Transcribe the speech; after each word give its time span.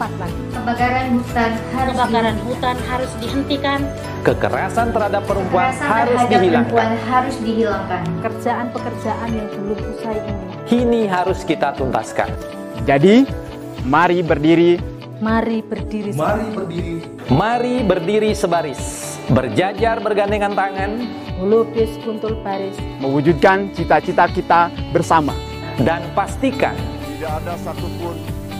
cepat 0.00 0.16
lagi. 0.16 0.42
Kebakaran 0.56 1.06
hutan 1.12 1.52
harus 1.76 1.92
kebakaran 1.92 2.36
hutan 2.48 2.76
harus 2.88 3.12
dihentikan. 3.20 3.80
Kekerasan 4.24 4.86
terhadap 4.96 5.22
perempuan 5.28 5.68
Kekerasan 5.68 5.88
harus 5.92 6.16
terhadap 6.16 6.40
dihilangkan. 6.40 6.72
Perempuan 6.72 6.92
harus 7.04 7.36
dihilangkan. 7.44 8.02
Pekerjaan-pekerjaan 8.08 9.28
yang 9.28 9.48
belum 9.52 9.78
usai 9.92 10.16
ini. 10.24 10.44
Ini 10.72 11.00
harus 11.04 11.38
kita 11.44 11.76
tuntaskan. 11.76 12.32
Jadi, 12.88 13.28
mari 13.84 14.24
berdiri. 14.24 14.80
Mari 15.20 15.60
berdiri. 15.60 16.10
Mari 16.16 16.46
berdiri. 16.48 16.96
Mari 17.28 17.74
berdiri 17.84 18.30
sebaris. 18.32 18.80
Berjajar 19.28 20.00
bergandengan 20.00 20.56
tangan. 20.56 20.96
Melukis 21.44 21.92
kuntul 22.00 22.40
baris. 22.40 22.72
Mewujudkan 23.04 23.68
cita-cita 23.76 24.24
kita 24.32 24.72
bersama. 24.96 25.36
Dan 25.76 26.00
pastikan 26.16 26.72
tidak 27.20 27.36
ada 27.44 27.52
satupun 27.60 28.39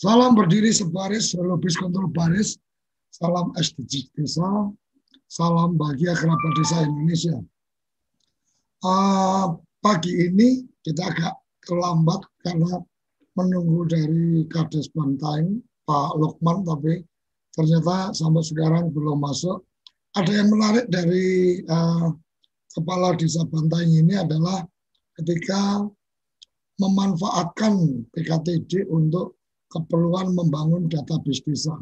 Salam 0.00 0.32
berdiri 0.32 0.72
sebaris, 0.72 1.36
lebih 1.36 1.76
kontrol 1.76 2.08
baris. 2.08 2.56
Salam 3.12 3.52
SDG 3.52 4.08
Desa. 4.16 4.72
Salam 5.28 5.76
bahagia 5.76 6.16
kerabat 6.16 6.52
desa 6.56 6.88
Indonesia. 6.88 7.36
Uh, 8.80 9.60
pagi 9.84 10.24
ini 10.24 10.64
kita 10.88 11.04
agak 11.04 11.36
terlambat 11.68 12.24
karena 12.40 12.80
menunggu 13.36 13.84
dari 13.92 14.48
Kades 14.48 14.88
Bantaing, 14.96 15.60
Pak 15.84 16.16
Lukman, 16.16 16.64
tapi 16.64 17.04
ternyata 17.52 18.16
sampai 18.16 18.40
sekarang 18.40 18.88
belum 18.96 19.20
masuk. 19.20 19.60
Ada 20.16 20.32
yang 20.32 20.48
menarik 20.48 20.88
dari 20.88 21.60
uh, 21.68 22.08
Kepala 22.72 23.20
Desa 23.20 23.44
Bantaing 23.44 24.00
ini 24.00 24.16
adalah 24.16 24.64
ketika 25.20 25.84
memanfaatkan 26.80 28.08
PKTD 28.16 28.88
untuk 28.88 29.36
keperluan 29.70 30.34
membangun 30.34 30.90
database 30.90 31.40
desa. 31.46 31.78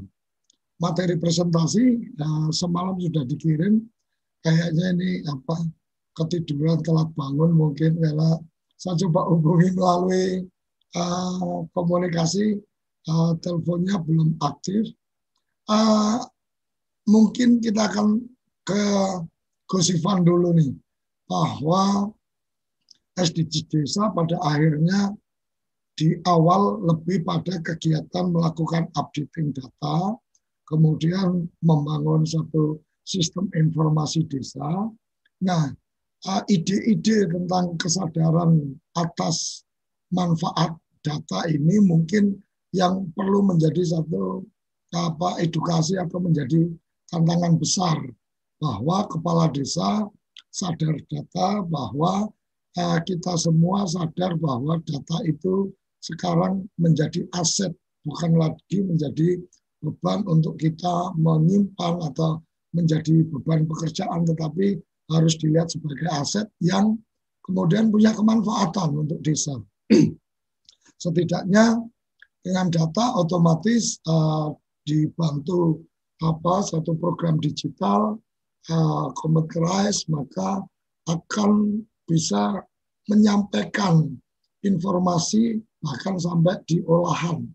Materi 0.78 1.19
presentasi 1.19 2.15
ya, 2.15 2.31
semalam 2.54 2.94
sudah 3.03 3.26
dikirim, 3.26 3.82
kayaknya 4.47 4.94
ini 4.94 5.10
apa 5.26 5.66
ketiduran 6.15 6.78
telat 6.87 7.10
bangun 7.19 7.50
mungkin 7.50 7.98
karena 7.98 8.38
saya 8.78 8.94
coba 9.06 9.27
hubungi 9.27 9.75
melalui 9.75 10.47
uh, 10.94 11.66
komunikasi 11.75 12.62
uh, 13.10 13.34
teleponnya 13.43 13.98
belum 14.06 14.38
aktif. 14.38 14.94
Uh, 15.66 16.22
mungkin 17.10 17.59
kita 17.59 17.91
akan 17.91 18.22
ke 18.62 18.82
Gosifan 19.69 20.22
dulu 20.25 20.54
nih 20.54 20.72
bahwa 21.28 22.09
SDGs 23.19 23.66
desa 23.69 24.09
pada 24.15 24.38
akhirnya 24.47 25.12
di 25.98 26.14
awal 26.31 26.78
lebih 26.86 27.26
pada 27.26 27.59
kegiatan 27.59 28.31
melakukan 28.31 28.86
updating 28.94 29.50
data, 29.50 30.14
kemudian 30.70 31.50
membangun 31.59 32.22
satu 32.22 32.78
sistem 33.03 33.50
informasi 33.59 34.22
desa. 34.31 34.94
Nah, 35.42 35.75
eh, 36.22 36.42
ide-ide 36.54 37.26
tentang 37.26 37.75
kesadaran 37.75 38.78
atas 38.94 39.66
manfaat 40.14 40.78
data 41.03 41.50
ini 41.50 41.82
mungkin 41.82 42.38
yang 42.70 43.10
perlu 43.19 43.42
menjadi 43.42 43.98
satu 43.98 44.47
apa 44.94 45.41
edukasi 45.42 45.98
atau 45.98 46.22
menjadi 46.22 46.69
tantangan 47.12 47.59
besar 47.60 47.97
bahwa 48.60 49.04
kepala 49.09 49.48
desa 49.53 50.09
sadar 50.53 50.97
data 51.09 51.65
bahwa 51.69 52.28
uh, 52.76 52.98
kita 53.04 53.36
semua 53.36 53.84
sadar 53.84 54.36
bahwa 54.41 54.80
data 54.84 55.19
itu 55.28 55.72
sekarang 56.03 56.66
menjadi 56.78 57.26
aset, 57.34 57.75
bukan 58.06 58.38
lagi 58.38 58.78
menjadi 58.82 59.38
beban 59.82 60.26
untuk 60.26 60.59
kita 60.59 61.14
menyimpan 61.19 62.03
atau 62.12 62.42
menjadi 62.75 63.25
beban 63.31 63.66
pekerjaan, 63.66 64.26
tetapi 64.26 64.78
harus 65.09 65.34
dilihat 65.41 65.72
sebagai 65.72 66.09
aset 66.12 66.47
yang 66.60 66.98
kemudian 67.47 67.88
punya 67.88 68.12
kemanfaatan 68.12 69.06
untuk 69.06 69.19
desa. 69.25 69.56
Setidaknya 71.03 71.81
dengan 72.44 72.69
data 72.69 73.16
otomatis 73.16 73.98
uh, 74.04 74.53
dibantu 74.84 75.80
apa 76.18 76.65
satu 76.66 76.98
program 76.98 77.39
digital 77.39 78.18
uh, 78.72 79.06
computerized 79.15 80.10
maka 80.10 80.65
akan 81.06 81.83
bisa 82.09 82.59
menyampaikan 83.06 84.12
informasi 84.66 85.62
bahkan 85.83 86.19
sampai 86.19 86.59
di 86.66 86.83
olahan. 86.86 87.47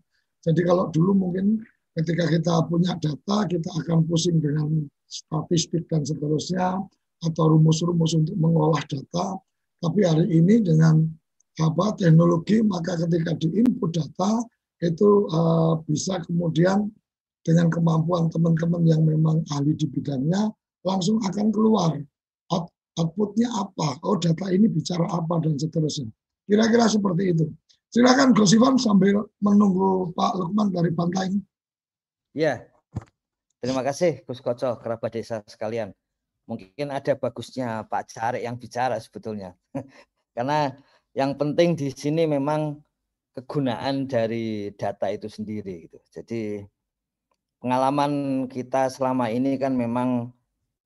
Jadi 0.44 0.60
kalau 0.64 0.88
dulu 0.92 1.12
mungkin 1.16 1.60
ketika 1.96 2.28
kita 2.28 2.54
punya 2.68 2.96
data, 3.00 3.48
kita 3.48 3.70
akan 3.84 4.04
pusing 4.04 4.40
dengan 4.40 4.84
statistik 5.08 5.86
dan 5.88 6.02
seterusnya, 6.04 6.82
atau 7.24 7.44
rumus-rumus 7.56 8.12
untuk 8.12 8.36
mengolah 8.36 8.82
data. 8.84 9.40
Tapi 9.80 10.00
hari 10.04 10.26
ini 10.32 10.60
dengan 10.60 11.04
apa 11.60 11.94
teknologi, 11.96 12.60
maka 12.64 12.98
ketika 13.06 13.36
diinput 13.40 13.94
data, 13.94 14.44
itu 14.82 15.30
uh, 15.32 15.80
bisa 15.88 16.20
kemudian 16.28 16.90
dengan 17.44 17.68
kemampuan 17.72 18.28
teman-teman 18.28 18.84
yang 18.84 19.04
memang 19.04 19.44
ahli 19.52 19.72
di 19.76 19.86
bidangnya, 19.88 20.52
langsung 20.84 21.20
akan 21.24 21.48
keluar 21.52 21.96
Out, 22.52 22.68
outputnya 23.00 23.48
apa, 23.56 23.96
oh 24.04 24.20
data 24.20 24.52
ini 24.52 24.68
bicara 24.68 25.08
apa, 25.08 25.40
dan 25.40 25.56
seterusnya. 25.56 26.12
Kira-kira 26.44 26.84
seperti 26.92 27.32
itu. 27.32 27.48
Silakan 27.94 28.34
Gus 28.34 28.50
Ivan 28.58 28.74
sambil 28.74 29.22
menunggu 29.38 30.10
Pak 30.18 30.34
Lukman 30.34 30.66
dari 30.74 30.90
Pantai. 30.90 31.30
Ya, 32.34 32.66
terima 33.62 33.86
kasih 33.86 34.26
Gus 34.26 34.42
Koco, 34.42 34.74
kerabat 34.82 35.14
desa 35.14 35.46
sekalian. 35.46 35.94
Mungkin 36.50 36.90
ada 36.90 37.14
bagusnya 37.14 37.86
Pak 37.86 38.10
Carek 38.10 38.42
yang 38.42 38.58
bicara 38.58 38.98
sebetulnya. 38.98 39.54
Karena 40.34 40.74
yang 41.14 41.38
penting 41.38 41.78
di 41.78 41.94
sini 41.94 42.26
memang 42.26 42.82
kegunaan 43.30 44.10
dari 44.10 44.74
data 44.74 45.14
itu 45.14 45.30
sendiri. 45.30 45.86
Gitu. 45.86 45.98
Jadi 46.10 46.42
pengalaman 47.62 48.50
kita 48.50 48.90
selama 48.90 49.30
ini 49.30 49.54
kan 49.54 49.70
memang 49.70 50.34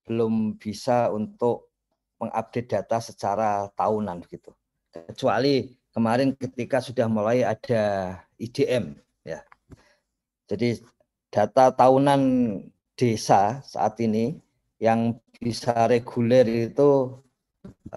belum 0.04 0.60
bisa 0.60 1.08
untuk 1.08 1.72
mengupdate 2.20 2.68
data 2.68 3.00
secara 3.00 3.64
tahunan 3.72 4.28
gitu. 4.28 4.52
Kecuali 4.92 5.77
kemarin 5.98 6.30
ketika 6.38 6.78
sudah 6.78 7.10
mulai 7.10 7.42
ada 7.42 8.14
IDM 8.38 8.94
ya. 9.26 9.42
Jadi 10.46 10.78
data 11.26 11.74
tahunan 11.74 12.22
desa 12.94 13.58
saat 13.66 13.98
ini 13.98 14.38
yang 14.78 15.18
bisa 15.42 15.90
reguler 15.90 16.46
itu 16.70 17.18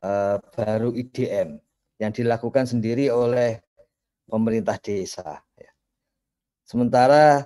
uh, 0.01 0.41
baru 0.57 0.89
IDM 0.97 1.61
yang 2.01 2.09
dilakukan 2.09 2.65
sendiri 2.65 3.13
oleh 3.13 3.61
pemerintah 4.25 4.81
desa. 4.81 5.45
Ya. 5.53 5.71
Sementara 6.65 7.45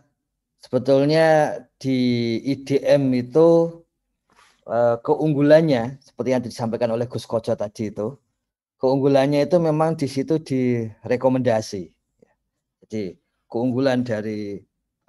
sebetulnya 0.63 1.59
di 1.75 2.39
IDM 2.47 3.11
itu 3.11 3.83
uh, 4.71 4.95
keunggulannya 5.03 5.99
seperti 5.99 6.29
yang 6.31 6.43
disampaikan 6.47 6.95
oleh 6.95 7.11
Gus 7.11 7.27
Kojo 7.27 7.59
tadi 7.59 7.91
itu, 7.91 8.15
keunggulannya 8.79 9.47
itu 9.47 9.57
memang 9.59 9.95
di 9.95 10.07
situ 10.09 10.39
direkomendasi. 10.41 11.89
Jadi 12.85 13.17
keunggulan 13.49 14.05
dari 14.05 14.59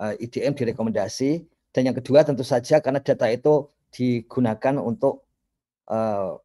uh, 0.00 0.14
IDM 0.16 0.56
direkomendasi 0.56 1.44
dan 1.74 1.82
yang 1.92 1.96
kedua 1.96 2.24
tentu 2.24 2.40
saja 2.46 2.80
karena 2.80 3.02
data 3.04 3.28
itu 3.28 3.68
digunakan 3.92 4.80
untuk 4.80 5.28
uh, 5.92 6.40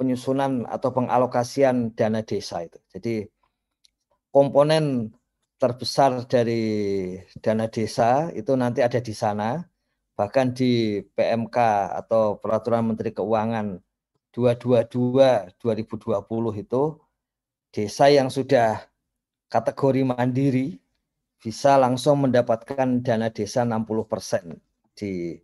penyusunan 0.00 0.64
atau 0.66 0.90
pengalokasian 0.90 1.92
dana 1.94 2.24
desa 2.24 2.64
itu. 2.64 2.78
Jadi 2.90 3.28
komponen 4.32 5.12
terbesar 5.60 6.26
dari 6.26 6.64
dana 7.38 7.70
desa 7.70 8.32
itu 8.34 8.56
nanti 8.58 8.82
ada 8.82 8.98
di 8.98 9.14
sana. 9.14 9.62
Bahkan 10.12 10.52
di 10.52 11.00
PMK 11.00 11.56
atau 12.04 12.36
Peraturan 12.36 12.84
Menteri 12.84 13.16
Keuangan 13.16 13.80
222 14.32 15.60
2020 15.60 16.64
itu 16.64 16.82
desa 17.72 18.08
yang 18.08 18.32
sudah 18.32 18.84
kategori 19.52 20.02
mandiri 20.08 20.80
bisa 21.36 21.76
langsung 21.76 22.24
mendapatkan 22.24 23.04
dana 23.04 23.28
desa 23.28 23.66
60% 23.68 24.56
di 24.96 25.36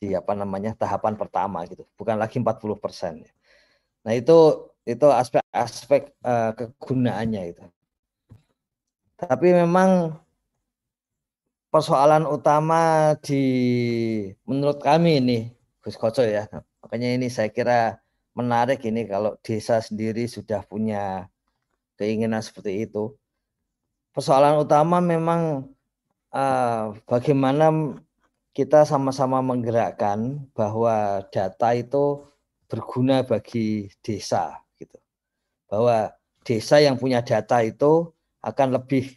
di 0.00 0.16
apa 0.16 0.32
namanya 0.32 0.72
tahapan 0.74 1.14
pertama 1.14 1.62
gitu. 1.68 1.84
Bukan 1.94 2.16
lagi 2.16 2.40
40 2.40 2.80
persen. 2.80 3.22
Nah 4.02 4.12
itu 4.16 4.70
itu 4.88 5.06
aspek-aspek 5.06 6.10
uh, 6.24 6.56
kegunaannya 6.56 7.42
itu. 7.52 7.64
Tapi 9.20 9.52
memang 9.52 10.16
persoalan 11.68 12.24
utama 12.24 13.12
di 13.20 13.44
menurut 14.48 14.80
kami 14.80 15.20
ini 15.20 15.38
Gus 15.84 16.00
Koco 16.00 16.24
ya 16.24 16.48
makanya 16.84 17.08
ini 17.16 17.28
saya 17.28 17.48
kira 17.52 18.00
menarik 18.32 18.80
ini 18.86 19.04
kalau 19.04 19.36
desa 19.44 19.80
sendiri 19.82 20.24
sudah 20.26 20.64
punya 20.64 21.28
keinginan 22.00 22.40
seperti 22.40 22.88
itu 22.88 23.14
persoalan 24.14 24.60
utama 24.62 24.98
memang 24.98 25.70
uh, 26.34 26.94
bagaimana 27.06 27.94
kita 28.50 28.82
sama-sama 28.82 29.38
menggerakkan 29.40 30.42
bahwa 30.54 31.22
data 31.30 31.70
itu 31.74 32.26
berguna 32.66 33.22
bagi 33.22 33.90
desa 34.02 34.58
gitu. 34.78 34.98
Bahwa 35.70 36.10
desa 36.42 36.82
yang 36.82 36.98
punya 36.98 37.22
data 37.22 37.62
itu 37.62 38.10
akan 38.42 38.74
lebih 38.74 39.14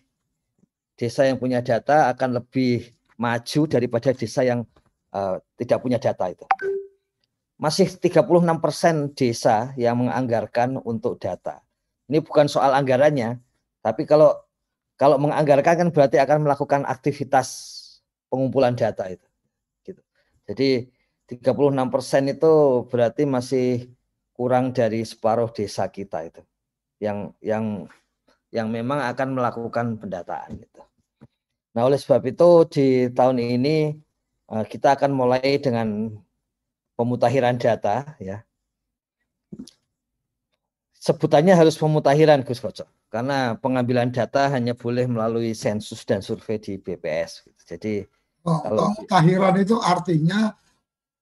desa 0.93 1.25
yang 1.25 1.41
punya 1.41 1.65
data 1.65 2.13
akan 2.13 2.37
lebih 2.41 2.93
maju 3.17 3.61
daripada 3.65 4.13
desa 4.13 4.45
yang 4.45 4.65
uh, 5.13 5.41
tidak 5.57 5.81
punya 5.81 5.97
data 5.97 6.29
itu. 6.29 6.45
Masih 7.57 7.87
36% 7.87 9.13
desa 9.13 9.71
yang 9.79 10.01
menganggarkan 10.03 10.81
untuk 10.83 11.21
data. 11.21 11.61
Ini 12.09 12.19
bukan 12.19 12.51
soal 12.51 12.75
anggarannya, 12.75 13.39
tapi 13.79 14.03
kalau 14.03 14.35
kalau 14.99 15.17
menganggarkan 15.17 15.73
kan 15.85 15.89
berarti 15.89 16.17
akan 16.21 16.45
melakukan 16.45 16.81
aktivitas 16.85 17.47
pengumpulan 18.27 18.75
data 18.75 19.07
itu. 19.09 19.27
Gitu. 19.85 20.01
Jadi 20.49 20.69
36 21.29 21.93
persen 21.93 22.23
itu 22.29 22.83
berarti 22.89 23.23
masih 23.23 23.89
kurang 24.33 24.73
dari 24.73 25.05
separuh 25.05 25.49
desa 25.53 25.87
kita 25.87 26.25
itu 26.25 26.41
yang 26.97 27.31
yang 27.39 27.85
yang 28.53 28.67
memang 28.69 29.01
akan 29.01 29.37
melakukan 29.37 29.97
pendataan 29.97 30.61
gitu. 30.61 30.81
Nah 31.73 31.81
oleh 31.89 31.97
sebab 31.97 32.21
itu 32.29 32.49
di 32.69 32.87
tahun 33.09 33.41
ini 33.41 33.97
eh, 34.53 34.65
kita 34.69 34.95
akan 34.97 35.11
mulai 35.13 35.57
dengan 35.57 36.13
pemutahiran 36.95 37.57
data 37.57 38.17
ya. 38.17 38.41
Sebutannya 40.97 41.51
harus 41.51 41.75
pemutahiran 41.75 42.47
Gus 42.47 42.63
Koco 42.63 42.87
karena 43.11 43.59
pengambilan 43.59 44.09
data 44.09 44.47
hanya 44.49 44.71
boleh 44.73 45.05
melalui 45.05 45.51
sensus 45.53 46.01
dan 46.07 46.23
survei 46.23 46.57
di 46.57 46.79
BPS. 46.79 47.43
Gitu. 47.45 47.61
Jadi 47.75 47.93
Oh, 48.43 48.59
kalau 48.59 48.91
pemutahiran 48.91 49.55
itu 49.55 49.79
artinya 49.79 50.51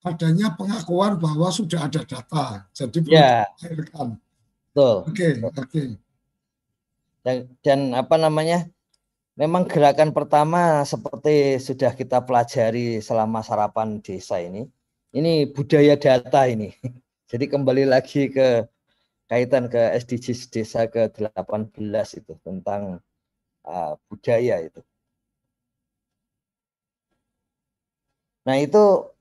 adanya 0.02 0.58
pengakuan 0.58 1.22
bahwa 1.22 1.54
sudah 1.54 1.86
ada 1.86 2.02
data. 2.02 2.66
Jadi 2.74 3.06
ya. 3.06 3.46
Betul. 3.62 5.06
Oke, 5.06 5.14
okay, 5.14 5.32
oke. 5.46 5.54
Okay. 5.70 5.88
Dan, 7.22 7.38
dan 7.62 7.80
apa 7.94 8.18
namanya? 8.18 8.66
Memang 9.38 9.70
gerakan 9.70 10.12
pertama 10.12 10.82
seperti 10.84 11.62
sudah 11.62 11.94
kita 11.94 12.26
pelajari 12.26 13.00
selama 13.00 13.46
sarapan 13.46 14.02
desa 14.02 14.42
ini. 14.42 14.66
Ini 15.12 15.52
budaya 15.52 16.00
data 16.00 16.48
ini. 16.48 16.72
Jadi 17.32 17.46
kembali 17.52 17.84
lagi 17.88 18.32
ke 18.32 18.64
kaitan 19.28 19.68
ke 19.68 19.80
SDGs 20.00 20.52
desa 20.52 20.88
ke-18 20.88 22.08
itu 22.20 22.34
tentang 22.44 23.00
uh, 23.68 23.94
budaya 24.08 24.64
itu. 24.64 24.80
Nah 28.48 28.56
itu 28.60 29.12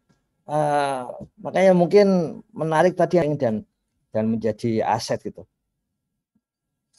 uh, 0.47 1.11
makanya 1.43 1.73
mungkin 1.75 2.07
menarik 2.55 2.95
tadi 2.95 3.19
yang 3.19 3.35
dan 3.39 3.67
dan 4.15 4.31
menjadi 4.31 4.87
aset 4.87 5.23
gitu. 5.27 5.43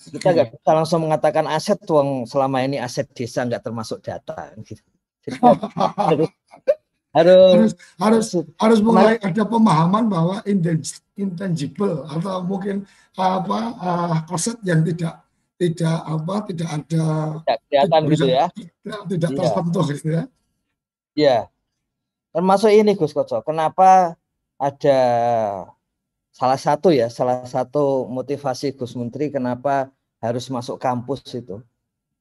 Kita 0.01 0.36
nggak 0.36 0.50
bisa 0.56 0.72
langsung 0.72 1.08
mengatakan 1.08 1.48
aset 1.48 1.80
tuang 1.84 2.27
selama 2.27 2.63
ini 2.63 2.80
aset 2.80 3.08
desa 3.12 3.44
nggak 3.48 3.63
termasuk 3.63 4.04
data 4.04 4.51
gitu. 4.63 4.84
Jadi, 5.22 5.38
harus, 7.12 7.75
harus 8.00 8.27
harus 8.27 8.27
harus. 8.56 8.80
mulai 8.80 9.20
ada 9.20 9.44
pemahaman 9.44 10.08
bahwa 10.08 10.39
intangible 11.20 12.08
atau 12.08 12.39
mungkin 12.48 12.88
apa 13.20 13.60
uh, 13.77 14.34
aset 14.36 14.56
yang 14.63 14.80
tidak 14.88 15.20
tidak 15.60 15.98
apa 16.08 16.36
tidak 16.48 16.70
ada 16.72 17.03
tidak 17.44 17.60
kelihatan 17.68 18.01
gitu 18.08 18.25
ya. 18.32 18.46
tidak, 18.56 19.01
tidak 19.12 19.30
iya. 19.30 19.38
tersentuh 19.38 19.86
gitu 19.91 20.08
ya. 20.10 20.24
Iya, 21.12 21.39
termasuk 22.32 22.72
ini 22.72 22.96
Gus 22.96 23.12
Koco. 23.12 23.44
Kenapa 23.44 24.15
ada 24.56 25.00
salah 26.32 26.56
satu 26.56 26.96
ya 26.96 27.12
salah 27.12 27.44
satu 27.44 28.08
motivasi 28.08 28.72
Gus 28.80 28.96
Menteri 28.96 29.27
kenapa 29.27 29.91
harus 30.24 30.48
masuk 30.48 30.80
kampus 30.80 31.27
itu? 31.36 31.60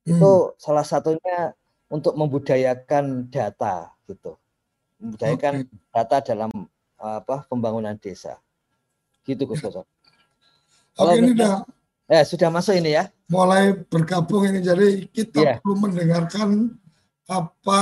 Hmm. 0.01 0.17
itu 0.17 0.33
salah 0.57 0.83
satunya 0.83 1.53
untuk 1.93 2.17
membudayakan 2.17 3.29
data 3.29 3.93
gitu 4.09 4.41
membudayakan 5.01 5.65
okay. 5.65 5.91
data 5.91 6.17
dalam 6.33 6.51
apa 7.01 7.49
pembangunan 7.49 7.97
desa 7.97 8.37
gitu 9.25 9.49
Gus 9.49 9.65
Koco 9.65 9.89
Oke 11.01 11.17
ini 11.17 11.33
udah 11.33 11.65
ya 12.11 12.23
sudah 12.29 12.53
masuk 12.53 12.77
ini 12.77 13.01
ya 13.01 13.09
mulai 13.33 13.73
bergabung 13.73 14.45
ini 14.45 14.61
jadi 14.61 15.09
kita 15.09 15.39
yeah. 15.41 15.57
perlu 15.65 15.89
mendengarkan 15.89 16.77
apa 17.31 17.81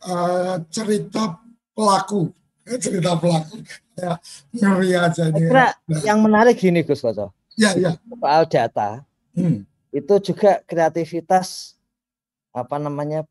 uh, 0.00 0.56
cerita 0.72 1.38
pelaku 1.76 2.32
cerita 2.64 3.12
pelaku 3.20 3.60
ya 3.94 4.16
ngeri 4.56 4.90
aja 4.96 5.22
ini. 5.30 5.40
Kira 5.46 5.68
nah. 5.86 6.00
yang 6.02 6.18
menarik 6.24 6.56
gini 6.56 6.80
Gus 6.82 7.04
Koco. 7.04 7.30
Ya 7.54 7.76
ya. 7.76 7.94
Soal 8.00 8.42
data 8.48 9.04
hmm. 9.36 9.62
itu 9.94 10.14
juga 10.32 10.64
kreativitas 10.66 11.78
apa 12.50 12.78
namanya 12.78 13.28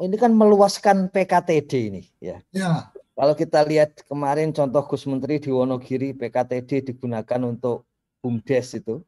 ini 0.00 0.16
kan 0.16 0.32
meluaskan 0.32 1.12
PKTD 1.12 1.72
ini 1.92 2.02
ya. 2.18 2.40
Ya. 2.50 2.88
Kalau 3.18 3.34
kita 3.34 3.66
lihat 3.66 4.06
kemarin 4.06 4.54
contoh 4.54 4.82
Gus 4.86 5.04
Menteri 5.04 5.42
di 5.42 5.50
Wonogiri 5.50 6.14
PKTD 6.14 6.94
digunakan 6.94 7.40
untuk 7.42 7.84
bumdes 8.22 8.78
itu 8.78 9.02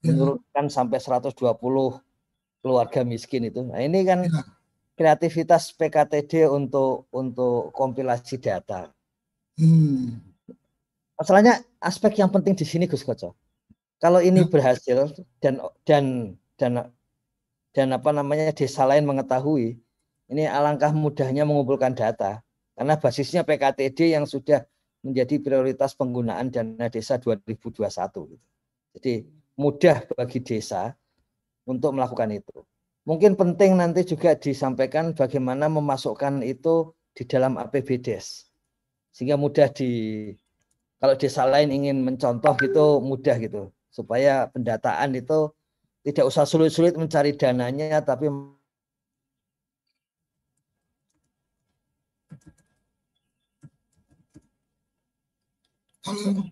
ya. 0.00 0.14
menurunkan 0.14 0.70
sampai 0.70 1.02
120 1.02 1.34
keluarga 2.62 3.00
miskin 3.02 3.50
itu. 3.50 3.66
Nah 3.66 3.82
ini 3.82 4.06
kan 4.06 4.24
ya 4.24 4.42
kreativitas 4.96 5.76
PKTD 5.76 6.48
untuk 6.48 7.06
untuk 7.12 7.70
kompilasi 7.76 8.40
data. 8.40 8.88
Hmm. 9.60 10.16
Masalahnya 11.16 11.60
aspek 11.80 12.20
yang 12.20 12.32
penting 12.32 12.56
di 12.56 12.64
sini 12.64 12.88
Gus 12.88 13.04
Koco. 13.04 13.36
Kalau 14.00 14.20
ini 14.20 14.44
ya. 14.44 14.48
berhasil 14.48 15.12
dan 15.40 15.60
dan 15.84 16.04
dan 16.56 16.72
dan 17.76 17.88
apa 17.92 18.10
namanya 18.12 18.52
desa 18.56 18.88
lain 18.88 19.04
mengetahui, 19.04 19.76
ini 20.30 20.44
alangkah 20.46 20.90
mudahnya 20.90 21.46
mengumpulkan 21.46 21.94
data 21.94 22.42
karena 22.74 22.94
basisnya 22.98 23.42
PKTD 23.46 24.12
yang 24.12 24.26
sudah 24.28 24.66
menjadi 25.06 25.38
prioritas 25.38 25.94
penggunaan 25.94 26.50
dana 26.50 26.90
desa 26.90 27.16
2021. 27.16 27.86
Gitu. 28.34 28.46
Jadi 28.98 29.12
mudah 29.56 30.02
bagi 30.12 30.42
desa 30.42 30.92
untuk 31.66 31.94
melakukan 31.96 32.30
itu. 32.34 32.62
mungkin 33.06 33.38
penting 33.38 33.78
nanti 33.78 34.02
juga 34.02 34.34
disampaikan 34.34 35.14
bagaimana 35.14 35.70
memasukkan 35.70 36.42
itu 36.42 36.90
di 37.14 37.22
dalam 37.22 37.54
APBDes 37.54 38.50
sehingga 39.14 39.38
mudah 39.38 39.70
di 39.70 40.34
kalau 40.98 41.14
desa 41.14 41.46
lain 41.46 41.70
ingin 41.70 42.02
mencontoh 42.02 42.58
gitu 42.58 42.98
mudah 42.98 43.38
gitu 43.38 43.70
supaya 43.94 44.50
pendataan 44.50 45.14
itu 45.14 45.54
tidak 46.02 46.26
usah 46.26 46.44
sulit-sulit 46.44 46.98
mencari 46.98 47.32
dananya 47.38 48.02
tapi 48.02 48.26
Halo. 56.06 56.46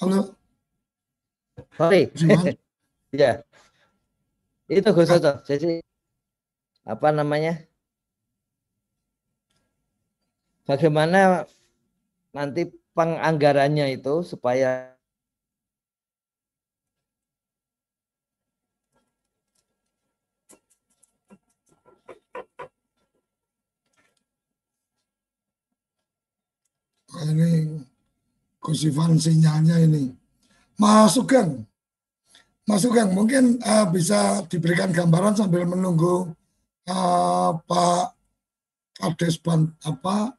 Halo. 0.00 0.20
Sorry. 1.76 2.08
ya. 3.12 3.44
Itu 4.64 4.88
Gus 4.96 5.12
Oto. 5.12 5.44
Jadi 5.44 5.84
apa 6.88 7.12
namanya? 7.12 7.68
Bagaimana 10.64 11.44
nanti 12.32 12.72
penganggarannya 12.96 13.92
itu 13.92 14.24
supaya 14.24 14.95
ini 27.24 27.80
Gus 28.60 28.84
Ivan 28.84 29.16
sinyalnya 29.16 29.80
ini. 29.80 30.10
Mas 30.76 31.16
Sugeng, 31.16 31.64
Mas 32.68 32.84
Sugeng 32.84 33.14
mungkin 33.14 33.56
uh, 33.62 33.86
bisa 33.88 34.44
diberikan 34.50 34.92
gambaran 34.92 35.38
sambil 35.38 35.64
menunggu 35.64 36.34
uh, 36.90 37.50
Pak 37.64 38.04
Kades 38.96 39.40
Ban, 39.40 39.70
apa 39.84 40.36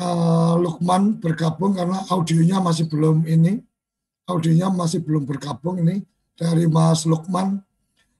uh, 0.00 0.54
Lukman 0.56 1.18
bergabung 1.20 1.76
karena 1.76 2.04
audionya 2.08 2.62
masih 2.62 2.88
belum 2.88 3.26
ini, 3.28 3.60
audionya 4.28 4.72
masih 4.72 5.02
belum 5.04 5.28
bergabung 5.28 5.82
ini 5.82 6.04
dari 6.38 6.70
Mas 6.70 7.04
Lukman. 7.04 7.60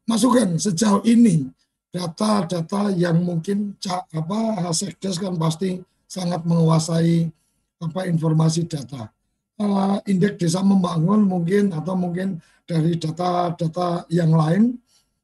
Mas 0.08 0.24
sejauh 0.60 1.04
ini 1.04 1.48
data-data 1.92 2.92
yang 2.92 3.20
mungkin 3.24 3.76
apa 4.12 4.72
Sekdes 4.72 5.16
kan 5.16 5.36
pasti 5.36 5.80
sangat 6.08 6.44
menguasai 6.44 7.28
apa 7.78 8.10
informasi 8.10 8.66
data 8.66 9.10
uh, 9.62 9.98
indeks 10.06 10.38
desa 10.38 10.60
membangun 10.62 11.26
mungkin 11.26 11.74
atau 11.74 11.94
mungkin 11.98 12.38
dari 12.64 12.98
data-data 12.98 14.06
yang 14.10 14.32
lain 14.34 14.78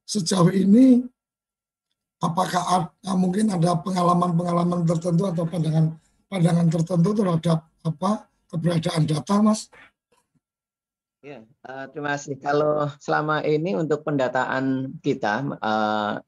sejauh 0.04 0.52
ini 0.52 1.02
apakah 2.20 2.62
ada, 2.62 3.12
mungkin 3.16 3.52
ada 3.52 3.78
pengalaman-pengalaman 3.80 4.84
tertentu 4.84 5.28
atau 5.28 5.44
pandangan 5.44 5.86
pandangan 6.28 6.68
tertentu 6.72 7.10
terhadap 7.12 7.58
apa 7.84 8.10
keberadaan 8.48 9.04
data, 9.04 9.34
Mas? 9.44 9.68
Ya, 11.24 11.40
uh, 11.64 11.88
terima 11.88 12.16
kasih. 12.16 12.36
Kalau 12.36 12.92
selama 13.00 13.40
ini 13.44 13.72
untuk 13.72 14.04
pendataan 14.04 14.96
kita 15.00 15.56
uh, 15.56 16.20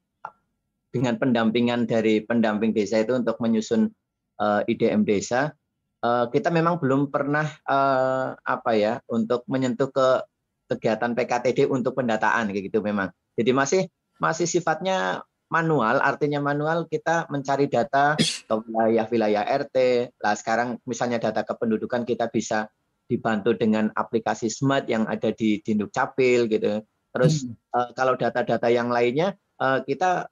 dengan 0.89 1.21
pendampingan 1.21 1.85
dari 1.85 2.25
pendamping 2.25 2.73
desa 2.73 3.05
itu 3.05 3.13
untuk 3.13 3.37
menyusun 3.37 3.93
uh, 4.41 4.65
IDM 4.65 5.05
desa, 5.05 5.53
Eh, 5.53 5.66
kita 6.05 6.55
memang 6.55 6.79
belum 6.79 7.11
pernah 7.11 7.51
uh, 7.67 8.39
apa 8.39 8.71
ya 8.79 9.03
untuk 9.11 9.43
menyentuh 9.51 9.91
ke 9.91 10.23
kegiatan 10.71 11.15
PKTD 11.15 11.71
untuk 11.71 11.99
pendataan 11.99 12.51
kayak 12.51 12.71
gitu 12.71 12.83
memang. 12.83 13.11
Jadi 13.39 13.51
masih 13.51 13.83
masih 14.19 14.47
sifatnya 14.47 15.23
manual, 15.47 16.03
artinya 16.03 16.43
manual 16.43 16.91
kita 16.91 17.31
mencari 17.31 17.71
data 17.71 18.19
ke 18.19 18.55
wilayah-wilayah 18.55 19.47
RT. 19.47 19.77
Lah 20.19 20.35
sekarang 20.35 20.83
misalnya 20.87 21.23
data 21.23 21.47
kependudukan 21.47 22.03
kita 22.03 22.27
bisa 22.31 22.67
dibantu 23.07 23.55
dengan 23.55 23.87
aplikasi 23.95 24.51
smart 24.51 24.91
yang 24.91 25.07
ada 25.07 25.31
di 25.31 25.63
Dinduk 25.63 25.95
Capil 25.95 26.51
gitu. 26.51 26.83
Terus 27.15 27.47
hmm. 27.47 27.55
uh, 27.73 27.91
kalau 27.95 28.19
data-data 28.19 28.67
yang 28.67 28.91
lainnya 28.91 29.39
uh, 29.63 29.81
kita 29.87 30.27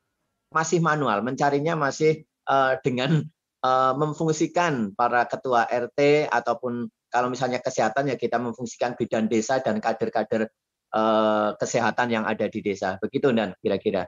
masih 0.51 0.83
manual, 0.83 1.23
mencarinya 1.23 1.79
masih 1.79 2.27
uh, 2.51 2.75
dengan 2.83 3.23
uh, 3.65 3.93
memfungsikan 3.97 4.93
para 4.93 5.25
ketua 5.25 5.65
RT 5.65 6.29
ataupun 6.29 6.87
kalau 7.09 7.33
misalnya 7.33 7.65
kesehatan 7.65 8.13
ya 8.13 8.17
kita 8.21 8.37
memfungsikan 8.37 8.95
bidan 8.99 9.27
desa 9.27 9.63
dan 9.65 9.81
kader-kader 9.81 10.51
uh, 10.93 11.57
kesehatan 11.57 12.13
yang 12.13 12.25
ada 12.29 12.47
di 12.47 12.61
desa. 12.61 13.01
Begitu 13.01 13.33
dan 13.33 13.57
kira-kira. 13.65 14.05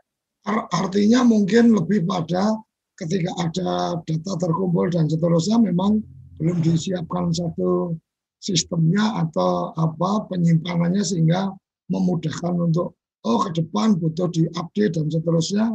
Artinya 0.47 1.27
mungkin 1.27 1.75
lebih 1.75 2.07
pada 2.07 2.55
ketika 2.97 3.31
ada 3.43 3.99
data 4.07 4.33
terkumpul 4.39 4.89
dan 4.95 5.11
seterusnya 5.11 5.59
memang 5.59 6.01
belum 6.39 6.63
disiapkan 6.63 7.35
satu 7.35 7.99
sistemnya 8.39 9.27
atau 9.27 9.75
apa 9.75 10.29
penyimpanannya 10.31 11.03
sehingga 11.03 11.51
memudahkan 11.91 12.55
untuk 12.55 12.95
oh 13.27 13.39
ke 13.43 13.59
depan 13.59 13.99
butuh 13.99 14.31
diupdate 14.31 14.95
dan 14.95 15.07
seterusnya 15.11 15.67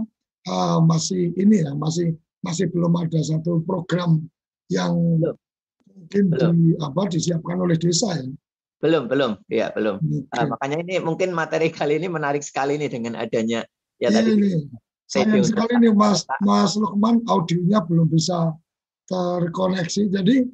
uh, 0.47 0.79
masih 0.79 1.35
ini 1.35 1.67
ya 1.67 1.75
masih 1.75 2.15
masih 2.41 2.69
belum 2.73 2.93
ada 2.97 3.19
satu 3.21 3.61
program 3.65 4.21
yang 4.69 4.93
belum. 5.21 5.35
mungkin 5.93 6.23
belum. 6.29 6.53
Di, 6.57 6.69
apa 6.81 7.01
disiapkan 7.09 7.57
oleh 7.61 7.77
desa 7.77 8.17
ya. 8.17 8.27
Belum, 8.81 9.05
belum, 9.05 9.37
ya 9.45 9.69
belum. 9.77 10.01
Okay. 10.01 10.41
Uh, 10.41 10.47
makanya 10.57 10.77
ini 10.81 10.95
mungkin 10.97 11.29
materi 11.37 11.69
kali 11.69 12.01
ini 12.01 12.09
menarik 12.09 12.41
sekali 12.41 12.81
nih 12.81 12.89
dengan 12.89 13.13
adanya 13.13 13.61
ya 14.01 14.09
ini, 14.09 14.15
tadi. 14.17 14.31
Ini. 14.33 14.51
Sayang 15.05 15.43
sekali 15.43 15.73
nih 15.85 15.93
Mas 15.93 16.25
Mas 16.41 16.73
Lukman 16.79 17.21
audionya 17.27 17.83
belum 17.85 18.09
bisa 18.09 18.55
terkoneksi. 19.11 20.07
Jadi 20.07 20.47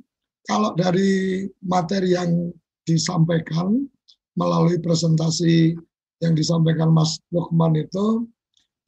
kalau 0.50 0.74
dari 0.74 1.46
materi 1.62 2.18
yang 2.18 2.52
disampaikan 2.84 3.86
melalui 4.34 4.82
presentasi 4.82 5.78
yang 6.26 6.34
disampaikan 6.34 6.90
Mas 6.90 7.22
Lukman 7.30 7.78
itu 7.78 8.26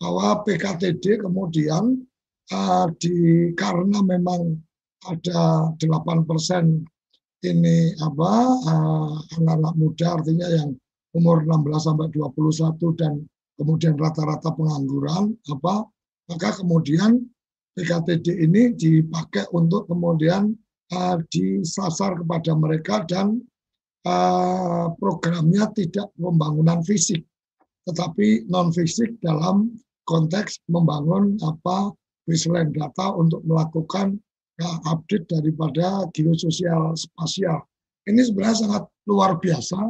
bahwa 0.02 0.42
PKTD 0.44 1.22
kemudian 1.22 2.02
uh, 2.54 2.88
di 2.98 3.50
karena 3.54 4.00
memang 4.02 4.58
ada 5.08 5.72
8% 5.80 6.84
ini 7.40 7.96
apa 8.04 8.32
uh, 8.68 9.16
anak-anak 9.40 9.74
muda 9.80 10.08
artinya 10.20 10.48
yang 10.52 10.76
umur 11.16 11.48
16 11.48 11.88
sampai 11.88 12.08
21 12.12 13.00
dan 13.00 13.14
kemudian 13.56 13.96
rata-rata 13.96 14.52
pengangguran 14.52 15.34
apa 15.48 15.88
maka 16.28 16.50
kemudian 16.60 17.24
PKTD 17.74 18.44
ini 18.44 18.76
dipakai 18.76 19.48
untuk 19.56 19.88
kemudian 19.88 20.52
uh, 20.92 21.18
disasar 21.32 22.20
kepada 22.20 22.52
mereka 22.60 23.08
dan 23.08 23.40
uh, 24.04 24.92
programnya 25.00 25.72
tidak 25.72 26.12
pembangunan 26.20 26.84
fisik 26.84 27.24
tetapi 27.88 28.46
non 28.52 28.70
fisik 28.76 29.16
dalam 29.24 29.72
konteks 30.04 30.60
membangun 30.68 31.40
apa 31.42 31.96
baseline 32.30 32.70
data 32.70 33.18
untuk 33.18 33.42
melakukan 33.50 34.22
ya, 34.62 34.70
update 34.94 35.26
daripada 35.26 36.06
geososial 36.14 36.94
spasial. 36.94 37.66
Ini 38.06 38.22
sebenarnya 38.22 38.70
sangat 38.70 38.84
luar 39.10 39.42
biasa 39.42 39.82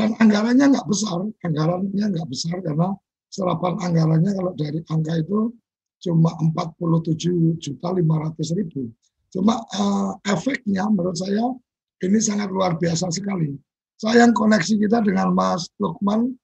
dan 0.00 0.16
anggarannya 0.16 0.72
nggak 0.72 0.88
besar, 0.88 1.20
anggarannya 1.44 2.04
nggak 2.16 2.28
besar 2.32 2.56
karena 2.64 2.96
serapan 3.28 3.76
anggarannya 3.84 4.32
kalau 4.32 4.52
dari 4.56 4.80
angka 4.88 5.20
itu 5.20 5.52
cuma 6.00 6.32
47 6.40 7.60
juta 7.60 7.88
500 7.92 8.58
ribu. 8.58 8.88
Cuma 9.28 9.60
uh, 9.76 10.16
efeknya 10.30 10.88
menurut 10.88 11.20
saya 11.20 11.52
ini 12.04 12.18
sangat 12.20 12.48
luar 12.52 12.76
biasa 12.80 13.10
sekali. 13.12 13.56
Sayang 13.98 14.34
koneksi 14.34 14.74
kita 14.78 15.02
dengan 15.02 15.32
Mas 15.32 15.70
Lukman 15.78 16.34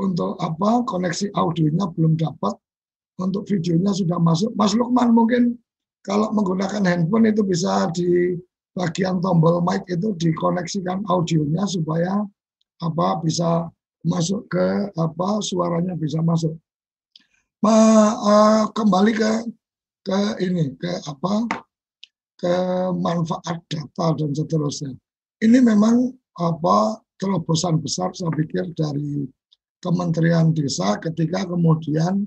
untuk 0.00 0.38
apa 0.42 0.82
koneksi 0.86 1.30
audionya 1.34 1.86
belum 1.94 2.18
dapat 2.18 2.54
untuk 3.20 3.44
videonya 3.48 3.92
sudah 3.92 4.16
masuk. 4.16 4.52
Mas 4.56 4.72
Lukman 4.72 5.12
mungkin 5.12 5.56
kalau 6.02 6.32
menggunakan 6.34 6.82
handphone 6.86 7.28
itu 7.28 7.42
bisa 7.44 7.90
di 7.92 8.36
bagian 8.72 9.20
tombol 9.20 9.60
mic 9.60 9.84
itu 9.86 10.16
dikoneksikan 10.16 11.04
audionya 11.06 11.68
supaya 11.68 12.24
apa 12.80 13.20
bisa 13.20 13.68
masuk 14.02 14.48
ke 14.50 14.90
apa 14.98 15.28
suaranya 15.44 15.94
bisa 15.94 16.18
masuk. 16.24 16.56
Ma, 17.62 17.74
uh, 18.18 18.62
kembali 18.74 19.12
ke 19.14 19.32
ke 20.02 20.18
ini 20.42 20.74
ke 20.74 20.90
apa 21.06 21.46
ke 22.42 22.54
manfaat 22.98 23.62
data 23.70 24.06
dan 24.18 24.34
seterusnya. 24.34 24.90
Ini 25.38 25.62
memang 25.62 26.10
apa 26.42 26.98
terobosan 27.22 27.78
besar 27.78 28.10
saya 28.10 28.34
pikir 28.34 28.74
dari 28.74 29.30
Kementerian 29.82 30.50
Desa 30.50 30.98
ketika 30.98 31.46
kemudian 31.46 32.26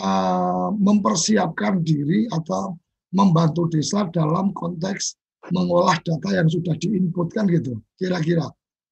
uh, 0.00 0.72
mempersiapkan 0.72 1.84
diri 1.84 2.24
atau 2.32 2.78
membantu 3.12 3.68
desa 3.68 4.08
dalam 4.08 4.56
konteks 4.56 5.20
mengolah 5.52 5.98
data 6.06 6.32
yang 6.32 6.48
sudah 6.48 6.72
diinputkan 6.78 7.50
gitu, 7.50 7.76
kira-kira. 7.98 8.46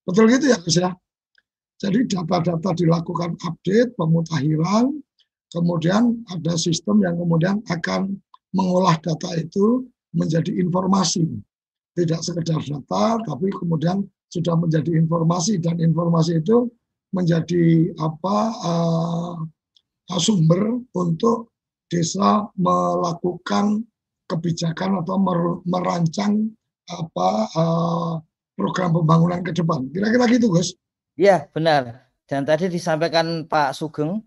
Betul 0.05 0.29
gitu 0.35 0.51
ya 0.51 0.59
Gus 0.61 0.77
ya? 0.77 0.91
Jadi 1.81 2.05
data-data 2.11 2.77
dilakukan 2.77 3.41
update, 3.41 3.97
pemutahiran, 3.97 5.01
kemudian 5.49 6.21
ada 6.29 6.59
sistem 6.61 7.01
yang 7.01 7.17
kemudian 7.17 7.65
akan 7.73 8.21
mengolah 8.53 8.99
data 9.01 9.33
itu 9.41 9.89
menjadi 10.13 10.53
informasi. 10.61 11.25
Tidak 11.97 12.21
sekedar 12.21 12.61
data, 12.61 13.23
tapi 13.25 13.49
kemudian 13.55 14.05
sudah 14.31 14.55
menjadi 14.59 14.95
informasi 14.95 15.59
dan 15.59 15.81
informasi 15.81 16.39
itu 16.45 16.69
menjadi 17.11 17.91
apa 17.99 18.37
uh, 18.63 19.35
sumber 20.19 20.83
untuk 20.97 21.55
desa 21.87 22.51
melakukan 22.59 23.87
kebijakan 24.31 25.03
atau 25.03 25.17
merancang 25.67 26.51
apa 26.91 27.29
uh, 27.55 28.13
program 28.55 28.95
pembangunan 28.95 29.43
ke 29.43 29.55
depan. 29.55 29.87
Kira-kira 29.91 30.25
gitu, 30.31 30.51
Gus. 30.55 30.75
Iya, 31.19 31.51
benar. 31.51 32.11
Dan 32.31 32.47
tadi 32.47 32.71
disampaikan 32.71 33.47
Pak 33.51 33.75
Sugeng, 33.75 34.23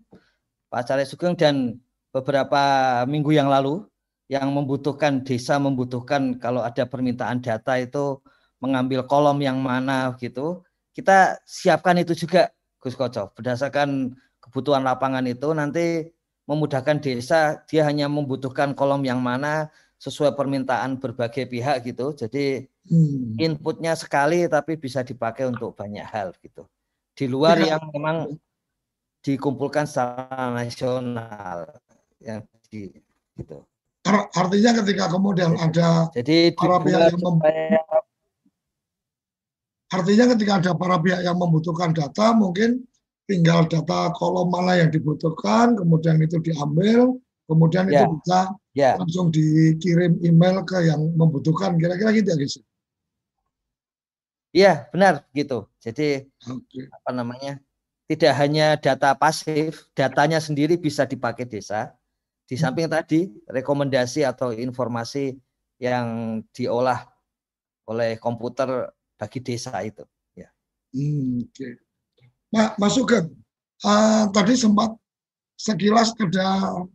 Pak 0.68 0.84
Caleg 0.84 1.08
Sugeng 1.08 1.32
dan 1.32 1.80
beberapa 2.12 2.62
minggu 3.08 3.32
yang 3.32 3.48
lalu 3.48 3.80
yang 4.28 4.52
membutuhkan 4.52 5.24
desa 5.24 5.60
membutuhkan 5.60 6.36
kalau 6.40 6.64
ada 6.64 6.84
permintaan 6.88 7.44
data 7.44 7.76
itu 7.76 8.20
mengambil 8.60 9.04
kolom 9.04 9.40
yang 9.40 9.60
mana 9.60 10.12
gitu. 10.20 10.64
Kita 10.94 11.40
siapkan 11.44 11.98
itu 12.00 12.14
juga 12.14 12.52
Gus 12.78 12.94
Koco. 12.94 13.32
Berdasarkan 13.34 14.14
kebutuhan 14.54 14.86
lapangan 14.86 15.26
itu 15.26 15.50
nanti 15.50 16.14
memudahkan 16.46 17.02
desa 17.02 17.58
dia 17.66 17.82
hanya 17.82 18.06
membutuhkan 18.06 18.70
kolom 18.70 19.02
yang 19.02 19.18
mana 19.18 19.66
sesuai 19.98 20.38
permintaan 20.38 21.02
berbagai 21.02 21.50
pihak 21.50 21.82
gitu. 21.90 22.14
Jadi 22.14 22.70
hmm. 22.86 23.34
inputnya 23.42 23.98
sekali 23.98 24.46
tapi 24.46 24.78
bisa 24.78 25.02
dipakai 25.02 25.50
untuk 25.50 25.74
banyak 25.74 26.06
hal 26.06 26.30
gitu. 26.38 26.70
Di 27.18 27.26
luar 27.26 27.58
ya. 27.58 27.74
yang 27.74 27.82
memang 27.90 28.38
dikumpulkan 29.26 29.90
secara 29.90 30.54
nasional 30.54 31.66
yang 32.22 32.46
di 32.70 32.94
gitu. 33.34 33.66
Artinya 34.38 34.70
ketika 34.86 35.10
kemudian 35.10 35.58
ada 35.58 36.14
jadi 36.14 36.54
para 36.54 36.78
pihak 36.78 37.10
yang 37.10 37.18
mem... 37.18 37.36
artinya 39.90 40.24
ketika 40.38 40.52
ada 40.62 40.72
para 40.78 41.02
pihak 41.02 41.26
yang 41.26 41.34
membutuhkan 41.42 41.90
data 41.90 42.30
mungkin 42.38 42.86
tinggal 43.24 43.64
data 43.66 44.12
kolom 44.16 44.52
mana 44.52 44.78
yang 44.80 44.90
dibutuhkan 44.92 45.76
kemudian 45.76 46.20
itu 46.20 46.40
diambil 46.40 47.16
kemudian 47.48 47.88
ya. 47.88 48.04
itu 48.04 48.04
bisa 48.20 48.40
ya. 48.76 48.92
langsung 49.00 49.32
dikirim 49.32 50.20
email 50.20 50.64
ke 50.64 50.84
yang 50.84 51.00
membutuhkan 51.16 51.76
kira-kira 51.80 52.12
gitu 52.12 52.30
ya 52.32 52.38
guys 52.38 52.56
Iya 54.54 54.86
benar 54.94 55.26
gitu 55.34 55.66
jadi 55.82 56.30
okay. 56.46 56.86
apa 56.86 57.10
namanya 57.10 57.58
tidak 58.06 58.32
hanya 58.38 58.78
data 58.78 59.10
pasif 59.18 59.90
datanya 59.98 60.38
sendiri 60.38 60.78
bisa 60.78 61.02
dipakai 61.02 61.42
desa 61.42 61.90
di 62.44 62.54
samping 62.54 62.86
tadi 62.86 63.32
rekomendasi 63.48 64.22
atau 64.22 64.52
informasi 64.52 65.34
yang 65.80 66.38
diolah 66.52 67.08
oleh 67.88 68.16
komputer 68.20 68.92
bagi 69.16 69.40
desa 69.40 69.74
itu. 69.84 70.04
Ya. 70.36 70.48
Hmm, 70.92 71.44
Oke. 71.44 71.52
Okay. 71.52 71.72
Pak 72.54 72.78
Mas 72.78 72.94
Sugeng, 72.94 73.34
uh, 73.82 74.30
tadi 74.30 74.54
sempat 74.54 74.94
sekilas 75.58 76.14
ada 76.22 76.86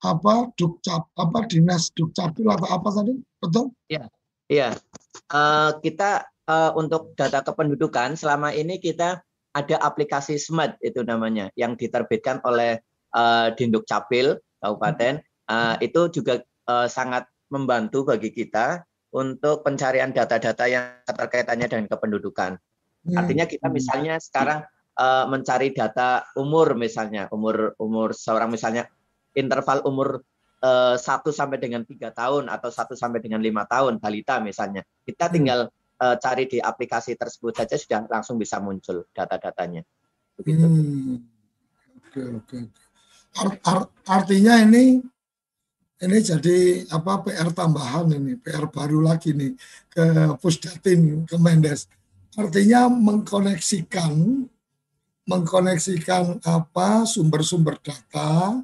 apa 0.00 0.48
dukcap 0.56 1.04
apa 1.20 1.44
dinas 1.52 1.92
dukcapil 1.92 2.48
atau 2.48 2.64
apa 2.64 2.88
tadi 2.88 3.12
betul? 3.44 3.76
Iya, 3.92 4.08
iya. 4.48 4.72
Uh, 5.28 5.76
kita 5.84 6.24
uh, 6.48 6.72
untuk 6.80 7.12
data 7.12 7.44
kependudukan 7.44 8.16
selama 8.16 8.56
ini 8.56 8.80
kita 8.80 9.20
ada 9.52 9.76
aplikasi 9.84 10.40
Smart 10.40 10.80
itu 10.80 11.04
namanya 11.04 11.52
yang 11.60 11.76
diterbitkan 11.76 12.40
oleh 12.48 12.80
uh, 13.12 13.52
Dinduk 13.52 13.84
Capil 13.84 14.40
kabupaten 14.64 15.20
uh, 15.52 15.76
itu 15.84 16.08
juga 16.08 16.40
uh, 16.72 16.88
sangat 16.88 17.28
membantu 17.52 18.08
bagi 18.08 18.32
kita 18.32 18.80
untuk 19.12 19.60
pencarian 19.60 20.14
data-data 20.16 20.64
yang 20.64 21.04
terkaitannya 21.04 21.68
dengan 21.68 21.86
kependudukan. 21.92 22.56
Hmm. 23.06 23.16
Artinya 23.16 23.44
kita 23.48 23.66
misalnya 23.72 24.20
sekarang 24.20 24.64
uh, 24.96 25.24
mencari 25.28 25.72
data 25.72 26.24
umur 26.36 26.76
misalnya 26.76 27.26
umur 27.32 27.72
umur 27.80 28.12
seorang 28.12 28.52
misalnya 28.52 28.88
interval 29.32 29.84
umur 29.88 30.20
satu 31.00 31.32
uh, 31.32 31.36
sampai 31.36 31.56
dengan 31.56 31.88
tiga 31.88 32.12
tahun 32.12 32.52
atau 32.52 32.68
satu 32.68 32.92
sampai 32.92 33.24
dengan 33.24 33.40
lima 33.40 33.64
tahun 33.64 33.96
balita 33.96 34.44
misalnya 34.44 34.84
kita 35.08 35.32
hmm. 35.32 35.32
tinggal 35.32 35.60
uh, 36.04 36.16
cari 36.20 36.44
di 36.44 36.60
aplikasi 36.60 37.16
tersebut 37.16 37.56
saja 37.56 37.80
sudah 37.80 38.04
langsung 38.12 38.36
bisa 38.36 38.60
muncul 38.60 39.08
data-datanya. 39.16 39.80
Begitu. 40.36 40.64
Hmm. 40.68 41.16
Oke 41.96 42.20
oke 42.26 42.58
art, 43.38 43.88
artinya 44.06 44.58
ini 44.62 44.98
ini 46.00 46.16
jadi 46.24 46.88
apa 46.90 47.22
PR 47.28 47.52
tambahan 47.52 48.08
ini 48.16 48.34
PR 48.40 48.66
baru 48.66 49.04
lagi 49.04 49.36
nih 49.36 49.52
ke 49.92 50.34
Pusdatin 50.40 51.28
ke 51.28 51.36
Mendes 51.36 51.86
artinya 52.38 52.86
mengkoneksikan 52.86 54.12
mengkoneksikan 55.26 56.42
apa 56.42 57.06
sumber-sumber 57.06 57.78
data 57.82 58.62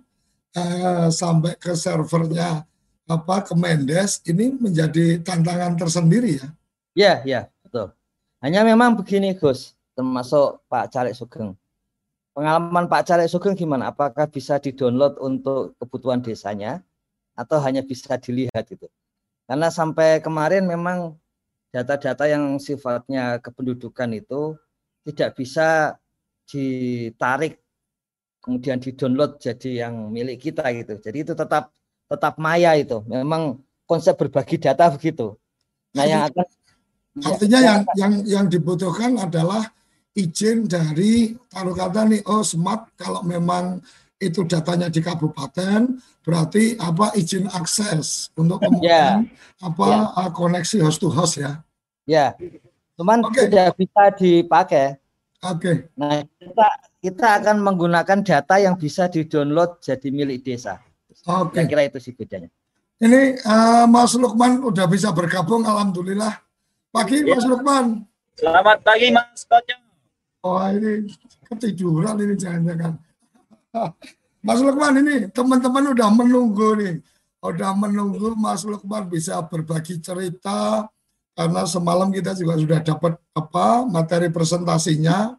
eh, 0.55 1.09
sampai 1.11 1.55
ke 1.59 1.74
servernya 1.74 2.66
apa 3.07 3.37
ke 3.46 3.55
Mendes 3.55 4.22
ini 4.26 4.50
menjadi 4.50 5.22
tantangan 5.22 5.79
tersendiri 5.79 6.42
ya 6.42 6.48
ya 6.94 7.12
ya 7.22 7.40
betul 7.62 7.94
hanya 8.42 8.66
memang 8.66 8.98
begini 8.98 9.35
Gus 9.38 9.79
termasuk 9.94 10.62
Pak 10.66 10.90
Caleg 10.90 11.14
Sugeng 11.14 11.55
Pengalaman 12.37 12.85
Pak 12.85 13.09
Caleg 13.09 13.33
Sugeng 13.33 13.57
gimana? 13.57 13.88
Apakah 13.88 14.29
bisa 14.29 14.61
di-download 14.61 15.16
untuk 15.24 15.72
kebutuhan 15.81 16.20
desanya 16.20 16.85
atau 17.33 17.57
hanya 17.64 17.81
bisa 17.81 18.12
dilihat 18.20 18.68
itu? 18.68 18.85
Karena 19.48 19.72
sampai 19.72 20.20
kemarin 20.20 20.68
memang 20.68 21.16
data-data 21.70 22.24
yang 22.31 22.57
sifatnya 22.57 23.38
kependudukan 23.42 24.11
itu 24.16 24.57
tidak 25.07 25.38
bisa 25.38 25.98
ditarik 26.46 27.62
kemudian 28.42 28.79
di-download 28.79 29.42
jadi 29.42 29.87
yang 29.87 30.14
milik 30.14 30.38
kita 30.38 30.62
gitu. 30.70 31.02
Jadi 31.02 31.26
itu 31.26 31.33
tetap 31.35 31.74
tetap 32.07 32.38
maya 32.38 32.79
itu. 32.79 33.02
Memang 33.11 33.59
konsep 33.90 34.14
berbagi 34.14 34.62
data 34.62 34.87
begitu. 34.94 35.35
Nah, 35.98 36.07
yang 36.07 36.22
akan 36.31 36.46
artinya 37.26 37.59
yang 37.59 37.81
yang 37.96 38.12
yang 38.22 38.44
dibutuhkan 38.46 39.18
adalah 39.18 39.66
izin 40.14 40.68
dari 40.70 41.33
taruh 41.48 41.74
kata 41.74 42.09
nih 42.09 42.22
oh 42.29 42.44
smart 42.44 42.92
kalau 42.96 43.24
memang 43.26 43.81
itu 44.16 44.48
datanya 44.48 44.88
di 44.88 45.05
kabupaten 45.05 46.00
berarti 46.24 46.74
apa 46.81 47.12
izin 47.14 47.46
akses 47.52 48.33
untuk 48.35 48.64
kemudian 48.64 49.29
yeah. 49.29 49.62
apa 49.62 50.09
yeah. 50.16 50.31
koneksi 50.33 50.76
host 50.83 51.05
to 51.05 51.12
host 51.12 51.37
ya. 51.38 51.61
Ya. 52.09 52.33
Cuman 52.96 53.20
okay. 53.29 53.46
tidak 53.46 53.76
bisa 53.76 54.02
dipakai. 54.16 54.96
Oke. 55.44 55.61
Okay. 55.61 55.76
Nah, 56.00 56.24
kita 56.40 56.68
kita 57.05 57.26
akan 57.44 57.57
menggunakan 57.61 58.24
data 58.24 58.57
yang 58.57 58.81
bisa 58.81 59.07
di-download 59.12 59.85
jadi 59.85 60.09
milik 60.09 60.42
desa. 60.42 60.81
Oke. 61.29 61.61
Okay. 61.61 61.68
kira 61.68 61.85
itu 61.85 62.00
sih 62.00 62.16
bedanya. 62.16 62.48
Ini 62.96 63.44
uh, 63.44 63.85
Mas 63.85 64.16
Lukman 64.16 64.64
udah 64.64 64.88
bisa 64.88 65.12
bergabung 65.12 65.68
alhamdulillah. 65.68 66.40
Pagi 66.88 67.20
ya. 67.20 67.37
Mas 67.37 67.44
Lukman. 67.44 68.09
Selamat 68.40 68.81
pagi 68.81 69.12
Mas 69.12 69.44
Kocok. 69.44 69.81
Oh 70.46 70.62
ini 70.72 71.05
ketiduran 71.44 72.16
ini 72.16 72.35
jangan-jangan. 72.38 73.05
Mas 74.46 74.60
Lukman 74.62 74.94
ini 75.02 75.26
teman-teman 75.30 75.90
udah 75.90 76.08
menunggu 76.12 76.78
nih. 76.78 76.94
Udah 77.42 77.74
menunggu 77.74 78.34
Mas 78.38 78.62
Lukman 78.62 79.06
bisa 79.10 79.38
berbagi 79.42 79.98
cerita 79.98 80.86
karena 81.36 81.62
semalam 81.68 82.08
kita 82.08 82.32
juga 82.38 82.54
sudah 82.56 82.80
dapat 82.80 83.12
apa 83.34 83.66
materi 83.86 84.28
presentasinya. 84.30 85.34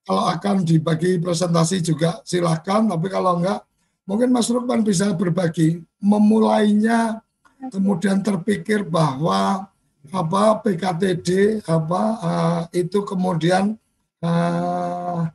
Kalau 0.00 0.26
akan 0.26 0.66
dibagi 0.66 1.20
presentasi 1.22 1.84
juga 1.84 2.18
silakan, 2.26 2.90
tapi 2.90 3.06
kalau 3.12 3.38
enggak 3.38 3.62
mungkin 4.08 4.34
Mas 4.34 4.50
Lukman 4.50 4.82
bisa 4.82 5.14
berbagi 5.14 5.78
memulainya 6.02 7.22
kemudian 7.70 8.24
terpikir 8.24 8.82
bahwa 8.82 9.70
apa 10.10 10.42
PKTD 10.64 11.60
apa 11.68 12.02
uh, 12.18 12.62
itu 12.72 13.04
kemudian 13.04 13.76
uh, 14.24 15.28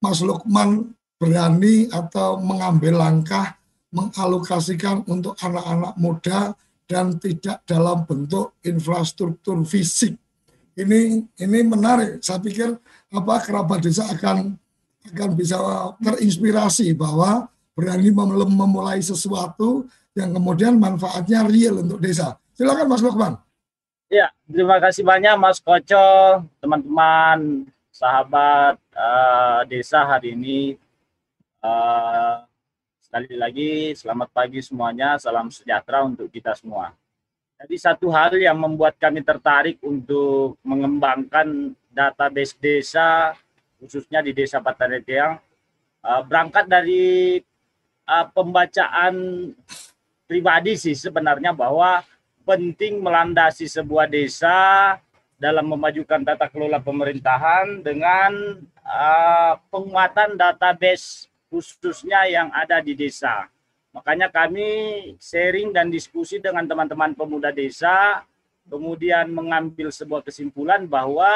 Mas 0.00 0.18
Lukman 0.24 0.97
berani 1.18 1.90
atau 1.90 2.38
mengambil 2.38 2.96
langkah 2.96 3.58
mengalokasikan 3.90 5.02
untuk 5.10 5.34
anak-anak 5.42 5.94
muda 5.98 6.40
dan 6.88 7.18
tidak 7.20 7.60
dalam 7.68 8.06
bentuk 8.06 8.56
infrastruktur 8.64 9.60
fisik. 9.66 10.16
Ini 10.78 11.26
ini 11.42 11.58
menarik. 11.66 12.22
Saya 12.22 12.38
pikir 12.38 12.70
apa 13.10 13.34
kerabat 13.42 13.82
desa 13.82 14.06
akan 14.08 14.54
akan 15.10 15.30
bisa 15.34 15.58
terinspirasi 15.98 16.94
bahwa 16.94 17.50
berani 17.74 18.14
memulai 18.14 19.02
sesuatu 19.02 19.90
yang 20.14 20.30
kemudian 20.34 20.78
manfaatnya 20.78 21.46
real 21.46 21.82
untuk 21.82 21.98
desa. 21.98 22.38
Silakan 22.54 22.86
Mas 22.90 23.02
Lukman. 23.02 23.34
Ya, 24.08 24.32
terima 24.48 24.80
kasih 24.80 25.04
banyak 25.04 25.36
Mas 25.36 25.60
Koco, 25.60 26.42
teman-teman, 26.64 27.68
sahabat 27.92 28.80
uh, 28.96 29.60
desa 29.68 30.02
hari 30.08 30.32
ini. 30.32 30.80
Uh, 31.58 32.46
sekali 33.02 33.34
lagi, 33.34 33.70
selamat 33.98 34.30
pagi 34.30 34.62
semuanya, 34.62 35.18
salam 35.18 35.50
sejahtera 35.50 36.06
untuk 36.06 36.30
kita 36.30 36.54
semua. 36.54 36.94
Jadi 37.58 37.74
satu 37.74 38.14
hal 38.14 38.38
yang 38.38 38.54
membuat 38.54 38.94
kami 38.94 39.26
tertarik 39.26 39.82
untuk 39.82 40.54
mengembangkan 40.62 41.74
database 41.90 42.54
desa, 42.62 43.34
khususnya 43.82 44.22
di 44.22 44.30
Desa 44.30 44.62
Patanetiang, 44.62 45.42
uh, 46.06 46.22
berangkat 46.22 46.70
dari 46.70 47.42
uh, 48.06 48.26
pembacaan 48.30 49.50
pribadi 50.30 50.78
sih 50.78 50.94
sebenarnya 50.94 51.50
bahwa 51.50 52.06
penting 52.46 53.02
melandasi 53.02 53.66
sebuah 53.66 54.06
desa 54.06 54.94
dalam 55.42 55.66
memajukan 55.66 56.22
tata 56.22 56.46
kelola 56.46 56.78
pemerintahan 56.78 57.82
dengan 57.82 58.62
uh, 58.86 59.58
penguatan 59.74 60.38
database 60.38 61.26
khususnya 61.48 62.28
yang 62.28 62.48
ada 62.52 62.80
di 62.80 62.92
desa. 62.92 63.48
Makanya 63.92 64.28
kami 64.28 64.68
sharing 65.18 65.72
dan 65.72 65.88
diskusi 65.88 66.38
dengan 66.38 66.68
teman-teman 66.68 67.16
pemuda 67.16 67.50
desa, 67.50 68.22
kemudian 68.68 69.32
mengambil 69.32 69.88
sebuah 69.88 70.22
kesimpulan 70.22 70.84
bahwa 70.84 71.32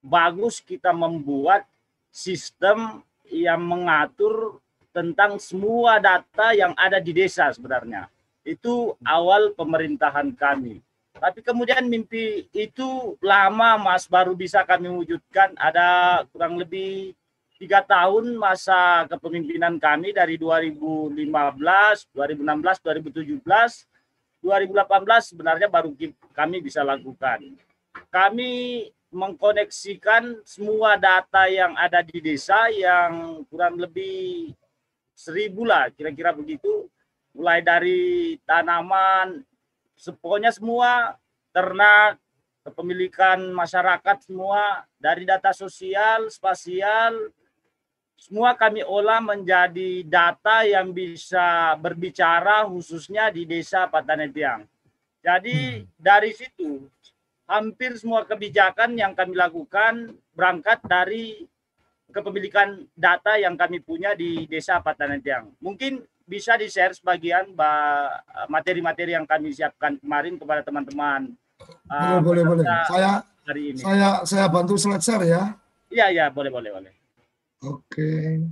bagus 0.00 0.62
kita 0.62 0.94
membuat 0.94 1.66
sistem 2.14 3.02
yang 3.26 3.58
mengatur 3.58 4.62
tentang 4.94 5.42
semua 5.42 5.98
data 5.98 6.54
yang 6.54 6.70
ada 6.78 7.02
di 7.02 7.10
desa 7.10 7.50
sebenarnya. 7.50 8.06
Itu 8.46 8.94
awal 9.02 9.50
pemerintahan 9.58 10.30
kami. 10.38 10.78
Tapi 11.14 11.40
kemudian 11.42 11.86
mimpi 11.90 12.46
itu 12.54 13.18
lama 13.18 13.78
mas 13.80 14.06
baru 14.06 14.38
bisa 14.38 14.62
kami 14.62 14.92
wujudkan. 14.92 15.50
Ada 15.58 16.22
kurang 16.30 16.60
lebih 16.60 17.18
tiga 17.64 17.80
tahun 17.80 18.36
masa 18.36 19.08
kepemimpinan 19.08 19.80
kami 19.80 20.12
dari 20.12 20.36
2015, 20.36 21.16
2016, 22.12 23.40
2017, 23.40 23.40
2018 23.40 25.32
sebenarnya 25.32 25.72
baru 25.72 25.96
kami 26.36 26.60
bisa 26.60 26.84
lakukan. 26.84 27.40
Kami 28.12 28.84
mengkoneksikan 29.08 30.44
semua 30.44 31.00
data 31.00 31.48
yang 31.48 31.72
ada 31.80 32.04
di 32.04 32.20
desa 32.20 32.68
yang 32.68 33.40
kurang 33.48 33.80
lebih 33.80 34.52
seribu 35.16 35.64
lah 35.64 35.88
kira-kira 35.88 36.36
begitu 36.36 36.92
mulai 37.32 37.64
dari 37.64 38.36
tanaman, 38.44 39.40
pokoknya 40.20 40.52
semua 40.52 41.16
ternak, 41.48 42.20
kepemilikan 42.60 43.40
masyarakat 43.56 44.28
semua 44.28 44.84
dari 45.00 45.24
data 45.24 45.56
sosial, 45.56 46.28
spasial, 46.28 47.32
semua 48.16 48.56
kami 48.56 48.80
olah 48.80 49.20
menjadi 49.20 50.00
data 50.06 50.64
yang 50.64 50.90
bisa 50.94 51.76
berbicara 51.76 52.64
khususnya 52.64 53.28
di 53.28 53.44
desa 53.44 53.84
Patanetiang. 53.84 54.64
Jadi 55.20 55.84
dari 55.96 56.32
situ 56.32 56.88
hampir 57.44 57.96
semua 58.00 58.24
kebijakan 58.24 58.96
yang 58.96 59.12
kami 59.12 59.36
lakukan 59.36 60.16
berangkat 60.32 60.80
dari 60.84 61.44
kepemilikan 62.14 62.86
data 62.94 63.36
yang 63.36 63.58
kami 63.58 63.82
punya 63.82 64.16
di 64.16 64.46
desa 64.48 64.80
Patanetiang. 64.80 65.50
Mungkin 65.60 66.00
bisa 66.24 66.56
di-share 66.56 66.96
sebagian 66.96 67.52
materi-materi 68.48 69.12
yang 69.12 69.28
kami 69.28 69.52
siapkan 69.52 70.00
kemarin 70.00 70.40
kepada 70.40 70.64
teman-teman. 70.64 71.36
Uh, 71.90 72.18
boleh, 72.24 72.42
boleh, 72.46 72.64
Saya 72.88 73.20
hari 73.44 73.76
ini. 73.76 73.80
saya 73.84 74.08
saya 74.24 74.46
bantu 74.48 74.80
slide 74.80 75.04
share 75.04 75.24
ya. 75.28 75.42
Iya, 75.92 76.06
iya, 76.10 76.26
boleh, 76.32 76.48
boleh, 76.48 76.70
boleh. 76.72 76.93
Oke. 77.64 78.44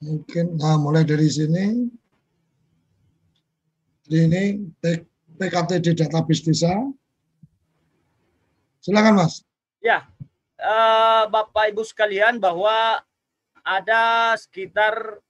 Mungkin 0.00 0.56
nah 0.56 0.78
mulai 0.78 1.02
dari 1.02 1.26
sini. 1.26 1.90
Ini 4.10 4.58
PKTD 5.38 5.94
database 5.98 6.42
desa. 6.46 6.72
Silakan 8.80 9.18
Mas. 9.22 9.44
Ya, 9.84 10.08
uh, 10.58 11.28
Bapak 11.28 11.74
Ibu 11.74 11.84
sekalian 11.84 12.40
bahwa 12.40 13.04
ada 13.60 14.34
sekitar 14.40 15.20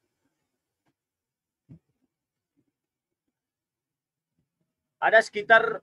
ada 5.03 5.19
sekitar 5.25 5.83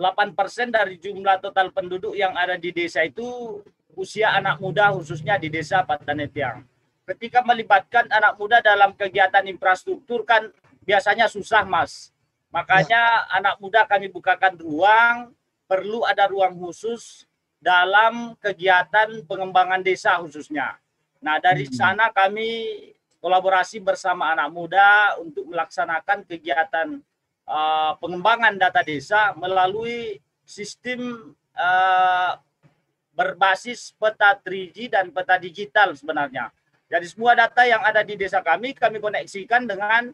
8% 0.00 0.72
dari 0.72 0.96
jumlah 0.96 1.44
total 1.44 1.68
penduduk 1.68 2.16
yang 2.16 2.32
ada 2.32 2.56
di 2.56 2.72
desa 2.72 3.04
itu 3.04 3.60
usia 3.92 4.32
anak 4.32 4.56
muda 4.56 4.88
khususnya 4.96 5.36
di 5.36 5.52
desa 5.52 5.84
Patanetiang. 5.84 6.64
Ketika 7.04 7.44
melibatkan 7.44 8.08
anak 8.08 8.40
muda 8.40 8.64
dalam 8.64 8.96
kegiatan 8.96 9.44
infrastruktur 9.44 10.24
kan 10.24 10.48
biasanya 10.88 11.28
susah 11.28 11.68
mas. 11.68 12.16
Makanya 12.48 13.28
ya. 13.28 13.36
anak 13.36 13.60
muda 13.60 13.84
kami 13.84 14.08
bukakan 14.08 14.56
ruang, 14.56 15.16
perlu 15.68 16.02
ada 16.08 16.26
ruang 16.26 16.56
khusus 16.56 17.28
dalam 17.60 18.34
kegiatan 18.40 19.20
pengembangan 19.28 19.84
desa 19.84 20.16
khususnya. 20.18 20.80
Nah, 21.20 21.36
dari 21.36 21.68
hmm. 21.68 21.76
sana 21.76 22.08
kami 22.08 22.72
kolaborasi 23.20 23.84
bersama 23.84 24.32
anak 24.32 24.48
muda 24.48 25.20
untuk 25.20 25.44
melaksanakan 25.52 26.24
kegiatan 26.24 27.04
uh, 27.50 27.98
pengembangan 27.98 28.54
data 28.54 28.80
desa 28.86 29.34
melalui 29.34 30.22
sistem 30.46 31.34
uh, 31.58 32.38
berbasis 33.12 33.92
peta 33.98 34.38
3G 34.38 34.88
dan 34.88 35.10
peta 35.10 35.36
digital 35.36 35.92
sebenarnya. 35.98 36.54
Jadi 36.90 37.06
semua 37.06 37.34
data 37.38 37.62
yang 37.66 37.82
ada 37.82 38.02
di 38.02 38.14
desa 38.18 38.42
kami 38.42 38.74
kami 38.74 38.98
koneksikan 39.02 39.66
dengan 39.66 40.10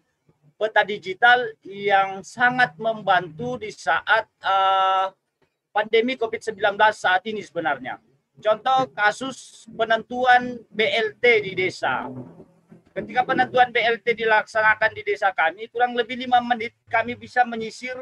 peta 0.56 0.82
digital 0.84 1.52
yang 1.64 2.24
sangat 2.24 2.76
membantu 2.80 3.60
di 3.60 3.72
saat 3.72 4.28
uh, 4.40 5.12
pandemi 5.72 6.16
COVID-19 6.16 6.56
saat 6.96 7.22
ini 7.28 7.44
sebenarnya. 7.44 8.00
Contoh 8.36 8.92
kasus 8.92 9.64
penentuan 9.72 10.60
BLT 10.68 11.24
di 11.48 11.52
desa. 11.56 12.08
Ketika 12.96 13.28
penentuan 13.28 13.68
BLT 13.68 14.24
dilaksanakan 14.24 14.96
di 14.96 15.04
desa 15.04 15.28
kami, 15.28 15.68
kurang 15.68 15.92
lebih 15.92 16.16
lima 16.16 16.40
menit 16.40 16.72
kami 16.88 17.12
bisa 17.12 17.44
menyisir 17.44 17.92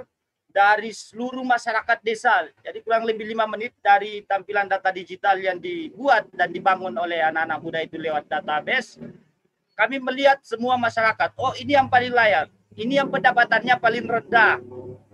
dari 0.47 0.95
seluruh 0.95 1.43
masyarakat 1.43 1.99
desa. 1.99 2.47
Jadi 2.63 2.79
kurang 2.79 3.03
lebih 3.03 3.27
lima 3.27 3.43
menit 3.51 3.75
dari 3.83 4.23
tampilan 4.23 4.71
data 4.71 4.95
digital 4.95 5.35
yang 5.43 5.59
dibuat 5.59 6.31
dan 6.31 6.55
dibangun 6.55 6.95
oleh 6.95 7.19
anak-anak 7.27 7.59
muda 7.59 7.83
itu 7.83 7.99
lewat 7.99 8.31
database. 8.31 9.03
Kami 9.75 9.99
melihat 9.99 10.39
semua 10.47 10.79
masyarakat, 10.79 11.35
oh 11.43 11.51
ini 11.59 11.75
yang 11.75 11.91
paling 11.91 12.15
layak, 12.15 12.47
ini 12.79 12.95
yang 12.95 13.11
pendapatannya 13.11 13.75
paling 13.83 14.07
rendah, 14.07 14.63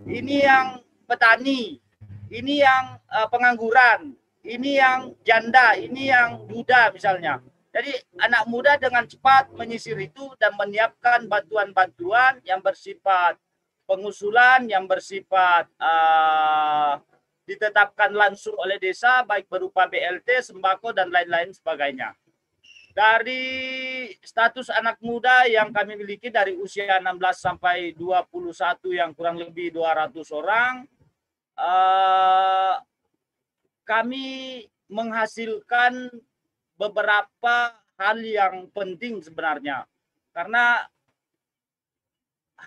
ini 0.05 0.45
yang 0.45 0.77
petani, 1.09 1.81
ini 2.29 2.61
yang 2.61 3.01
uh, 3.09 3.25
pengangguran, 3.33 4.13
ini 4.45 4.77
yang 4.77 5.17
janda, 5.25 5.73
ini 5.73 6.13
yang 6.13 6.45
duda 6.45 6.93
misalnya. 6.93 7.41
Jadi 7.71 7.95
anak 8.19 8.43
muda 8.51 8.75
dengan 8.75 9.07
cepat 9.07 9.55
menyisir 9.55 9.95
itu 9.95 10.27
dan 10.35 10.51
menyiapkan 10.59 11.23
bantuan-bantuan 11.31 12.43
yang 12.43 12.59
bersifat 12.59 13.39
pengusulan, 13.87 14.67
yang 14.67 14.83
bersifat 14.91 15.71
uh, 15.79 16.99
ditetapkan 17.47 18.11
langsung 18.11 18.55
oleh 18.59 18.75
desa, 18.75 19.23
baik 19.23 19.47
berupa 19.47 19.87
BLT, 19.87 20.51
sembako, 20.51 20.91
dan 20.91 21.07
lain-lain 21.11 21.55
sebagainya. 21.55 22.11
Dari 22.91 23.43
status 24.19 24.67
anak 24.67 24.99
muda 24.99 25.47
yang 25.47 25.71
kami 25.71 25.95
miliki 25.95 26.27
dari 26.27 26.59
usia 26.59 26.99
16 26.99 27.07
sampai 27.39 27.95
21 27.95 28.99
yang 28.99 29.15
kurang 29.15 29.39
lebih 29.39 29.71
200 29.71 30.11
orang, 30.35 30.83
uh, 31.55 32.75
kami 33.87 34.67
menghasilkan 34.91 36.11
beberapa 36.81 37.77
hal 38.01 38.17
yang 38.25 38.65
penting 38.73 39.21
sebenarnya 39.21 39.85
karena 40.33 40.89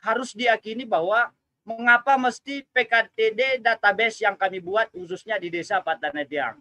harus 0.07 0.31
diakini 0.31 0.87
bahwa 0.87 1.35
mengapa 1.66 2.14
mesti 2.14 2.62
PKTD 2.70 3.59
database 3.59 4.22
yang 4.22 4.38
kami 4.38 4.62
buat 4.62 4.87
khususnya 4.94 5.40
di 5.40 5.48
desa 5.50 5.81
Patanetiang. 5.81 6.61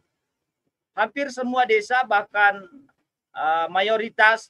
Hampir 0.97 1.29
semua 1.29 1.67
desa 1.67 2.01
bahkan 2.07 2.63
uh, 3.35 3.67
mayoritas 3.67 4.49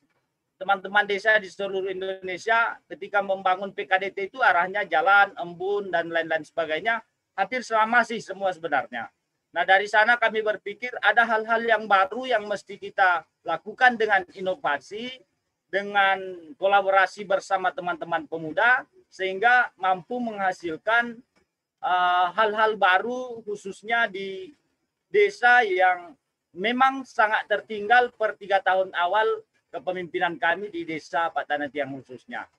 teman-teman 0.61 1.03
desa 1.09 1.41
di 1.41 1.49
seluruh 1.49 1.89
Indonesia 1.89 2.77
ketika 2.87 3.19
membangun 3.19 3.73
PKDT 3.73 4.31
itu 4.31 4.39
arahnya 4.39 4.85
jalan, 4.85 5.33
embun 5.41 5.89
dan 5.89 6.07
lain-lain 6.07 6.45
sebagainya 6.45 7.01
hampir 7.33 7.65
sama 7.65 8.05
sih 8.05 8.21
semua 8.21 8.53
sebenarnya. 8.53 9.09
Nah 9.53 9.63
dari 9.63 9.85
sana 9.85 10.17
kami 10.17 10.41
berpikir 10.41 10.89
ada 10.97 11.21
hal-hal 11.29 11.61
yang 11.61 11.85
baru 11.85 12.25
yang 12.25 12.49
mesti 12.49 12.81
kita 12.81 13.21
lakukan 13.45 13.93
dengan 13.93 14.25
inovasi, 14.33 15.13
dengan 15.69 16.17
kolaborasi 16.57 17.21
bersama 17.21 17.69
teman-teman 17.69 18.25
pemuda, 18.25 18.81
sehingga 19.13 19.69
mampu 19.77 20.17
menghasilkan 20.17 21.21
uh, 21.85 22.27
hal-hal 22.33 22.73
uh, 22.73 22.81
baru 22.81 23.45
khususnya 23.45 24.09
di 24.09 24.57
desa 25.13 25.61
yang 25.61 26.17
memang 26.49 27.05
sangat 27.05 27.45
tertinggal 27.45 28.09
per 28.17 28.33
tiga 28.33 28.57
tahun 28.57 28.89
awal 28.97 29.45
kepemimpinan 29.69 30.33
kami 30.41 30.73
di 30.73 30.81
desa 30.81 31.29
Pak 31.29 31.45
Tanatiang 31.45 31.93
khususnya. 32.01 32.49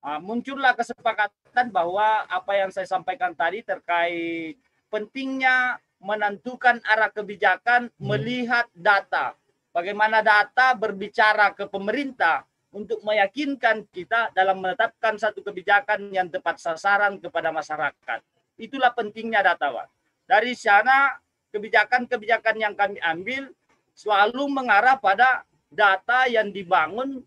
Uh, 0.00 0.16
muncullah 0.24 0.72
kesepakatan 0.72 1.68
bahwa 1.68 2.24
apa 2.32 2.52
yang 2.56 2.72
saya 2.72 2.88
sampaikan 2.88 3.36
tadi 3.36 3.60
terkait 3.60 4.56
pentingnya 4.92 5.80
menentukan 6.04 6.84
arah 6.84 7.08
kebijakan 7.08 7.88
hmm. 7.88 7.96
melihat 8.04 8.68
data. 8.76 9.32
Bagaimana 9.72 10.20
data 10.20 10.76
berbicara 10.76 11.56
ke 11.56 11.64
pemerintah 11.64 12.44
untuk 12.76 13.00
meyakinkan 13.00 13.88
kita 13.88 14.28
dalam 14.36 14.60
menetapkan 14.60 15.16
satu 15.16 15.40
kebijakan 15.40 16.12
yang 16.12 16.28
tepat 16.28 16.60
sasaran 16.60 17.16
kepada 17.16 17.48
masyarakat. 17.48 18.20
Itulah 18.60 18.92
pentingnya 18.92 19.40
data, 19.40 19.72
Pak. 19.72 19.88
Dari 20.28 20.52
sana 20.52 21.16
kebijakan-kebijakan 21.56 22.56
yang 22.60 22.76
kami 22.76 23.00
ambil 23.00 23.48
selalu 23.96 24.44
mengarah 24.52 25.00
pada 25.00 25.48
data 25.72 26.28
yang 26.28 26.52
dibangun 26.52 27.24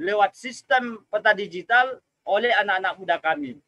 lewat 0.00 0.32
sistem 0.32 1.04
peta 1.12 1.36
digital 1.36 2.00
oleh 2.24 2.52
anak-anak 2.56 2.92
muda 2.96 3.16
kami 3.20 3.60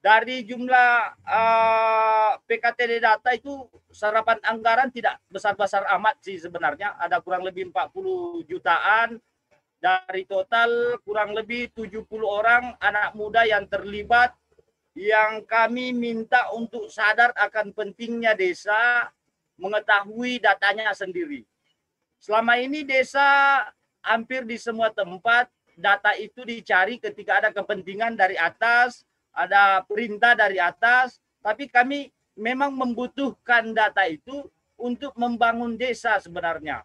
dari 0.00 0.48
jumlah 0.48 0.92
uh, 1.28 2.32
eh, 2.32 2.32
PKTD 2.48 3.04
data 3.04 3.36
itu 3.36 3.68
serapan 3.92 4.40
anggaran 4.40 4.88
tidak 4.88 5.20
besar-besar 5.28 5.84
amat 6.00 6.16
sih 6.24 6.40
sebenarnya. 6.40 6.96
Ada 6.96 7.20
kurang 7.20 7.44
lebih 7.44 7.68
40 7.68 8.48
jutaan 8.48 9.20
dari 9.80 10.24
total 10.24 11.00
kurang 11.04 11.36
lebih 11.36 11.72
70 11.76 12.04
orang 12.24 12.76
anak 12.80 13.12
muda 13.12 13.44
yang 13.44 13.68
terlibat 13.68 14.32
yang 14.96 15.44
kami 15.44 15.92
minta 15.92 16.48
untuk 16.52 16.88
sadar 16.88 17.32
akan 17.36 17.72
pentingnya 17.76 18.32
desa 18.32 19.08
mengetahui 19.60 20.40
datanya 20.40 20.96
sendiri. 20.96 21.44
Selama 22.20 22.56
ini 22.56 22.84
desa 22.84 23.68
hampir 24.00 24.48
di 24.48 24.56
semua 24.56 24.88
tempat 24.88 25.48
data 25.76 26.16
itu 26.16 26.44
dicari 26.44 26.96
ketika 26.96 27.40
ada 27.40 27.50
kepentingan 27.52 28.16
dari 28.16 28.36
atas 28.36 29.04
ada 29.30 29.82
perintah 29.86 30.34
dari 30.34 30.58
atas, 30.58 31.18
tapi 31.40 31.70
kami 31.70 32.10
memang 32.36 32.72
membutuhkan 32.72 33.70
data 33.72 34.06
itu 34.06 34.48
untuk 34.80 35.12
membangun 35.16 35.76
desa 35.76 36.16
sebenarnya. 36.20 36.82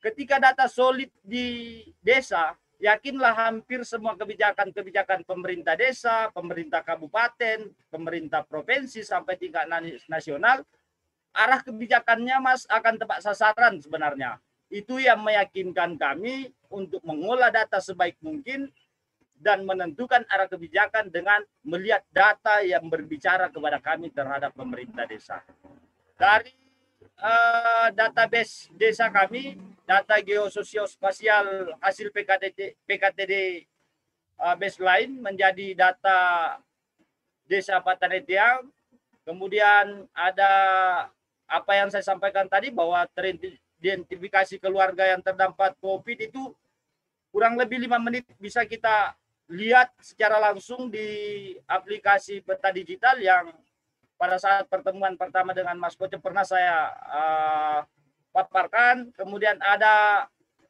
Ketika 0.00 0.40
data 0.40 0.64
solid 0.64 1.12
di 1.20 1.80
desa, 2.00 2.56
yakinlah 2.80 3.36
hampir 3.36 3.84
semua 3.84 4.16
kebijakan-kebijakan 4.16 5.28
pemerintah 5.28 5.76
desa, 5.76 6.32
pemerintah 6.32 6.80
kabupaten, 6.80 7.68
pemerintah 7.92 8.40
provinsi 8.44 9.04
sampai 9.04 9.36
tingkat 9.36 9.68
nasional, 10.08 10.64
arah 11.36 11.60
kebijakannya 11.60 12.36
Mas 12.40 12.64
akan 12.66 12.96
tepat 12.96 13.20
sasaran 13.20 13.76
sebenarnya. 13.78 14.40
Itu 14.72 14.96
yang 14.96 15.20
meyakinkan 15.20 16.00
kami 16.00 16.48
untuk 16.72 17.02
mengolah 17.04 17.52
data 17.52 17.82
sebaik 17.82 18.16
mungkin 18.22 18.70
dan 19.40 19.64
menentukan 19.64 20.20
arah 20.28 20.44
kebijakan 20.44 21.08
dengan 21.08 21.40
melihat 21.64 22.04
data 22.12 22.60
yang 22.60 22.84
berbicara 22.92 23.48
kepada 23.48 23.80
kami 23.80 24.12
terhadap 24.12 24.52
pemerintah 24.52 25.08
desa. 25.08 25.40
Dari 26.20 26.52
uh, 27.16 27.88
database 27.96 28.68
desa 28.76 29.08
kami, 29.08 29.56
data 29.88 30.20
geososiospasial 30.20 31.72
hasil 31.80 32.12
PKTD, 32.12 32.76
PKTD 32.84 33.64
uh, 34.36 34.56
baseline 34.60 35.16
menjadi 35.16 35.72
data 35.72 36.20
desa 37.48 37.80
Patanetiang. 37.80 38.68
Kemudian 39.24 40.04
ada 40.12 40.52
apa 41.48 41.72
yang 41.74 41.88
saya 41.88 42.04
sampaikan 42.04 42.44
tadi 42.44 42.68
bahwa 42.68 43.08
teridentifikasi 43.16 44.60
keluarga 44.60 45.08
yang 45.08 45.24
terdampak 45.24 45.80
COVID 45.80 46.28
itu 46.28 46.52
kurang 47.32 47.56
lebih 47.56 47.78
lima 47.78 47.96
menit 47.96 48.26
bisa 48.36 48.66
kita 48.66 49.14
lihat 49.50 49.90
secara 49.98 50.38
langsung 50.38 50.86
di 50.88 51.52
aplikasi 51.66 52.38
peta 52.40 52.70
digital 52.70 53.18
yang 53.18 53.50
pada 54.14 54.38
saat 54.38 54.70
pertemuan 54.70 55.18
pertama 55.18 55.50
dengan 55.50 55.74
Mas 55.74 55.98
Koce 55.98 56.22
pernah 56.22 56.46
saya 56.46 56.94
uh, 56.94 57.80
paparkan. 58.30 59.10
Kemudian 59.10 59.58
ada 59.58 60.28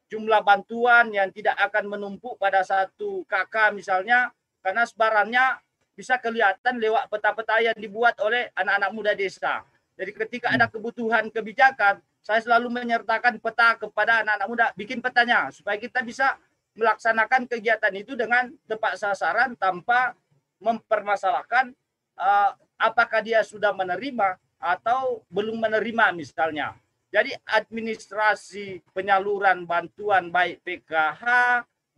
jumlah 0.09 0.41
bantuan 0.41 1.13
yang 1.13 1.29
tidak 1.31 1.61
akan 1.61 1.93
menumpuk 1.93 2.41
pada 2.41 2.65
satu 2.65 3.23
kakak 3.29 3.77
misalnya 3.77 4.33
karena 4.65 4.83
sebarannya 4.89 5.45
bisa 5.93 6.17
kelihatan 6.17 6.81
lewat 6.81 7.13
peta-peta 7.13 7.61
yang 7.61 7.77
dibuat 7.77 8.17
oleh 8.25 8.49
anak-anak 8.57 8.91
muda 8.97 9.13
desa. 9.13 9.61
Jadi 10.01 10.17
ketika 10.17 10.49
ada 10.57 10.65
kebutuhan 10.65 11.29
kebijakan, 11.29 12.01
saya 12.25 12.41
selalu 12.41 12.73
menyertakan 12.73 13.37
peta 13.37 13.77
kepada 13.77 14.25
anak-anak 14.25 14.49
muda, 14.49 14.67
bikin 14.73 15.05
petanya 15.05 15.53
supaya 15.53 15.77
kita 15.77 16.01
bisa 16.01 16.41
melaksanakan 16.75 17.51
kegiatan 17.51 17.95
itu 17.95 18.15
dengan 18.15 18.51
tepat 18.67 18.99
sasaran 18.99 19.59
tanpa 19.59 20.15
mempermasalahkan 20.61 21.75
uh, 22.15 22.51
apakah 22.79 23.21
dia 23.25 23.43
sudah 23.43 23.75
menerima 23.75 24.37
atau 24.61 25.25
belum 25.33 25.57
menerima 25.57 26.13
misalnya. 26.13 26.77
Jadi 27.11 27.35
administrasi 27.43 28.87
penyaluran 28.95 29.67
bantuan 29.67 30.31
baik 30.31 30.63
PKH, 30.63 31.25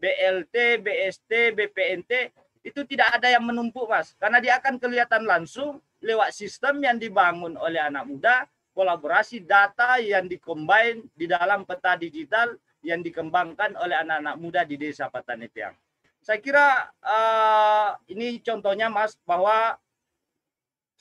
BLT, 0.01 0.81
BST, 0.81 1.31
BPNT 1.53 2.33
itu 2.63 2.81
tidak 2.87 3.19
ada 3.19 3.29
yang 3.29 3.43
menumpuk 3.43 3.91
mas 3.91 4.15
karena 4.17 4.39
dia 4.39 4.55
akan 4.63 4.79
kelihatan 4.79 5.27
langsung 5.27 5.83
lewat 5.99 6.31
sistem 6.31 6.79
yang 6.79 6.97
dibangun 6.97 7.59
oleh 7.59 7.83
anak 7.83 8.07
muda 8.07 8.47
kolaborasi 8.73 9.43
data 9.43 9.99
yang 9.99 10.31
dikombin 10.31 11.05
di 11.13 11.27
dalam 11.27 11.67
peta 11.67 11.99
digital 11.99 12.55
yang 12.83 13.01
dikembangkan 13.01 13.79
oleh 13.79 13.97
anak-anak 14.03 14.37
muda 14.37 14.61
di 14.66 14.77
Desa 14.77 15.07
Patanetiang. 15.09 15.75
Saya 16.23 16.38
kira 16.38 16.87
uh, 17.03 17.99
ini 18.07 18.38
contohnya 18.42 18.87
Mas 18.87 19.18
bahwa 19.27 19.75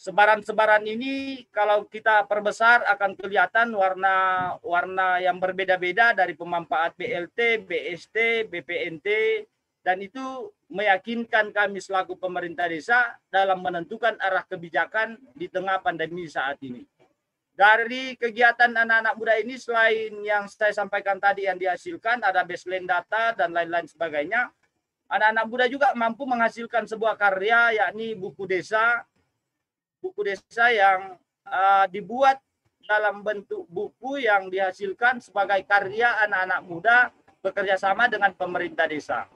sebaran-sebaran 0.01 0.81
ini 0.89 1.45
kalau 1.53 1.85
kita 1.85 2.25
perbesar 2.25 2.81
akan 2.89 3.13
kelihatan 3.13 3.69
warna-warna 3.69 5.21
yang 5.21 5.37
berbeda-beda 5.37 6.17
dari 6.17 6.33
pemanfaat 6.33 6.97
BLT, 6.97 7.69
BST, 7.69 8.49
BPNT 8.49 9.07
dan 9.85 10.01
itu 10.01 10.49
meyakinkan 10.73 11.53
kami 11.53 11.81
selaku 11.81 12.17
pemerintah 12.17 12.69
desa 12.69 13.17
dalam 13.29 13.61
menentukan 13.61 14.17
arah 14.17 14.45
kebijakan 14.45 15.21
di 15.37 15.49
tengah 15.49 15.81
pandemi 15.81 16.25
saat 16.25 16.57
ini 16.65 16.81
dari 17.61 18.17
kegiatan 18.17 18.73
anak-anak 18.73 19.13
muda 19.13 19.37
ini 19.37 19.53
selain 19.53 20.17
yang 20.25 20.49
saya 20.49 20.73
sampaikan 20.73 21.21
tadi 21.21 21.45
yang 21.45 21.61
dihasilkan 21.61 22.17
ada 22.25 22.41
baseline 22.41 22.89
data 22.89 23.37
dan 23.37 23.53
lain-lain 23.53 23.85
sebagainya 23.85 24.49
anak-anak 25.05 25.45
muda 25.45 25.65
juga 25.69 25.93
mampu 25.93 26.25
menghasilkan 26.25 26.89
sebuah 26.89 27.13
karya 27.21 27.85
yakni 27.85 28.17
buku 28.17 28.49
desa 28.49 29.05
buku 30.01 30.25
desa 30.25 30.73
yang 30.73 31.21
uh, 31.45 31.85
dibuat 31.85 32.41
dalam 32.81 33.21
bentuk 33.21 33.69
buku 33.69 34.25
yang 34.25 34.49
dihasilkan 34.49 35.21
sebagai 35.21 35.61
karya 35.69 36.17
anak-anak 36.25 36.61
muda 36.65 36.97
bekerja 37.45 37.77
sama 37.77 38.09
dengan 38.09 38.33
pemerintah 38.33 38.89
desa. 38.89 39.29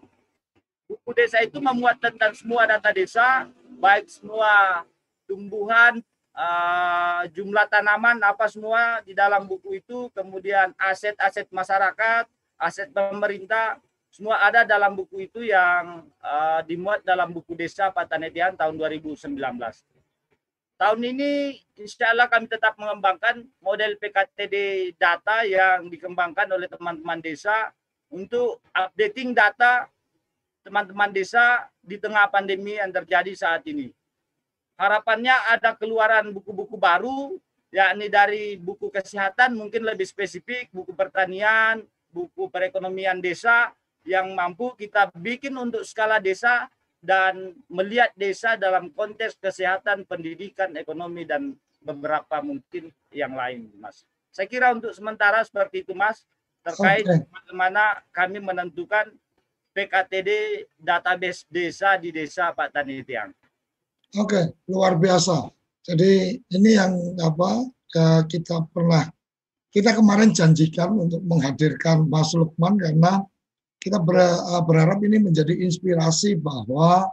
Buku 0.89 1.13
desa 1.13 1.45
itu 1.45 1.61
memuat 1.61 2.01
tentang 2.01 2.33
semua 2.33 2.65
data 2.65 2.89
desa, 2.89 3.45
baik 3.77 4.09
semua 4.09 4.81
tumbuhan, 5.29 6.01
uh, 6.35 7.23
jumlah 7.31 7.65
tanaman 7.71 8.19
apa 8.21 8.45
semua 8.51 9.01
di 9.01 9.15
dalam 9.15 9.47
buku 9.47 9.79
itu, 9.79 10.11
kemudian 10.11 10.75
aset-aset 10.75 11.47
masyarakat, 11.49 12.27
aset 12.59 12.91
pemerintah, 12.91 13.79
semua 14.11 14.39
ada 14.43 14.63
dalam 14.63 14.95
buku 14.95 15.27
itu 15.27 15.43
yang 15.43 16.07
uh, 16.23 16.59
dimuat 16.63 17.03
dalam 17.03 17.31
buku 17.31 17.55
desa 17.55 17.91
Patanetian 17.91 18.55
tahun 18.55 18.75
2019. 18.79 19.27
Tahun 20.75 20.99
ini 20.99 21.55
insya 21.79 22.11
Allah 22.11 22.27
kami 22.27 22.51
tetap 22.51 22.75
mengembangkan 22.75 23.47
model 23.63 23.95
PKTD 23.95 24.55
data 24.99 25.47
yang 25.47 25.87
dikembangkan 25.87 26.51
oleh 26.51 26.67
teman-teman 26.67 27.23
desa 27.23 27.71
untuk 28.11 28.59
updating 28.75 29.31
data 29.31 29.87
teman-teman 30.67 31.15
desa 31.15 31.71
di 31.79 31.95
tengah 31.95 32.27
pandemi 32.27 32.75
yang 32.75 32.91
terjadi 32.91 33.31
saat 33.35 33.63
ini 33.71 33.91
harapannya 34.75 35.35
ada 35.51 35.75
keluaran 35.75 36.31
buku-buku 36.35 36.75
baru 36.75 37.39
yakni 37.71 38.07
dari 38.07 38.55
buku 38.55 38.87
kesehatan 38.91 39.55
mungkin 39.55 39.83
lebih 39.83 40.07
spesifik 40.07 40.71
buku 40.71 40.95
pertanian 40.95 41.83
buku 42.15 42.47
perekonomian 42.47 43.19
desa 43.19 43.75
yang 44.07 44.31
mampu 44.31 44.71
kita 44.79 45.11
bikin 45.17 45.51
untuk 45.57 45.83
skala 45.83 46.21
desa 46.21 46.69
dan 47.05 47.53
melihat 47.69 48.09
desa 48.17 48.57
dalam 48.57 48.89
konteks 48.89 49.37
kesehatan, 49.37 50.09
pendidikan, 50.09 50.73
ekonomi 50.73 51.21
dan 51.21 51.53
beberapa 51.85 52.41
mungkin 52.41 52.89
yang 53.13 53.37
lain, 53.37 53.69
Mas. 53.77 54.01
Saya 54.33 54.49
kira 54.49 54.73
untuk 54.73 54.89
sementara 54.93 55.45
seperti 55.45 55.85
itu, 55.85 55.93
Mas, 55.93 56.25
terkait 56.65 57.05
okay. 57.05 57.21
bagaimana 57.29 58.01
kami 58.09 58.41
menentukan 58.41 59.13
PKTD 59.77 60.63
database 60.81 61.45
desa 61.45 61.93
di 61.99 62.09
desa 62.09 62.49
Pak 62.57 62.73
Tanitiang. 62.73 63.29
Oke, 64.13 64.53
luar 64.69 65.01
biasa. 65.01 65.49
Jadi 65.85 66.37
ini 66.37 66.69
yang 66.77 66.93
apa 67.21 67.65
kita 68.29 68.65
pernah 68.69 69.09
kita 69.73 69.91
kemarin 69.97 70.31
janjikan 70.31 70.93
untuk 70.95 71.21
menghadirkan 71.25 72.07
Mas 72.07 72.31
Lukman 72.37 72.79
karena 72.79 73.25
kita 73.81 74.01
berharap 74.65 75.03
ini 75.03 75.21
menjadi 75.21 75.51
inspirasi 75.51 76.39
bahwa 76.39 77.05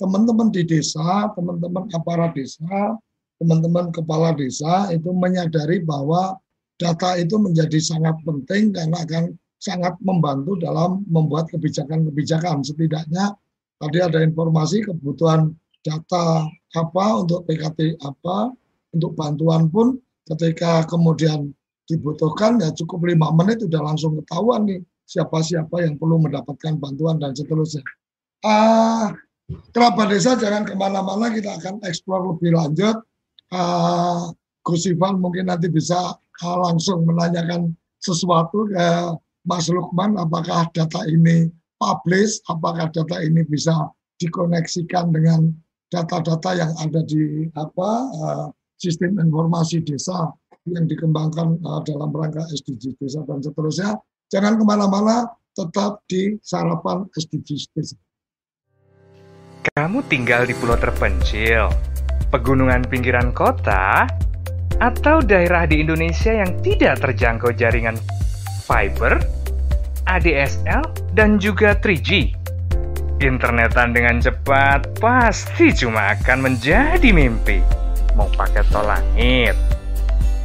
teman-teman 0.00 0.48
di 0.48 0.64
desa, 0.64 1.28
teman-teman 1.36 1.90
aparat 1.92 2.32
desa, 2.32 2.96
teman-teman 3.36 3.92
kepala 3.92 4.32
desa 4.32 4.88
itu 4.94 5.10
menyadari 5.12 5.82
bahwa 5.84 6.38
data 6.80 7.18
itu 7.20 7.36
menjadi 7.36 7.76
sangat 7.82 8.16
penting 8.24 8.72
karena 8.72 9.04
akan 9.04 9.36
sangat 9.60 9.94
membantu 10.00 10.56
dalam 10.58 11.04
membuat 11.10 11.50
kebijakan-kebijakan. 11.52 12.62
Setidaknya 12.64 13.36
tadi 13.78 13.98
ada 14.00 14.22
informasi 14.24 14.86
kebutuhan 14.86 15.52
data 15.84 16.48
apa 16.74 17.06
untuk 17.20 17.44
PKT 17.44 18.00
apa 18.00 18.50
untuk 18.96 19.12
bantuan 19.14 19.68
pun 19.68 20.00
ketika 20.24 20.88
kemudian 20.88 21.52
dibutuhkan 21.84 22.56
ya 22.56 22.72
cukup 22.72 23.04
lima 23.04 23.28
menit 23.36 23.60
sudah 23.60 23.84
langsung 23.84 24.16
ketahuan 24.16 24.64
nih 24.64 24.80
siapa-siapa 25.04 25.84
yang 25.84 26.00
perlu 26.00 26.16
mendapatkan 26.16 26.80
bantuan 26.80 27.20
dan 27.20 27.36
seterusnya. 27.36 27.84
Uh, 28.40 29.12
kerabat 29.76 30.08
desa 30.08 30.32
jangan 30.40 30.64
ke 30.64 30.72
mana-mana 30.72 31.28
kita 31.28 31.60
akan 31.60 31.84
eksplor 31.84 32.24
lebih 32.34 32.56
lanjut. 32.56 32.96
Uh, 33.52 34.32
Gus 34.64 34.88
Ivan 34.88 35.20
mungkin 35.20 35.52
nanti 35.52 35.68
bisa 35.68 36.16
uh, 36.16 36.58
langsung 36.64 37.04
menanyakan 37.04 37.76
sesuatu 38.00 38.64
ke 38.72 39.12
Mas 39.44 39.68
Lukman 39.68 40.16
apakah 40.16 40.72
data 40.72 41.04
ini 41.04 41.52
publish, 41.76 42.40
apakah 42.48 42.88
data 42.88 43.20
ini 43.20 43.44
bisa 43.44 43.92
dikoneksikan 44.16 45.12
dengan 45.12 45.52
data-data 45.94 46.50
yang 46.58 46.72
ada 46.82 47.00
di 47.06 47.46
apa 47.54 47.90
uh, 48.10 48.46
sistem 48.74 49.22
informasi 49.22 49.86
desa 49.86 50.34
yang 50.66 50.90
dikembangkan 50.90 51.62
uh, 51.62 51.80
dalam 51.86 52.10
rangka 52.10 52.42
SDGs 52.50 52.98
desa 52.98 53.22
dan 53.22 53.38
seterusnya. 53.38 53.94
Jangan 54.32 54.58
ke 54.58 54.64
mana-mana, 54.66 55.30
tetap 55.54 56.02
di 56.10 56.34
sarapan 56.42 57.06
SDGs 57.14 57.70
desa. 57.70 57.96
Kamu 59.78 60.02
tinggal 60.10 60.44
di 60.44 60.52
pulau 60.58 60.76
terpencil, 60.76 61.70
pegunungan 62.34 62.84
pinggiran 62.90 63.30
kota, 63.32 64.04
atau 64.82 65.22
daerah 65.22 65.64
di 65.64 65.80
Indonesia 65.80 66.34
yang 66.34 66.50
tidak 66.60 67.00
terjangkau 67.00 67.54
jaringan 67.54 67.96
fiber, 68.66 69.22
ADSL, 70.04 70.84
dan 71.16 71.40
juga 71.40 71.78
3G. 71.78 72.43
Internetan 73.22 73.94
dengan 73.94 74.18
cepat 74.18 74.98
pasti 74.98 75.70
cuma 75.70 76.18
akan 76.18 76.50
menjadi 76.50 77.14
mimpi. 77.14 77.62
Mau 78.18 78.26
pakai 78.34 78.66
tol 78.74 78.90
langit, 78.90 79.54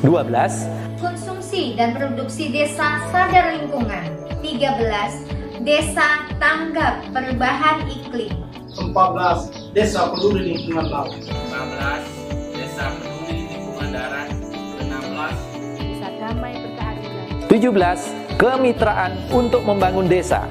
12. 0.00 0.64
Konsumsi 0.96 1.76
dan 1.76 1.92
produksi 1.92 2.48
desa 2.48 3.04
sadar 3.12 3.52
lingkungan 3.60 4.08
13. 4.40 5.60
Desa 5.60 6.24
tanggap 6.40 7.04
perubahan 7.12 7.84
iklim 7.84 8.32
14. 8.78 9.74
Desa 9.74 10.10
peduli 10.14 10.54
lingkungan 10.54 10.86
laut 10.86 11.10
15. 11.18 12.54
Desa 12.54 12.84
peduli 12.94 13.50
lingkungan 13.50 13.88
darat 13.90 14.28
16. 14.78 15.82
Desa 15.82 16.08
damai 16.22 16.54
berkeadilan 16.62 17.26
17. 17.50 18.38
Kemitraan 18.38 19.12
untuk 19.34 19.66
membangun 19.66 20.06
desa 20.06 20.46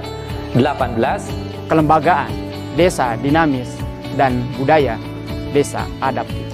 18. 0.55 1.71
Kelembagaan 1.71 2.31
desa 2.75 3.15
dinamis 3.19 3.71
dan 4.19 4.43
budaya 4.59 4.99
desa 5.55 5.87
adaptif. 6.03 6.47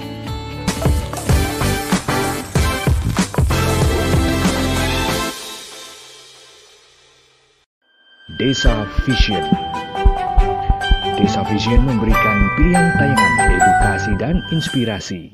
Desa 8.34 8.82
Vision 9.06 9.73
Desa 11.14 11.46
Vision 11.46 11.86
memberikan 11.86 12.38
pilihan 12.58 12.90
tayangan 12.98 13.50
edukasi 13.54 14.12
dan 14.18 14.42
inspirasi 14.50 15.30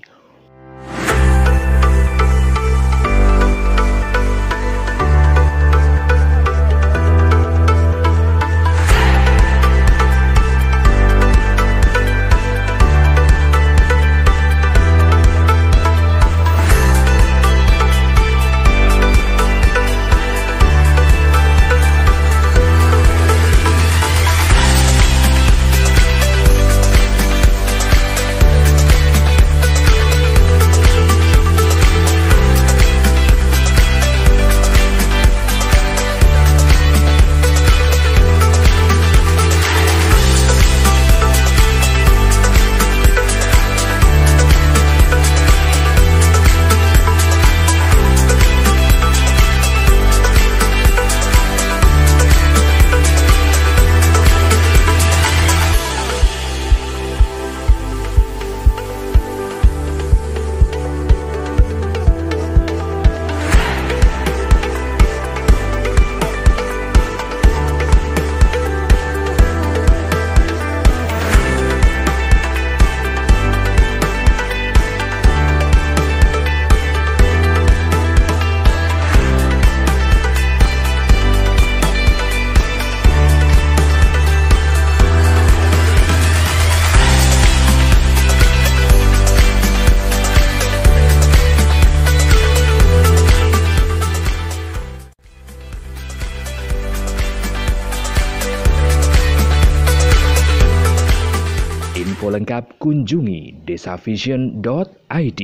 kunjungi 102.91 103.63
desavision.id. 103.71 105.43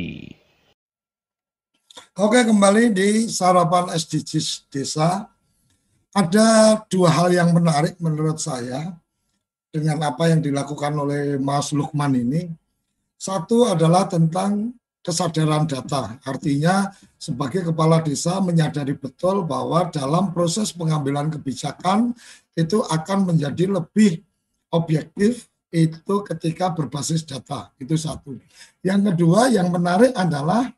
Oke, 2.19 2.41
kembali 2.43 2.91
di 2.91 3.31
sarapan 3.31 3.95
SDGs 3.95 4.67
desa. 4.67 5.31
Ada 6.11 6.83
dua 6.91 7.15
hal 7.15 7.31
yang 7.31 7.55
menarik 7.55 7.95
menurut 8.03 8.43
saya 8.43 8.91
dengan 9.71 10.11
apa 10.11 10.27
yang 10.27 10.43
dilakukan 10.43 10.91
oleh 10.99 11.39
Mas 11.39 11.71
Lukman 11.71 12.19
ini. 12.19 12.51
Satu 13.15 13.71
adalah 13.71 14.11
tentang 14.11 14.75
kesadaran 15.07 15.71
data. 15.71 16.19
Artinya 16.27 16.91
sebagai 17.15 17.71
kepala 17.71 18.03
desa 18.03 18.43
menyadari 18.43 18.99
betul 18.99 19.47
bahwa 19.47 19.87
dalam 19.95 20.35
proses 20.35 20.75
pengambilan 20.75 21.31
kebijakan 21.31 22.11
itu 22.59 22.83
akan 22.91 23.31
menjadi 23.31 23.71
lebih 23.71 24.27
objektif 24.75 25.47
itu 25.71 26.15
ketika 26.27 26.73
berbasis 26.73 27.27
data. 27.27 27.71
Itu 27.77 27.99
satu. 27.99 28.39
Yang 28.81 29.13
kedua 29.13 29.51
yang 29.51 29.69
menarik 29.71 30.15
adalah 30.15 30.71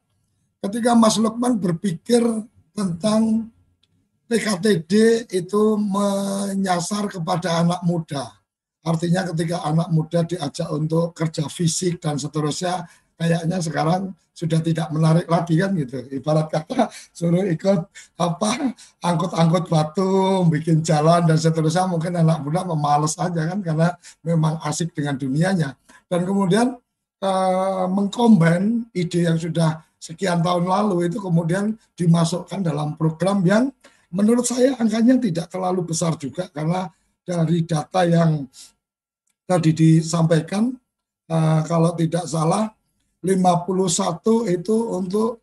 ketika 0.64 0.96
Mas 0.96 1.16
Lukman 1.20 1.60
berpikir 1.60 2.22
tentang 2.72 3.52
PKTD 4.28 5.24
itu 5.32 5.62
menyasar 5.80 7.08
kepada 7.08 7.64
anak 7.64 7.80
muda. 7.82 8.28
Artinya 8.84 9.24
ketika 9.32 9.64
anak 9.64 9.88
muda 9.88 10.24
diajak 10.24 10.68
untuk 10.68 11.16
kerja 11.16 11.48
fisik 11.48 12.00
dan 12.00 12.20
seterusnya, 12.20 12.84
kayaknya 13.18 13.58
sekarang 13.58 14.14
sudah 14.30 14.62
tidak 14.62 14.88
menarik 14.94 15.26
lagi 15.26 15.58
kan 15.58 15.74
gitu. 15.74 15.98
Ibarat 16.14 16.46
kata 16.46 16.86
suruh 17.10 17.42
ikut 17.42 17.80
apa 18.22 18.50
angkut-angkut 19.02 19.66
batu, 19.66 20.46
bikin 20.46 20.86
jalan 20.86 21.26
dan 21.26 21.34
seterusnya 21.34 21.90
mungkin 21.90 22.14
anak 22.14 22.46
muda 22.46 22.62
memalas 22.62 23.18
aja 23.18 23.50
kan 23.50 23.58
karena 23.58 23.88
memang 24.22 24.62
asik 24.62 24.94
dengan 24.94 25.18
dunianya. 25.18 25.74
Dan 26.06 26.22
kemudian 26.22 26.78
eh, 27.18 27.84
mengkomben 27.90 28.86
ide 28.94 29.26
yang 29.26 29.36
sudah 29.36 29.82
sekian 29.98 30.38
tahun 30.38 30.70
lalu 30.70 31.10
itu 31.10 31.18
kemudian 31.18 31.74
dimasukkan 31.98 32.62
dalam 32.62 32.94
program 32.94 33.42
yang 33.42 33.74
menurut 34.14 34.46
saya 34.46 34.78
angkanya 34.78 35.18
tidak 35.18 35.50
terlalu 35.50 35.84
besar 35.84 36.14
juga 36.16 36.46
karena 36.54 36.88
dari 37.26 37.66
data 37.66 38.06
yang 38.08 38.46
tadi 39.44 39.70
disampaikan 39.74 40.72
uh, 41.28 41.60
kalau 41.68 41.92
tidak 41.92 42.24
salah 42.24 42.72
51 43.22 44.54
itu 44.54 44.76
untuk 44.94 45.42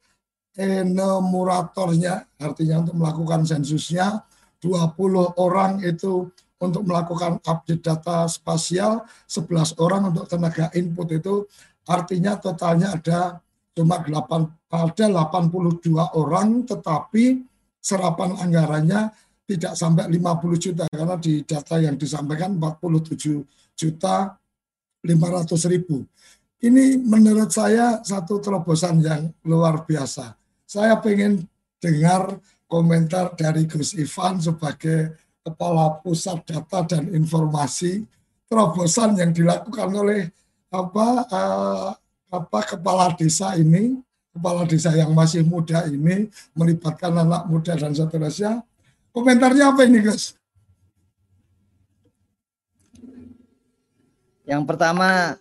enumeratornya, 0.55 2.23
artinya 2.39 2.87
untuk 2.87 2.95
melakukan 2.95 3.43
sensusnya, 3.43 4.23
20 4.63 5.35
orang 5.35 5.83
itu 5.83 6.31
untuk 6.55 6.87
melakukan 6.87 7.43
update 7.43 7.83
data 7.83 8.25
spasial, 8.31 9.03
11 9.27 9.75
orang 9.83 10.15
untuk 10.15 10.25
tenaga 10.31 10.71
input 10.71 11.11
itu, 11.11 11.43
artinya 11.83 12.39
totalnya 12.39 12.95
ada 12.95 13.43
cuma 13.75 13.99
8, 13.99 14.71
ada 14.71 15.05
82 15.11 16.15
orang, 16.15 16.63
tetapi 16.63 17.43
serapan 17.83 18.39
anggarannya 18.39 19.11
tidak 19.45 19.75
sampai 19.75 20.07
50 20.09 20.57
juta, 20.57 20.83
karena 20.89 21.19
di 21.19 21.43
data 21.43 21.75
yang 21.77 21.99
disampaikan 21.99 22.55
47 22.55 23.43
juta 23.75 24.33
500 25.03 25.69
ribu. 25.69 26.07
Ini 26.65 26.97
menurut 26.97 27.53
saya 27.53 28.01
satu 28.01 28.41
terobosan 28.41 28.97
yang 28.97 29.29
luar 29.45 29.85
biasa. 29.85 30.33
Saya 30.65 30.97
ingin 31.05 31.45
dengar 31.77 32.41
komentar 32.65 33.37
dari 33.37 33.69
Gus 33.69 33.93
Ivan 33.93 34.41
sebagai 34.41 35.13
Kepala 35.45 36.01
Pusat 36.01 36.41
Data 36.49 36.81
dan 36.89 37.13
Informasi 37.13 38.01
terobosan 38.49 39.13
yang 39.13 39.29
dilakukan 39.29 39.93
oleh 39.93 40.25
apa 40.73 41.07
uh, 41.29 41.89
apa 42.33 42.59
kepala 42.65 43.13
desa 43.13 43.53
ini, 43.53 44.01
kepala 44.33 44.65
desa 44.65 44.89
yang 44.97 45.13
masih 45.13 45.45
muda 45.45 45.85
ini 45.85 46.33
melibatkan 46.57 47.13
anak 47.13 47.45
muda 47.45 47.77
dan 47.77 47.93
seterusnya. 47.93 48.65
Komentarnya 49.13 49.69
apa 49.69 49.85
ini, 49.85 50.01
Gus? 50.01 50.33
Yang 54.49 54.63
pertama 54.65 55.37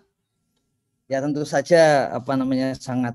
ya 1.10 1.20
tentu 1.20 1.44
saja 1.44 2.08
apa 2.12 2.32
namanya 2.36 2.72
sangat 2.76 3.14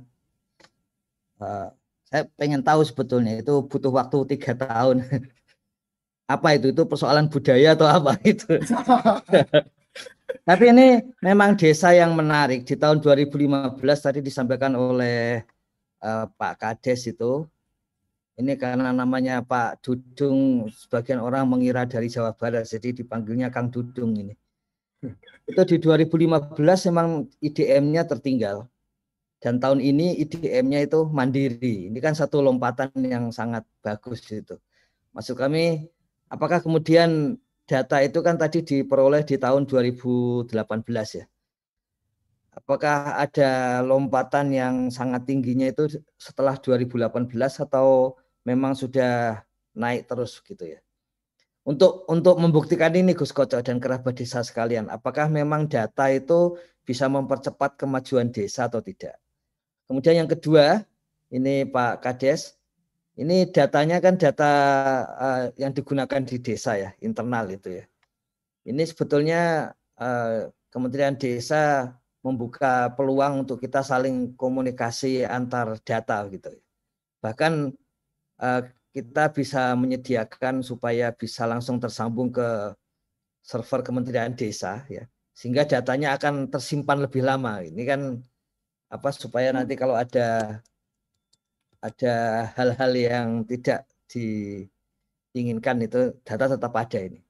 uh, 1.41 1.73
saya 2.09 2.25
pengen 2.37 2.65
tahu 2.65 2.81
sebetulnya 2.81 3.37
itu 3.37 3.61
butuh 3.65 3.93
waktu 3.93 4.17
tiga 4.35 4.57
tahun. 4.57 5.05
Apa 6.29 6.57
itu? 6.57 6.69
Itu 6.69 6.85
persoalan 6.85 7.25
budaya 7.25 7.73
atau 7.73 7.89
apa 7.89 8.13
itu? 8.25 8.45
Tapi 10.49 10.65
ini 10.69 11.01
memang 11.25 11.57
desa 11.57 11.89
yang 11.89 12.13
menarik. 12.13 12.69
Di 12.69 12.77
tahun 12.77 13.01
2015 13.01 13.73
tadi 13.81 14.21
disampaikan 14.21 14.77
oleh 14.77 15.41
uh, 16.05 16.29
Pak 16.29 16.53
Kades 16.61 17.09
itu 17.09 17.49
ini 18.39 18.55
karena 18.55 18.95
namanya 18.95 19.43
Pak 19.43 19.83
Dudung 19.83 20.69
sebagian 20.71 21.19
orang 21.19 21.43
mengira 21.49 21.83
dari 21.83 22.07
Jawa 22.07 22.31
Barat 22.31 22.63
jadi 22.63 22.95
dipanggilnya 22.95 23.51
Kang 23.51 23.67
Dudung 23.67 24.15
ini 24.15 24.31
itu 25.50 25.62
di 25.66 25.78
2015 25.80 26.56
memang 26.91 27.26
IDM-nya 27.39 28.04
tertinggal 28.06 28.68
dan 29.39 29.56
tahun 29.58 29.80
ini 29.80 30.20
IDM-nya 30.20 30.84
itu 30.84 31.08
mandiri. 31.08 31.88
Ini 31.88 32.00
kan 32.04 32.12
satu 32.12 32.43
lompatan 32.43 32.91
yang 33.00 33.32
sangat 33.32 33.64
bagus 33.80 34.28
itu. 34.28 34.60
Masuk 35.16 35.39
kami, 35.39 35.88
apakah 36.28 36.60
kemudian 36.60 37.39
data 37.64 38.04
itu 38.04 38.20
kan 38.20 38.36
tadi 38.36 38.60
diperoleh 38.68 39.24
di 39.24 39.39
tahun 39.39 39.64
2018 39.64 40.52
ya? 41.16 41.26
Apakah 42.52 43.16
ada 43.16 43.80
lompatan 43.80 44.52
yang 44.52 44.76
sangat 44.91 45.24
tingginya 45.24 45.72
itu 45.72 46.04
setelah 46.20 46.60
2018 46.60 47.32
atau 47.64 48.20
memang 48.43 48.76
sudah 48.76 49.39
naik 49.72 50.04
terus 50.12 50.43
gitu 50.43 50.76
ya? 50.76 50.84
Untuk 51.68 52.07
untuk 52.07 52.39
membuktikan 52.39 52.95
ini 52.95 53.12
Gus 53.12 53.36
Koco 53.36 53.60
dan 53.60 53.78
kerabat 53.84 54.16
desa 54.16 54.41
sekalian, 54.41 54.88
apakah 54.88 55.28
memang 55.28 55.68
data 55.68 56.07
itu 56.07 56.55
bisa 56.88 57.12
mempercepat 57.12 57.76
kemajuan 57.76 58.32
desa 58.32 58.72
atau 58.72 58.80
tidak? 58.80 59.20
Kemudian 59.86 60.24
yang 60.26 60.30
kedua, 60.30 60.82
ini 61.30 61.68
Pak 61.68 62.01
Kades, 62.01 62.57
ini 63.20 63.49
datanya 63.51 63.99
kan 63.99 64.16
data 64.16 64.51
uh, 65.20 65.43
yang 65.60 65.76
digunakan 65.76 66.24
di 66.24 66.39
desa 66.39 66.80
ya, 66.80 66.89
internal 67.03 67.51
itu 67.51 67.84
ya. 67.84 67.86
Ini 68.64 68.84
sebetulnya 68.88 69.74
uh, 69.99 70.47
Kementerian 70.70 71.18
Desa 71.18 71.91
membuka 72.22 72.93
peluang 72.93 73.43
untuk 73.47 73.57
kita 73.60 73.82
saling 73.82 74.38
komunikasi 74.38 75.26
antar 75.26 75.82
data 75.82 76.24
gitu. 76.30 76.53
Ya. 76.53 76.64
Bahkan 77.26 77.76
uh, 78.39 78.62
kita 78.89 79.29
bisa 79.29 79.77
menyediakan 79.77 80.65
supaya 80.65 81.13
bisa 81.13 81.45
langsung 81.45 81.77
tersambung 81.77 82.33
ke 82.33 82.73
server 83.45 83.85
Kementerian 83.85 84.33
Desa 84.33 84.85
ya. 84.89 85.05
Sehingga 85.37 85.63
datanya 85.63 86.17
akan 86.19 86.51
tersimpan 86.51 86.99
lebih 87.05 87.23
lama. 87.23 87.63
Ini 87.63 87.81
kan 87.87 88.01
apa 88.89 89.09
supaya 89.13 89.53
nanti 89.53 89.77
kalau 89.77 89.95
ada 89.95 90.59
ada 91.79 92.15
hal-hal 92.57 92.91
yang 92.97 93.27
tidak 93.47 93.87
diinginkan 94.11 95.79
itu 95.85 96.11
data 96.25 96.57
tetap 96.57 96.73
ada 96.75 96.99
ini. 96.99 97.21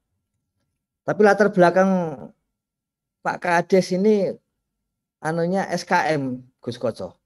Tapi 1.05 1.21
latar 1.21 1.53
belakang 1.53 1.91
Pak 3.19 3.37
Kades 3.43 3.93
ini 3.93 4.31
anunya 5.19 5.67
SKM 5.67 6.39
Gus 6.63 6.79
Koco 6.79 7.18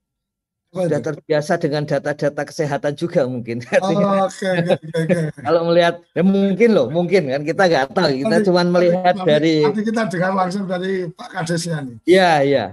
sudah 0.74 1.00
terbiasa 1.00 1.52
dengan 1.62 1.86
data-data 1.86 2.42
kesehatan 2.42 2.92
juga 2.98 3.22
mungkin. 3.30 3.62
Oh, 3.84 4.26
oke, 4.26 4.48
oke, 4.64 4.74
oke. 4.96 5.18
Kalau 5.46 5.60
melihat, 5.70 6.02
ya 6.16 6.22
mungkin 6.26 6.68
loh, 6.74 6.86
mungkin 6.90 7.30
kan 7.30 7.42
kita 7.46 7.62
nggak 7.70 7.86
tahu, 7.94 8.10
kita 8.26 8.36
cuma 8.48 8.62
melihat 8.66 9.14
nanti, 9.14 9.28
dari. 9.28 9.54
Nanti 9.62 9.82
kita 9.86 10.02
dengar 10.10 10.32
langsung 10.34 10.64
dari 10.66 11.06
Pak 11.10 11.28
Kadesnya 11.30 11.78
nih. 11.84 11.96
Iya, 12.08 12.30
iya. 12.42 12.64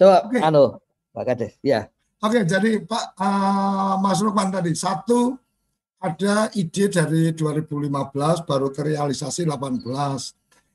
Coba, 0.00 0.16
okay. 0.30 0.40
anu, 0.40 0.80
Pak 1.12 1.24
Kades, 1.28 1.54
ya. 1.60 1.86
Oke, 2.24 2.40
jadi 2.48 2.80
Pak 2.80 3.20
uh, 3.20 4.00
Mas 4.00 4.24
Lukman 4.24 4.48
tadi 4.48 4.72
satu 4.72 5.36
ada 6.00 6.52
ide 6.56 6.88
dari 6.92 7.32
2015 7.32 8.48
baru 8.48 8.68
terrealisasi 8.72 9.48
18 9.48 9.84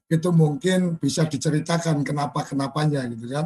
itu 0.10 0.30
mungkin 0.34 0.98
bisa 0.98 1.30
diceritakan 1.30 2.02
kenapa 2.02 2.42
kenapanya 2.42 3.06
gitu 3.14 3.30
kan 3.30 3.46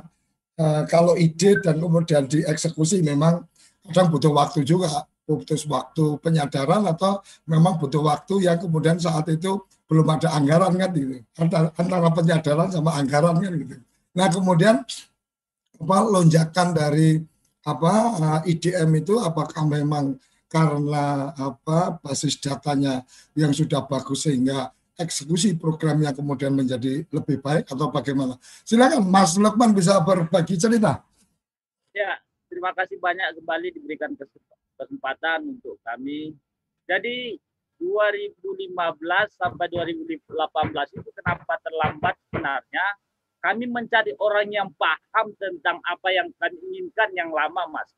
Uh, 0.53 0.85
kalau 0.85 1.17
ide 1.17 1.57
dan 1.65 1.81
kemudian 1.81 2.29
dieksekusi 2.29 3.01
memang 3.01 3.41
kadang 3.89 4.13
butuh 4.13 4.29
waktu 4.29 4.61
juga, 4.61 5.09
butuh 5.25 5.57
waktu 5.65 6.03
penyadaran 6.21 6.85
atau 6.85 7.25
memang 7.49 7.81
butuh 7.81 8.05
waktu 8.05 8.45
yang 8.45 8.61
kemudian 8.61 9.01
saat 9.01 9.25
itu 9.33 9.65
belum 9.89 10.07
ada 10.13 10.29
anggaran 10.37 10.77
kan 10.77 10.89
gitu, 10.93 11.25
antara, 11.41 12.09
penyadaran 12.13 12.69
sama 12.69 12.95
anggaran 13.01 13.35
kan 13.41 13.51
gitu. 13.51 13.75
Nah 14.13 14.27
kemudian 14.29 14.85
apa 15.81 15.97
lonjakan 16.05 16.67
dari 16.71 17.19
apa 17.63 17.93
eh, 18.45 18.55
IDM 18.55 18.91
itu 18.99 19.17
apakah 19.19 19.63
memang 19.65 20.19
karena 20.51 21.33
apa 21.33 21.97
basis 21.97 22.37
datanya 22.37 23.01
yang 23.33 23.49
sudah 23.49 23.89
bagus 23.89 24.29
sehingga 24.29 24.69
eksekusi 25.03 25.59
programnya 25.59 26.15
kemudian 26.15 26.55
menjadi 26.55 27.03
lebih 27.11 27.43
baik 27.43 27.67
atau 27.67 27.91
bagaimana? 27.91 28.39
Silakan 28.63 29.03
Mas 29.05 29.35
Lukman 29.35 29.75
bisa 29.75 29.99
berbagi 30.01 30.55
cerita. 30.55 31.03
Ya, 31.93 32.17
terima 32.47 32.73
kasih 32.73 32.97
banyak 32.97 33.37
kembali 33.37 33.67
diberikan 33.75 34.15
kesempatan 34.79 35.59
untuk 35.59 35.77
kami. 35.85 36.33
Jadi 36.87 37.37
2015 37.83 38.71
sampai 39.35 39.67
2018 39.67 40.23
itu 40.95 41.09
kenapa 41.19 41.59
terlambat 41.59 42.15
sebenarnya? 42.31 42.85
Kami 43.43 43.67
mencari 43.67 44.15
orang 44.23 44.47
yang 44.55 44.71
paham 44.79 45.35
tentang 45.35 45.83
apa 45.83 46.07
yang 46.15 46.31
kami 46.39 46.55
inginkan 46.71 47.11
yang 47.11 47.27
lama, 47.27 47.67
Mas. 47.67 47.91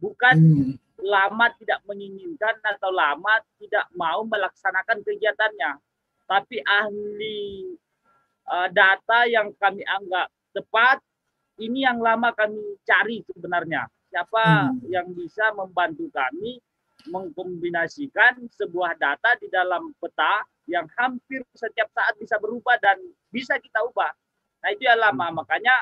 Bukan 0.00 0.36
hmm. 0.40 0.72
lama 1.04 1.52
tidak 1.60 1.84
menginginkan 1.84 2.56
atau 2.64 2.88
lama 2.88 3.44
tidak 3.60 3.84
mau 3.92 4.24
melaksanakan 4.24 5.04
kegiatannya, 5.04 5.70
tapi 6.26 6.58
ahli 6.62 7.70
uh, 8.50 8.68
data 8.70 9.26
yang 9.30 9.54
kami 9.58 9.82
anggap 9.86 10.28
tepat 10.54 10.98
ini 11.56 11.88
yang 11.88 11.98
lama 12.02 12.34
kami 12.36 12.60
cari 12.84 13.24
sebenarnya. 13.32 13.88
Siapa 14.12 14.70
hmm. 14.70 14.92
yang 14.92 15.08
bisa 15.16 15.50
membantu 15.56 16.08
kami 16.12 16.60
mengkombinasikan 17.06 18.50
sebuah 18.50 18.98
data 18.98 19.38
di 19.38 19.46
dalam 19.48 19.94
peta 20.02 20.42
yang 20.66 20.84
hampir 20.98 21.46
setiap 21.54 21.86
saat 21.94 22.18
bisa 22.18 22.36
berubah 22.42 22.76
dan 22.82 22.98
bisa 23.30 23.56
kita 23.62 23.80
ubah. 23.86 24.10
Nah 24.62 24.68
itu 24.74 24.84
yang 24.84 25.00
lama. 25.00 25.32
Hmm. 25.32 25.36
Makanya 25.42 25.76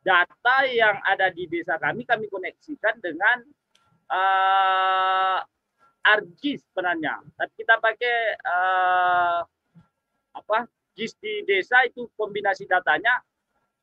data 0.00 0.56
yang 0.68 0.96
ada 1.04 1.28
di 1.32 1.44
desa 1.50 1.76
kami 1.76 2.06
kami 2.08 2.30
koneksikan 2.30 2.96
dengan 3.02 3.44
uh, 4.08 5.40
ArcGIS 6.00 6.64
sebenarnya. 6.70 7.20
Tapi 7.36 7.52
kita 7.60 7.76
pakai 7.82 8.16
uh, 8.40 9.40
apa 10.34 10.66
GIS 10.94 11.16
di 11.18 11.42
desa 11.46 11.82
itu 11.86 12.10
kombinasi 12.18 12.66
datanya 12.66 13.22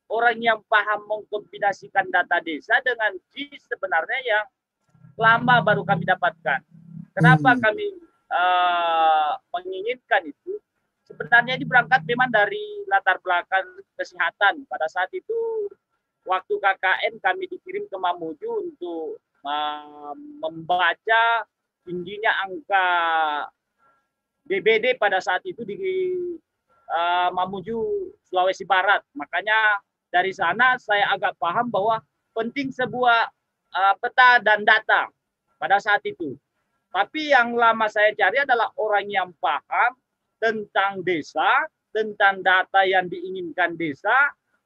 orang 0.08 0.40
yang 0.40 0.60
paham 0.68 1.04
mengkombinasikan 1.08 2.08
data 2.08 2.40
desa 2.44 2.80
dengan 2.84 3.16
GIS 3.32 3.68
sebenarnya 3.68 4.20
yang 4.24 4.46
lama 5.18 5.66
baru 5.66 5.82
kami 5.84 6.06
dapatkan. 6.06 6.62
Kenapa 7.18 7.58
hmm. 7.58 7.60
kami 7.60 7.86
uh, 8.30 9.34
menginginkan 9.58 10.30
itu? 10.30 10.62
Sebenarnya 11.10 11.58
ini 11.58 11.66
berangkat 11.66 12.04
memang 12.06 12.30
dari 12.30 12.86
latar 12.86 13.18
belakang 13.24 13.66
kesehatan. 13.98 14.68
Pada 14.68 14.86
saat 14.92 15.10
itu 15.16 15.66
waktu 16.28 16.54
KKN 16.60 17.18
kami 17.24 17.48
dikirim 17.48 17.88
ke 17.88 17.98
Mamuju 17.98 18.50
untuk 18.70 19.18
uh, 19.48 20.14
membaca 20.44 21.48
tingginya 21.88 22.44
angka 22.44 22.88
DBD 24.48 24.96
pada 24.96 25.20
saat 25.20 25.44
itu 25.44 25.62
di 25.68 25.76
uh, 26.90 27.30
Mamuju 27.36 27.78
Sulawesi 28.28 28.64
Barat. 28.64 29.04
Makanya 29.14 29.84
dari 30.08 30.32
sana 30.32 30.80
saya 30.80 31.12
agak 31.12 31.36
paham 31.36 31.68
bahwa 31.68 32.00
penting 32.32 32.72
sebuah 32.72 33.28
uh, 33.76 33.94
peta 34.00 34.40
dan 34.40 34.64
data 34.64 35.12
pada 35.60 35.78
saat 35.78 36.02
itu. 36.08 36.34
Tapi 36.90 37.36
yang 37.36 37.54
lama 37.54 37.86
saya 37.92 38.16
cari 38.16 38.42
adalah 38.42 38.72
orang 38.80 39.06
yang 39.12 39.30
paham 39.38 39.92
tentang 40.40 41.04
desa, 41.04 41.68
tentang 41.92 42.40
data 42.42 42.88
yang 42.88 43.12
diinginkan 43.12 43.76
desa, 43.76 44.16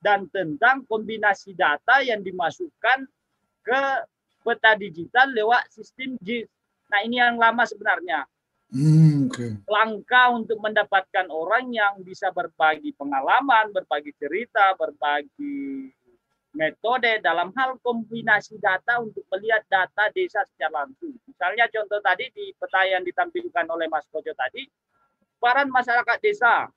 dan 0.02 0.30
tentang 0.30 0.86
kombinasi 0.86 1.58
data 1.58 2.02
yang 2.06 2.22
dimasukkan 2.22 3.10
ke 3.62 3.82
peta 4.42 4.74
digital 4.78 5.30
lewat 5.34 5.70
sistem 5.70 6.18
JIS. 6.22 6.50
Nah 6.90 7.00
ini 7.06 7.22
yang 7.22 7.38
lama 7.38 7.64
sebenarnya. 7.64 8.26
Hmm, 8.72 9.28
okay. 9.28 9.60
Langkah 9.68 10.32
untuk 10.32 10.64
mendapatkan 10.64 11.28
orang 11.28 11.76
yang 11.76 12.00
bisa 12.08 12.32
berbagi 12.32 12.96
pengalaman, 12.96 13.76
berbagi 13.76 14.16
cerita, 14.16 14.72
berbagi 14.80 15.92
metode 16.56 17.20
dalam 17.20 17.52
hal 17.56 17.76
kombinasi 17.84 18.56
data 18.64 19.04
untuk 19.04 19.28
melihat 19.28 19.64
data 19.68 20.08
desa 20.16 20.44
secara 20.48 20.88
langsung. 20.88 21.16
Misalnya 21.28 21.68
contoh 21.68 22.00
tadi 22.00 22.32
di 22.32 22.56
peta 22.56 22.88
yang 22.88 23.04
ditampilkan 23.04 23.66
oleh 23.68 23.92
Mas 23.92 24.08
Kojo 24.08 24.32
tadi, 24.36 24.64
peran 25.40 25.68
masyarakat 25.68 26.18
desa 26.24 26.68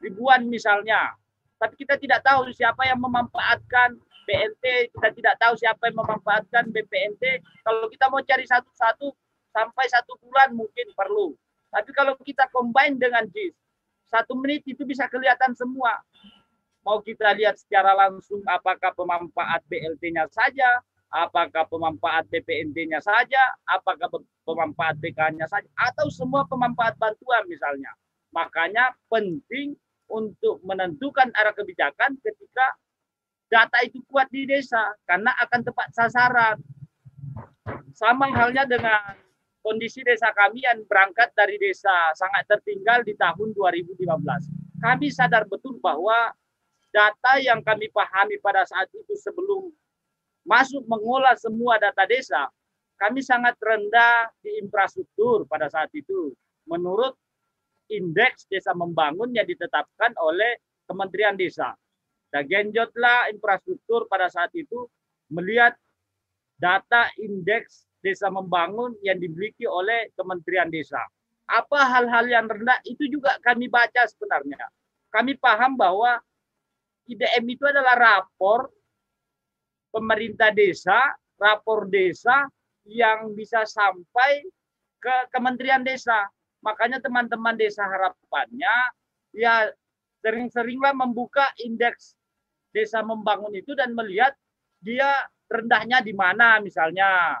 ribuan 0.00 0.48
misalnya, 0.48 1.12
tapi 1.60 1.76
kita 1.76 2.00
tidak 2.00 2.24
tahu 2.24 2.48
siapa 2.56 2.88
yang 2.88 3.00
memanfaatkan 3.00 4.00
BNT, 4.24 4.94
kita 4.96 5.08
tidak 5.12 5.34
tahu 5.38 5.54
siapa 5.60 5.90
yang 5.90 5.98
memanfaatkan 5.98 6.70
BPNT. 6.70 7.42
Kalau 7.62 7.90
kita 7.90 8.06
mau 8.06 8.22
cari 8.22 8.46
satu-satu, 8.46 9.10
sampai 9.52 9.86
satu 9.92 10.16
bulan 10.18 10.56
mungkin 10.56 10.90
perlu. 10.96 11.36
Tapi 11.72 11.90
kalau 11.96 12.16
kita 12.20 12.48
combine 12.52 12.96
dengan 13.00 13.24
JIS, 13.28 13.56
satu 14.08 14.36
menit 14.36 14.64
itu 14.68 14.84
bisa 14.84 15.08
kelihatan 15.08 15.56
semua. 15.56 15.96
Mau 16.82 17.00
kita 17.00 17.32
lihat 17.32 17.56
secara 17.56 17.94
langsung 17.94 18.42
apakah 18.44 18.90
pemanfaat 18.92 19.62
BLT-nya 19.70 20.26
saja, 20.28 20.82
apakah 21.12 21.68
pemanfaat 21.68 22.24
BPNT-nya 22.32 22.98
saja, 23.04 23.52
apakah 23.68 24.08
pemanfaat 24.48 24.96
BK-nya 24.98 25.44
saja, 25.44 25.68
atau 25.76 26.08
semua 26.08 26.48
pemanfaat 26.48 26.96
bantuan 26.96 27.44
misalnya. 27.46 27.92
Makanya 28.32 28.96
penting 29.12 29.76
untuk 30.08 30.64
menentukan 30.64 31.28
arah 31.36 31.52
kebijakan 31.52 32.16
ketika 32.24 32.66
data 33.52 33.78
itu 33.84 34.00
kuat 34.08 34.32
di 34.32 34.48
desa, 34.48 34.96
karena 35.04 35.36
akan 35.44 35.60
tepat 35.60 35.88
sasaran. 35.92 36.56
Sama 37.92 38.32
halnya 38.32 38.64
dengan 38.64 39.12
kondisi 39.62 40.02
desa 40.02 40.34
kami 40.34 40.66
yang 40.66 40.82
berangkat 40.84 41.30
dari 41.32 41.56
desa 41.56 42.12
sangat 42.18 42.44
tertinggal 42.50 43.06
di 43.06 43.14
tahun 43.14 43.54
2015. 43.54 44.02
Kami 44.82 45.06
sadar 45.14 45.46
betul 45.46 45.78
bahwa 45.78 46.34
data 46.90 47.32
yang 47.38 47.62
kami 47.62 47.88
pahami 47.88 48.36
pada 48.42 48.66
saat 48.66 48.90
itu 48.90 49.14
sebelum 49.16 49.70
masuk 50.42 50.82
mengolah 50.90 51.38
semua 51.38 51.78
data 51.78 52.02
desa, 52.04 52.50
kami 52.98 53.22
sangat 53.22 53.54
rendah 53.62 54.28
di 54.42 54.58
infrastruktur 54.58 55.46
pada 55.46 55.70
saat 55.70 55.88
itu. 55.94 56.34
Menurut 56.66 57.14
indeks 57.90 58.46
desa 58.50 58.74
membangun 58.74 59.30
yang 59.34 59.46
ditetapkan 59.46 60.14
oleh 60.18 60.58
Kementerian 60.86 61.38
Desa. 61.38 61.74
Dan 62.32 62.48
genjotlah 62.48 63.28
infrastruktur 63.28 64.08
pada 64.08 64.32
saat 64.32 64.48
itu 64.56 64.88
melihat 65.28 65.76
data 66.56 67.12
indeks 67.20 67.84
desa 68.02 68.28
membangun 68.28 68.98
yang 69.00 69.16
dimiliki 69.16 69.64
oleh 69.64 70.10
Kementerian 70.18 70.68
Desa. 70.68 71.00
Apa 71.46 71.86
hal-hal 71.86 72.26
yang 72.26 72.46
rendah 72.50 72.82
itu 72.82 73.06
juga 73.06 73.38
kami 73.40 73.70
baca 73.70 74.04
sebenarnya. 74.10 74.66
Kami 75.14 75.38
paham 75.38 75.78
bahwa 75.78 76.18
IDM 77.06 77.44
itu 77.46 77.64
adalah 77.66 77.94
rapor 77.94 78.70
pemerintah 79.94 80.50
desa, 80.50 80.98
rapor 81.38 81.86
desa 81.86 82.48
yang 82.88 83.30
bisa 83.38 83.62
sampai 83.62 84.42
ke 84.98 85.16
Kementerian 85.30 85.82
Desa. 85.86 86.26
Makanya 86.62 87.02
teman-teman 87.02 87.58
desa 87.58 87.82
harapannya 87.86 88.74
ya 89.34 89.70
sering-seringlah 90.22 90.94
membuka 90.94 91.50
indeks 91.58 92.14
desa 92.70 93.02
membangun 93.02 93.52
itu 93.52 93.74
dan 93.74 93.92
melihat 93.92 94.32
dia 94.78 95.26
rendahnya 95.50 96.00
di 96.00 96.14
mana 96.14 96.62
misalnya 96.62 97.36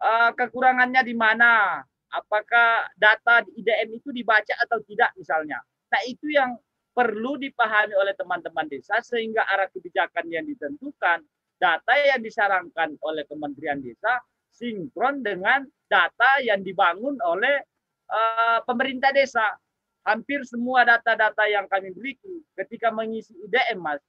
uh, 0.00 0.30
kekurangannya 0.34 1.04
di 1.04 1.14
mana, 1.14 1.80
apakah 2.10 2.90
data 2.98 3.46
di 3.46 3.62
IDM 3.62 4.00
itu 4.00 4.10
dibaca 4.10 4.54
atau 4.58 4.82
tidak 4.84 5.14
misalnya. 5.14 5.62
Nah 5.92 6.00
itu 6.08 6.26
yang 6.32 6.58
perlu 6.90 7.38
dipahami 7.38 7.94
oleh 7.94 8.12
teman-teman 8.18 8.66
desa 8.66 8.98
sehingga 9.00 9.46
arah 9.46 9.70
kebijakan 9.70 10.26
yang 10.26 10.44
ditentukan, 10.44 11.22
data 11.60 11.94
yang 12.02 12.20
disarankan 12.24 12.96
oleh 13.04 13.22
Kementerian 13.28 13.78
Desa 13.78 14.18
sinkron 14.50 15.22
dengan 15.22 15.62
data 15.86 16.42
yang 16.42 16.64
dibangun 16.64 17.20
oleh 17.22 17.62
uh, 18.10 18.58
pemerintah 18.66 19.14
desa. 19.14 19.54
Hampir 20.00 20.40
semua 20.48 20.82
data-data 20.88 21.44
yang 21.44 21.68
kami 21.68 21.92
miliki 21.92 22.40
ketika 22.56 22.88
mengisi 22.88 23.36
IDM, 23.36 23.84
Mas, 23.84 24.00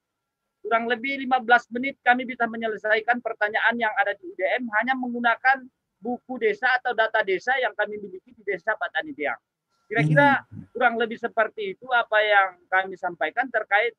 kurang 0.63 0.87
lebih 0.87 1.19
15 1.27 1.75
menit 1.75 1.99
kami 1.99 2.23
bisa 2.23 2.47
menyelesaikan 2.47 3.19
pertanyaan 3.19 3.75
yang 3.75 3.91
ada 3.99 4.15
di 4.15 4.23
IDM 4.31 4.71
hanya 4.79 4.95
menggunakan 4.95 5.67
buku 6.01 6.41
desa 6.41 6.67
atau 6.81 6.97
data 6.97 7.21
desa 7.21 7.53
yang 7.61 7.77
kami 7.77 8.01
miliki 8.01 8.33
di 8.33 8.43
desa 8.43 8.73
Patani 8.73 9.13
Tiang. 9.13 9.37
Kira-kira 9.85 10.41
hmm. 10.41 10.73
kurang 10.73 10.97
lebih 10.97 11.21
seperti 11.21 11.77
itu 11.77 11.85
apa 11.93 12.17
yang 12.25 12.49
kami 12.67 12.97
sampaikan 12.97 13.47
terkait 13.53 13.93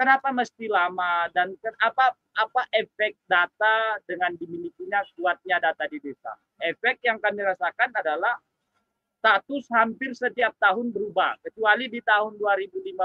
kenapa 0.00 0.32
mesti 0.32 0.66
lama 0.66 1.28
dan 1.36 1.52
apa 1.78 2.16
apa 2.32 2.62
efek 2.72 3.14
data 3.28 4.00
dengan 4.08 4.32
dimilikinya 4.34 5.04
kuatnya 5.14 5.60
data 5.60 5.84
di 5.86 6.00
desa. 6.00 6.32
Efek 6.56 7.04
yang 7.04 7.20
kami 7.20 7.44
rasakan 7.44 7.92
adalah 7.92 8.40
status 9.22 9.70
hampir 9.70 10.10
setiap 10.18 10.56
tahun 10.58 10.90
berubah 10.90 11.38
kecuali 11.44 11.86
di 11.86 12.02
tahun 12.02 12.34
2015 12.40 12.96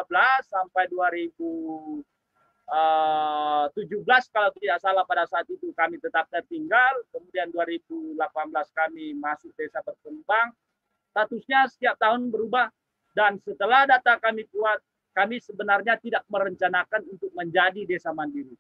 sampai 0.50 0.90
2000 0.90 2.17
17 2.68 3.72
eh, 3.72 4.22
kalau 4.36 4.52
tidak 4.60 4.78
salah 4.84 5.08
pada 5.08 5.24
saat 5.24 5.48
itu 5.48 5.72
kami 5.72 6.04
tetap 6.04 6.28
tertinggal, 6.28 7.00
kemudian 7.16 7.48
2018 7.56 8.20
kami 8.76 9.16
masuk 9.16 9.56
desa 9.56 9.80
berkembang, 9.88 10.52
statusnya 11.16 11.72
setiap 11.72 11.96
tahun 11.98 12.28
berubah 12.28 12.68
Dan 13.18 13.42
setelah 13.42 13.90
data 13.90 14.22
kami 14.22 14.46
kuat, 14.54 14.78
kami 15.18 15.42
sebenarnya 15.42 15.98
tidak 15.98 16.22
merencanakan 16.30 17.02
untuk 17.10 17.34
menjadi 17.34 17.82
desa 17.90 18.14
mandiri. 18.14 18.54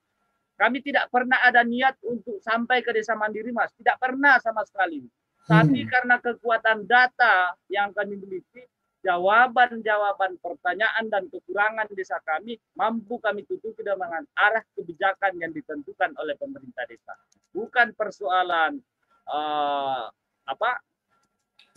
Kami 0.57 0.81
tidak 0.81 1.13
pernah 1.13 1.37
ada 1.45 1.61
niat 1.61 1.93
untuk 2.01 2.41
sampai 2.41 2.81
ke 2.81 2.89
desa 2.89 3.13
mandiri, 3.13 3.53
Mas. 3.53 3.69
Tidak 3.77 4.01
pernah 4.01 4.41
sama 4.41 4.65
sekali. 4.65 5.05
Tapi 5.45 5.85
Hmm. 5.85 5.89
karena 5.93 6.15
kekuatan 6.17 6.89
data 6.89 7.53
yang 7.69 7.93
kami 7.93 8.17
miliki, 8.17 8.65
jawaban-jawaban 9.05 10.41
pertanyaan 10.41 11.05
dan 11.07 11.29
kekurangan 11.29 11.87
desa 11.93 12.17
kami 12.25 12.57
mampu 12.73 13.21
kami 13.21 13.45
tutupi 13.45 13.85
dengan 13.85 14.25
arah 14.33 14.63
kebijakan 14.73 15.37
yang 15.37 15.53
ditentukan 15.53 16.17
oleh 16.17 16.33
pemerintah 16.37 16.85
desa. 16.89 17.13
Bukan 17.53 17.93
persoalan 17.93 18.81
eh, 19.27 20.05
apa 20.47 20.71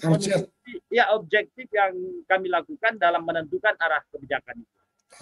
kondisi- 0.01 0.49
ya 0.89 1.13
objektif 1.13 1.69
yang 1.71 1.93
kami 2.25 2.49
lakukan 2.49 2.97
dalam 2.97 3.27
menentukan 3.27 3.77
arah 3.77 4.01
kebijakan 4.09 4.63
itu. 4.63 4.77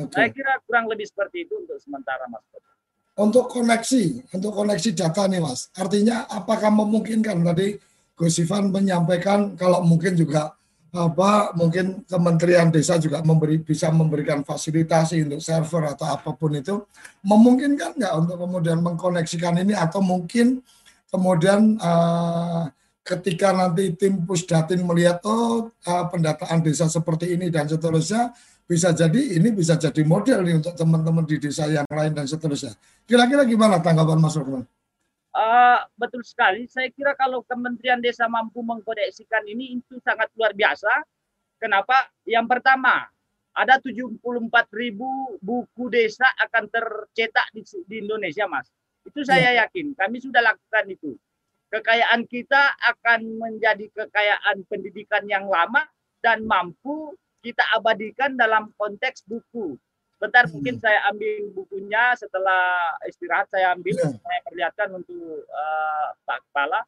Oke. 0.04 0.12
Saya 0.14 0.28
kira 0.30 0.52
kurang 0.68 0.86
lebih 0.86 1.08
seperti 1.08 1.48
itu 1.48 1.64
untuk 1.64 1.80
sementara, 1.80 2.28
Mas. 2.28 2.44
Untuk 3.18 3.50
koneksi, 3.50 4.30
untuk 4.30 4.54
koneksi 4.54 4.90
data 4.94 5.26
nih 5.26 5.42
Mas. 5.42 5.72
Artinya 5.74 6.28
apakah 6.30 6.70
memungkinkan 6.70 7.42
tadi 7.42 7.74
Gus 8.14 8.38
Ivan 8.38 8.70
menyampaikan 8.70 9.58
kalau 9.58 9.82
mungkin 9.82 10.14
juga 10.14 10.57
apa 10.88 11.52
mungkin 11.52 12.00
Kementerian 12.08 12.72
Desa 12.72 12.96
juga 12.96 13.20
memberi 13.20 13.60
bisa 13.60 13.92
memberikan 13.92 14.40
fasilitasi 14.40 15.20
untuk 15.28 15.44
server 15.44 15.92
atau 15.92 16.06
apa 16.08 16.32
pun 16.32 16.56
itu 16.56 16.80
memungkinkan 17.20 18.00
nggak 18.00 18.14
untuk 18.16 18.36
kemudian 18.40 18.80
mengkoneksikan 18.80 19.60
ini 19.60 19.76
atau 19.76 20.00
mungkin 20.00 20.64
kemudian 21.12 21.76
eh, 21.76 22.62
ketika 23.04 23.52
nanti 23.52 23.92
tim 24.00 24.24
Pusdatin 24.24 24.80
melihat 24.80 25.20
oh 25.28 25.68
eh, 25.68 26.04
pendataan 26.08 26.64
desa 26.64 26.88
seperti 26.88 27.36
ini 27.36 27.52
dan 27.52 27.68
seterusnya 27.68 28.32
bisa 28.68 28.92
jadi 28.92 29.40
ini 29.40 29.48
bisa 29.52 29.76
jadi 29.80 30.04
model 30.04 30.44
nih 30.44 30.54
untuk 30.60 30.72
teman-teman 30.76 31.24
di 31.24 31.40
desa 31.40 31.68
yang 31.68 31.88
lain 31.88 32.12
dan 32.12 32.28
seterusnya. 32.28 32.76
Kira-kira 33.08 33.48
gimana 33.48 33.80
tanggapan 33.80 34.20
Mas 34.20 34.36
Lukman? 34.36 34.68
Eh, 35.38 35.80
betul 35.94 36.26
sekali. 36.26 36.66
Saya 36.66 36.90
kira 36.90 37.14
kalau 37.14 37.46
Kementerian 37.46 38.02
Desa 38.02 38.26
mampu 38.26 38.58
mengkodeksikan 38.58 39.46
ini 39.46 39.78
itu 39.78 40.02
sangat 40.02 40.26
luar 40.34 40.50
biasa. 40.50 40.90
Kenapa? 41.62 42.10
Yang 42.26 42.58
pertama, 42.58 43.06
ada 43.54 43.78
74 43.78 44.18
ribu 44.74 45.38
buku 45.38 45.90
desa 45.90 46.26
akan 46.42 46.70
tercetak 46.70 47.46
di, 47.54 47.62
di 47.86 47.96
Indonesia, 48.02 48.50
Mas. 48.50 48.66
Itu 49.06 49.22
saya 49.22 49.54
yakin. 49.62 49.94
Kami 49.94 50.18
sudah 50.18 50.42
lakukan 50.42 50.86
itu. 50.90 51.14
Kekayaan 51.70 52.26
kita 52.26 52.74
akan 52.94 53.38
menjadi 53.38 53.86
kekayaan 53.94 54.66
pendidikan 54.66 55.22
yang 55.30 55.46
lama 55.46 55.86
dan 56.18 56.42
mampu 56.46 57.14
kita 57.46 57.62
abadikan 57.78 58.34
dalam 58.34 58.74
konteks 58.74 59.22
buku. 59.26 59.78
Bentar 60.18 60.50
mungkin 60.50 60.82
saya 60.82 61.06
ambil 61.14 61.54
bukunya 61.54 62.10
setelah 62.18 62.94
istirahat 63.06 63.46
saya 63.54 63.70
ambil 63.78 63.94
saya 64.02 64.40
perlihatkan 64.42 64.90
untuk 64.98 65.46
eh, 65.46 66.08
Pak 66.26 66.38
Kepala. 66.50 66.80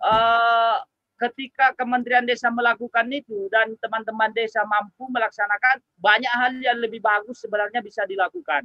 Eh, 0.00 0.78
ketika 1.20 1.76
Kementerian 1.76 2.24
Desa 2.24 2.48
melakukan 2.48 3.04
itu 3.12 3.52
dan 3.52 3.76
teman-teman 3.76 4.32
desa 4.32 4.64
mampu 4.64 5.04
melaksanakan 5.12 5.84
banyak 6.00 6.32
hal 6.32 6.56
yang 6.64 6.80
lebih 6.80 7.04
bagus 7.04 7.44
sebenarnya 7.44 7.84
bisa 7.84 8.08
dilakukan. 8.08 8.64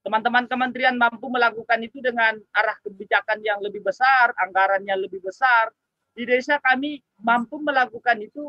Teman-teman 0.00 0.48
kementerian 0.48 0.96
mampu 0.96 1.28
melakukan 1.28 1.84
itu 1.84 2.00
dengan 2.00 2.32
arah 2.56 2.80
kebijakan 2.80 3.44
yang 3.44 3.60
lebih 3.60 3.84
besar, 3.84 4.32
anggarannya 4.40 4.96
lebih 4.96 5.20
besar. 5.20 5.68
Di 6.16 6.24
desa 6.24 6.56
kami 6.64 7.04
mampu 7.20 7.60
melakukan 7.60 8.16
itu 8.24 8.48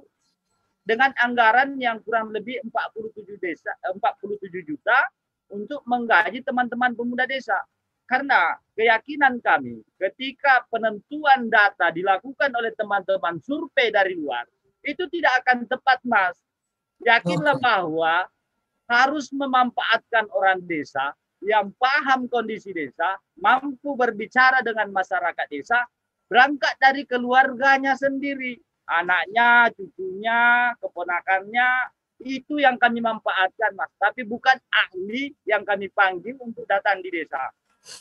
dengan 0.89 1.13
anggaran 1.21 1.77
yang 1.77 2.01
kurang 2.01 2.33
lebih 2.33 2.57
47 2.65 3.37
desa 3.37 3.69
eh, 3.85 3.93
47 3.93 4.49
juta 4.65 5.05
untuk 5.53 5.85
menggaji 5.85 6.41
teman-teman 6.41 6.97
pemuda 6.97 7.29
desa. 7.29 7.61
Karena 8.09 8.57
keyakinan 8.73 9.37
kami 9.37 9.85
ketika 10.01 10.65
penentuan 10.73 11.45
data 11.45 11.93
dilakukan 11.93 12.49
oleh 12.57 12.73
teman-teman 12.73 13.37
survei 13.37 13.93
dari 13.93 14.17
luar 14.17 14.49
itu 14.81 15.05
tidak 15.13 15.45
akan 15.45 15.69
tepat, 15.69 16.01
Mas. 16.01 16.33
Yakinlah 17.05 17.61
bahwa 17.61 18.25
harus 18.89 19.29
memanfaatkan 19.29 20.25
orang 20.33 20.57
desa 20.65 21.13
yang 21.39 21.71
paham 21.77 22.25
kondisi 22.25 22.73
desa, 22.73 23.15
mampu 23.37 23.93
berbicara 23.93 24.65
dengan 24.65 24.89
masyarakat 24.91 25.47
desa, 25.47 25.85
berangkat 26.27 26.75
dari 26.81 27.05
keluarganya 27.07 27.95
sendiri 27.95 28.59
anaknya, 28.89 29.69
cucunya, 29.77 30.73
keponakannya, 30.81 31.69
itu 32.25 32.59
yang 32.59 32.75
kami 32.75 32.99
manfaatkan, 32.99 33.71
Mas. 33.77 33.93
Tapi 33.95 34.27
bukan 34.27 34.57
ahli 34.73 35.31
yang 35.47 35.63
kami 35.63 35.87
panggil 35.93 36.35
untuk 36.41 36.67
datang 36.67 36.99
di 36.99 37.13
desa. 37.13 37.39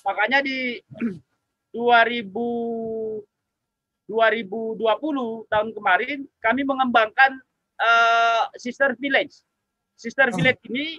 Makanya 0.02 0.42
di 0.42 0.80
2000 1.76 3.22
2020 4.08 4.80
tahun 5.52 5.68
kemarin 5.76 6.24
kami 6.40 6.62
mengembangkan 6.64 7.36
eh, 7.76 8.44
Sister 8.56 8.96
Village. 8.96 9.44
Sister 9.94 10.32
Village 10.32 10.64
ini 10.72 10.96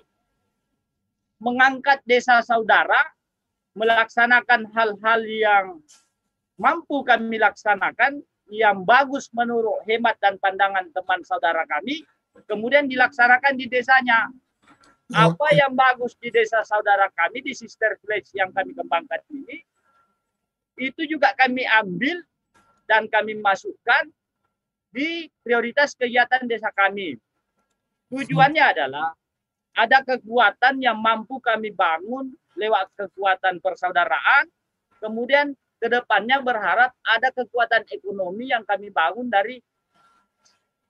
mengangkat 1.42 2.06
desa 2.06 2.46
saudara 2.46 3.02
melaksanakan 3.74 4.70
hal-hal 4.76 5.22
yang 5.26 5.66
mampu 6.60 7.02
kami 7.02 7.40
laksanakan 7.40 8.22
yang 8.50 8.82
bagus 8.84 9.30
menurut 9.32 9.86
hemat 9.86 10.18
dan 10.18 10.42
pandangan 10.42 10.90
teman 10.90 11.22
saudara 11.22 11.64
kami, 11.70 12.02
kemudian 12.50 12.90
dilaksanakan 12.90 13.56
di 13.56 13.70
desanya. 13.70 14.30
Apa 15.10 15.58
yang 15.58 15.74
bagus 15.74 16.14
di 16.22 16.30
desa 16.30 16.62
saudara 16.62 17.10
kami, 17.18 17.42
di 17.42 17.58
Sister 17.58 17.98
Village 18.06 18.30
yang 18.38 18.54
kami 18.54 18.78
kembangkan 18.78 19.26
ini, 19.34 19.58
itu 20.78 21.02
juga 21.10 21.34
kami 21.34 21.66
ambil 21.66 22.22
dan 22.86 23.10
kami 23.10 23.34
masukkan 23.42 24.06
di 24.94 25.26
prioritas 25.42 25.98
kegiatan 25.98 26.46
desa 26.46 26.70
kami. 26.78 27.18
Tujuannya 28.14 28.64
adalah 28.70 29.10
ada 29.74 30.02
kekuatan 30.06 30.78
yang 30.78 30.98
mampu 30.98 31.42
kami 31.42 31.74
bangun 31.74 32.30
lewat 32.54 32.94
kekuatan 32.94 33.62
persaudaraan, 33.62 34.46
kemudian 35.02 35.58
ke 35.80 35.88
depannya 35.88 36.44
berharap 36.44 36.92
ada 37.08 37.32
kekuatan 37.32 37.88
ekonomi 37.88 38.52
yang 38.52 38.68
kami 38.68 38.92
bangun 38.92 39.32
dari 39.32 39.64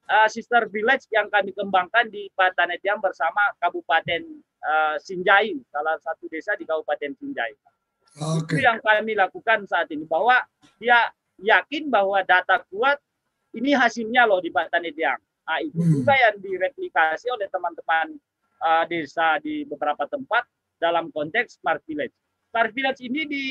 uh, 0.10 0.28
sister 0.28 0.66
village 0.68 1.06
yang 1.14 1.30
kami 1.30 1.54
kembangkan 1.54 2.10
di 2.10 2.28
Patanetiam 2.34 2.98
bersama 2.98 3.40
Kabupaten 3.62 4.26
uh, 4.66 4.98
Sinjai, 4.98 5.54
salah 5.70 5.96
satu 6.02 6.26
desa 6.28 6.58
di 6.58 6.66
Kabupaten 6.66 7.14
Sinjai. 7.14 7.54
Itu 8.42 8.58
yang 8.58 8.82
kami 8.82 9.14
lakukan 9.14 9.70
saat 9.70 9.94
ini 9.94 10.04
bahwa 10.10 10.42
dia 10.82 11.14
yakin 11.38 11.94
bahwa 11.94 12.20
data 12.26 12.66
kuat 12.68 12.98
ini 13.54 13.78
hasilnya 13.78 14.26
loh 14.26 14.42
di 14.42 14.50
Patanetiam. 14.50 15.22
Nah, 15.46 15.62
itu 15.62 15.82
juga 15.82 16.14
yang 16.14 16.38
direplikasi 16.38 17.30
oleh 17.34 17.50
teman-teman 17.50 18.18
uh, 18.62 18.86
desa 18.86 19.42
di 19.42 19.66
beberapa 19.66 20.06
tempat 20.06 20.46
dalam 20.78 21.10
konteks 21.14 21.62
smart 21.62 21.82
village. 21.86 22.14
Smart 22.50 22.70
village 22.74 23.02
ini 23.02 23.22
di 23.26 23.46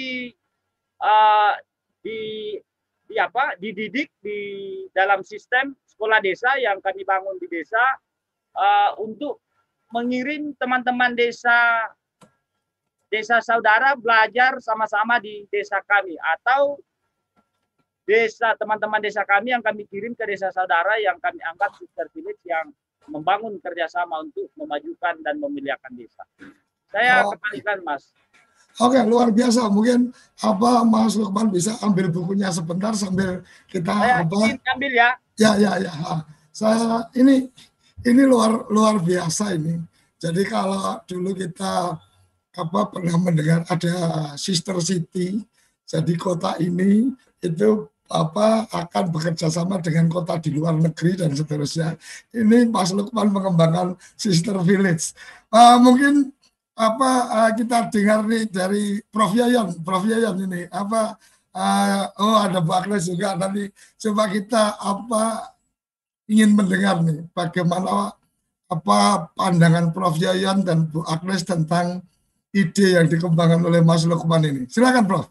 uh, 1.03 1.55
di 2.03 2.55
di 3.09 3.16
apa 3.16 3.57
dididik 3.57 4.12
di 4.20 4.40
dalam 4.92 5.24
sistem 5.24 5.72
sekolah 5.88 6.20
desa 6.20 6.55
yang 6.61 6.78
kami 6.84 7.03
bangun 7.09 7.40
di 7.40 7.49
desa 7.49 7.80
uh, 8.53 8.94
untuk 9.01 9.40
mengirim 9.88 10.53
teman-teman 10.61 11.16
desa 11.16 11.88
desa 13.09 13.40
saudara 13.40 13.96
belajar 13.96 14.61
sama-sama 14.61 15.16
di 15.16 15.49
desa 15.49 15.80
kami 15.80 16.20
atau 16.20 16.76
desa 18.05 18.53
teman-teman 18.61 19.01
desa 19.01 19.24
kami 19.24 19.57
yang 19.57 19.64
kami 19.64 19.88
kirim 19.88 20.12
ke 20.12 20.24
desa 20.28 20.53
saudara 20.53 21.01
yang 21.01 21.16
kami 21.16 21.40
anggap 21.40 21.72
sister 21.80 22.05
village 22.12 22.40
yang 22.44 22.68
membangun 23.09 23.57
kerjasama 23.61 24.20
untuk 24.20 24.53
memajukan 24.55 25.16
dan 25.24 25.40
memuliakan 25.40 25.92
desa. 25.96 26.24
Saya 26.88 27.24
Oh. 27.24 27.32
kembalikan 27.36 27.80
Mas. 27.84 28.12
Oke, 28.78 28.98
luar 29.02 29.34
biasa. 29.34 29.66
Mungkin 29.66 30.14
apa 30.38 30.86
Mas 30.86 31.18
Lukman 31.18 31.50
bisa 31.50 31.74
ambil 31.82 32.08
bukunya 32.14 32.46
sebentar 32.54 32.94
sambil 32.94 33.42
kita 33.66 33.90
Saya 33.90 34.22
apa? 34.22 34.38
ambil 34.74 34.92
ya. 34.94 35.10
Ya, 35.34 35.52
ya, 35.58 35.72
ya. 35.82 35.92
Saya 36.54 37.10
ini 37.18 37.50
ini 38.06 38.22
luar 38.22 38.70
luar 38.70 39.02
biasa 39.02 39.58
ini. 39.58 39.82
Jadi 40.18 40.42
kalau 40.46 40.98
dulu 41.06 41.34
kita 41.34 41.98
apa 42.58 42.80
pernah 42.90 43.14
mendengar 43.18 43.62
ada 43.70 43.94
sister 44.34 44.78
city, 44.82 45.42
jadi 45.86 46.14
kota 46.18 46.58
ini 46.58 47.14
itu 47.38 47.86
apa 48.08 48.64
akan 48.72 49.04
bekerja 49.12 49.52
sama 49.52 49.78
dengan 49.84 50.08
kota 50.08 50.40
di 50.40 50.50
luar 50.50 50.74
negeri 50.74 51.14
dan 51.14 51.36
seterusnya. 51.36 51.94
Ini 52.32 52.66
Mas 52.72 52.90
Lukman 52.90 53.28
mengembangkan 53.30 53.94
sister 54.16 54.56
village. 54.64 55.12
Ah, 55.52 55.76
mungkin 55.76 56.32
apa 56.78 57.10
ah, 57.26 57.50
kita 57.50 57.90
dengar 57.90 58.22
nih 58.22 58.46
dari 58.46 59.02
Prof 59.10 59.34
Yayan, 59.34 59.82
Prof 59.82 60.06
Yayan 60.06 60.38
ini 60.46 60.70
apa 60.70 61.18
ah, 61.50 62.06
oh 62.22 62.38
ada 62.38 62.62
Bu 62.62 62.70
Agnes 62.70 63.10
juga 63.10 63.34
nanti 63.34 63.66
coba 63.98 64.30
kita 64.30 64.78
apa 64.78 65.52
ingin 66.30 66.54
mendengar 66.54 67.02
nih 67.02 67.26
bagaimana 67.34 68.14
apa 68.70 68.98
pandangan 69.34 69.90
Prof 69.90 70.14
Yayan 70.22 70.62
dan 70.62 70.86
Bu 70.86 71.02
Agnes 71.02 71.42
tentang 71.42 72.06
ide 72.54 72.94
yang 72.94 73.10
dikembangkan 73.10 73.64
oleh 73.64 73.80
Mas 73.80 74.04
Lukman 74.06 74.44
ini. 74.44 74.62
Silakan 74.70 75.04
Prof. 75.08 75.26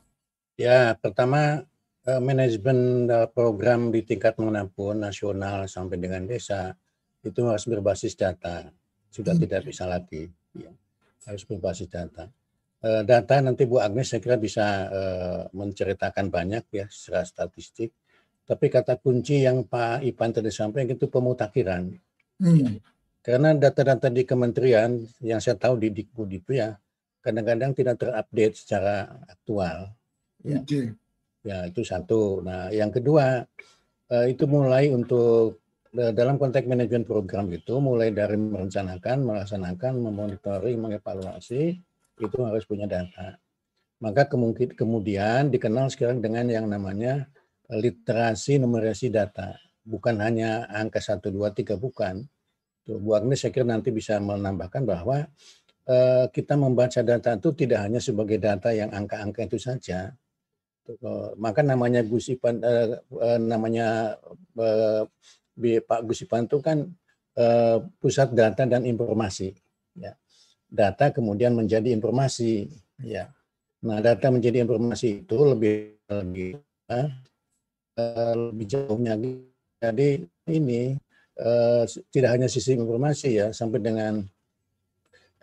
Ya, 0.58 0.98
pertama 0.98 1.64
eh, 2.04 2.22
manajemen 2.22 3.08
eh, 3.08 3.30
program 3.30 3.94
di 3.94 4.02
tingkat 4.04 4.36
mana 4.42 4.66
pun 4.66 5.00
nasional 5.00 5.70
sampai 5.70 6.02
dengan 6.02 6.26
desa 6.26 6.74
itu 7.22 7.46
harus 7.46 7.66
berbasis 7.70 8.18
data. 8.18 8.68
Sudah 9.14 9.38
hmm. 9.38 9.42
tidak 9.46 9.62
bisa 9.70 9.86
lagi. 9.86 10.30
Harus 11.28 11.44
berbasis 11.44 11.92
data. 11.92 12.32
Eh, 12.82 13.04
data 13.04 13.36
nanti 13.44 13.68
Bu 13.68 13.84
Agnes 13.84 14.08
saya 14.08 14.24
kira 14.24 14.40
bisa 14.40 14.88
menceritakan 15.52 16.32
banyak 16.32 16.64
ya 16.72 16.86
secara 16.88 17.28
statistik. 17.28 17.92
Tapi 18.48 18.72
kata 18.72 18.96
kunci 18.96 19.44
yang 19.44 19.68
Pak 19.68 20.08
Ipan 20.08 20.32
tadi 20.32 20.48
sampaikan 20.48 20.96
itu 20.96 21.12
pemutakhiran. 21.12 21.92
Hmm. 22.40 22.80
Karena 23.20 23.52
data-data 23.52 24.08
di 24.08 24.24
kementerian 24.24 25.04
yang 25.20 25.44
saya 25.44 25.60
tahu 25.60 25.76
di 25.76 25.92
Dikbud 25.92 26.32
itu 26.32 26.56
ya 26.56 26.80
kadang-kadang 27.20 27.76
tidak 27.76 28.00
terupdate 28.00 28.56
secara 28.56 29.20
aktual. 29.28 29.92
Ya. 30.48 30.64
Okay. 30.64 30.96
ya 31.44 31.68
itu 31.68 31.84
satu. 31.84 32.40
Nah 32.40 32.72
yang 32.72 32.88
kedua 32.88 33.44
eh, 34.08 34.26
itu 34.32 34.48
mulai 34.48 34.96
untuk 34.96 35.60
eh, 35.60 35.67
dalam 35.94 36.36
konteks 36.36 36.68
manajemen 36.68 37.08
program 37.08 37.48
itu 37.52 37.80
mulai 37.80 38.12
dari 38.12 38.36
merencanakan, 38.36 39.24
melaksanakan, 39.24 39.94
memonitoring, 39.98 40.78
mengevaluasi 40.78 41.80
itu 42.18 42.38
harus 42.44 42.64
punya 42.68 42.90
data. 42.90 43.40
Maka 43.98 44.30
kemungkin 44.30 44.78
kemudian 44.78 45.50
dikenal 45.50 45.90
sekarang 45.90 46.22
dengan 46.22 46.46
yang 46.50 46.70
namanya 46.70 47.26
literasi 47.72 48.62
numerasi 48.62 49.10
data. 49.10 49.58
Bukan 49.88 50.20
hanya 50.20 50.68
angka 50.70 51.00
1, 51.00 51.24
2, 51.24 51.34
3, 51.34 51.80
bukan 51.80 52.28
Bu 52.88 53.20
Agnes 53.20 53.44
saya 53.44 53.52
kira 53.52 53.68
nanti 53.68 53.92
bisa 53.92 54.16
menambahkan 54.24 54.88
bahwa 54.88 55.28
uh, 55.92 56.26
kita 56.32 56.56
membaca 56.56 57.04
data 57.04 57.36
itu 57.36 57.52
tidak 57.52 57.84
hanya 57.84 58.00
sebagai 58.00 58.40
data 58.40 58.72
yang 58.72 58.96
angka-angka 58.96 59.44
itu 59.44 59.60
saja. 59.60 60.16
Uh, 60.88 61.36
maka 61.36 61.60
namanya 61.68 62.00
Gusipan 62.00 62.64
uh, 62.64 63.04
uh, 63.12 63.40
namanya 63.44 64.16
uh, 64.56 65.04
Pak 65.58 66.06
Gusipan 66.06 66.46
itu 66.46 66.62
kan 66.62 66.86
uh, 67.36 67.78
pusat 67.98 68.32
data 68.32 68.64
dan 68.70 68.86
informasi. 68.86 69.58
Ya. 69.98 70.14
Data 70.70 71.10
kemudian 71.10 71.58
menjadi 71.58 71.90
informasi. 71.92 72.70
Ya. 73.02 73.34
Nah 73.82 74.02
data 74.02 74.30
menjadi 74.30 74.62
informasi 74.62 75.26
itu 75.26 75.38
lebih 75.42 75.98
lebih 76.08 76.62
uh, 76.90 77.10
lebih 78.54 78.66
jauhnya. 78.70 79.18
Jadi 79.78 80.26
ini 80.50 80.98
uh, 81.42 81.84
tidak 82.10 82.30
hanya 82.38 82.48
sisi 82.50 82.74
informasi 82.74 83.30
ya, 83.38 83.48
sampai 83.54 83.80
dengan 83.82 84.22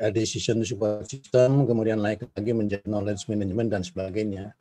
uh, 0.03 0.11
decision 0.11 0.63
support 0.67 1.07
system, 1.07 1.67
kemudian 1.67 2.03
naik 2.03 2.27
lagi 2.35 2.53
menjadi 2.55 2.87
knowledge 2.87 3.27
management 3.31 3.69
dan 3.71 3.83
sebagainya. 3.87 4.55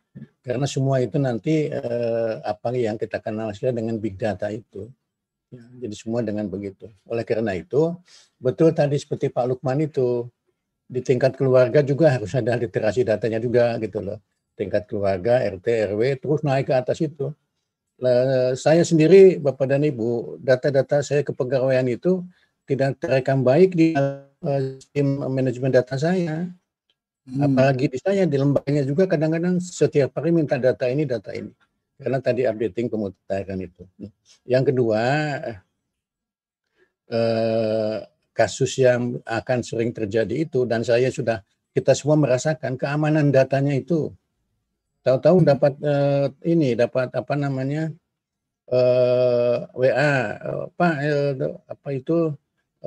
Karena 0.46 0.70
semua 0.70 1.02
itu 1.02 1.18
nanti 1.18 1.74
uh, 1.74 2.38
apa 2.46 2.70
yang 2.78 3.02
kita 3.02 3.18
kenal 3.18 3.50
dengan 3.50 3.98
big 3.98 4.14
data 4.14 4.54
itu. 4.54 4.86
Ya, 5.54 5.64
jadi 5.86 5.94
semua 5.94 6.26
dengan 6.26 6.50
begitu. 6.50 6.90
Oleh 7.06 7.22
karena 7.22 7.54
itu, 7.54 7.94
betul 8.42 8.74
tadi 8.74 8.98
seperti 8.98 9.30
Pak 9.30 9.46
Lukman 9.54 9.86
itu, 9.86 10.26
di 10.90 11.06
tingkat 11.06 11.38
keluarga 11.38 11.86
juga 11.86 12.18
harus 12.18 12.34
ada 12.34 12.58
literasi 12.58 13.06
datanya 13.06 13.38
juga 13.38 13.78
gitu 13.78 14.02
loh. 14.02 14.18
Tingkat 14.58 14.90
keluarga, 14.90 15.46
RT, 15.46 15.94
RW, 15.94 16.02
terus 16.18 16.42
naik 16.42 16.70
ke 16.70 16.74
atas 16.74 16.98
itu 17.06 17.30
saya 18.58 18.84
sendiri 18.84 19.40
Bapak 19.40 19.70
dan 19.70 19.86
Ibu, 19.86 20.42
data-data 20.42 21.00
saya 21.06 21.22
kepegawaian 21.24 21.86
itu 21.88 22.26
tidak 22.68 23.00
terekam 23.00 23.44
baik 23.44 23.76
di 23.76 23.96
uh, 23.96 24.80
tim 24.92 25.20
manajemen 25.20 25.72
data 25.72 25.96
saya. 26.00 26.48
Hmm. 27.24 27.40
Apalagi 27.40 27.88
di 27.88 28.00
saya 28.04 28.28
di 28.28 28.36
lembaganya 28.36 28.84
juga 28.84 29.08
kadang-kadang 29.08 29.64
setiap 29.64 30.12
hari 30.20 30.36
minta 30.36 30.60
data 30.60 30.84
ini 30.92 31.08
data 31.08 31.32
ini. 31.32 31.52
Karena 32.04 32.20
tadi 32.20 32.44
updating 32.44 32.92
pemutakhiran 32.92 33.64
itu. 33.64 33.88
Yang 34.44 34.76
kedua, 34.76 35.02
eh, 37.08 37.98
kasus 38.34 38.76
yang 38.82 39.22
akan 39.24 39.60
sering 39.62 39.94
terjadi 39.94 40.50
itu 40.50 40.66
dan 40.66 40.82
saya 40.82 41.08
sudah 41.14 41.46
kita 41.72 41.94
semua 41.94 42.18
merasakan 42.18 42.76
keamanan 42.76 43.30
datanya 43.30 43.78
itu. 43.78 44.10
Tahu-tahu 45.04 45.44
dapat 45.44 45.74
uh, 45.84 46.32
ini 46.48 46.80
dapat 46.80 47.12
apa 47.12 47.36
namanya 47.36 47.92
eh, 48.72 49.58
WA 49.76 50.16
Pak 50.80 50.96
uh, 51.04 51.60
apa 51.68 51.90
itu 51.92 52.32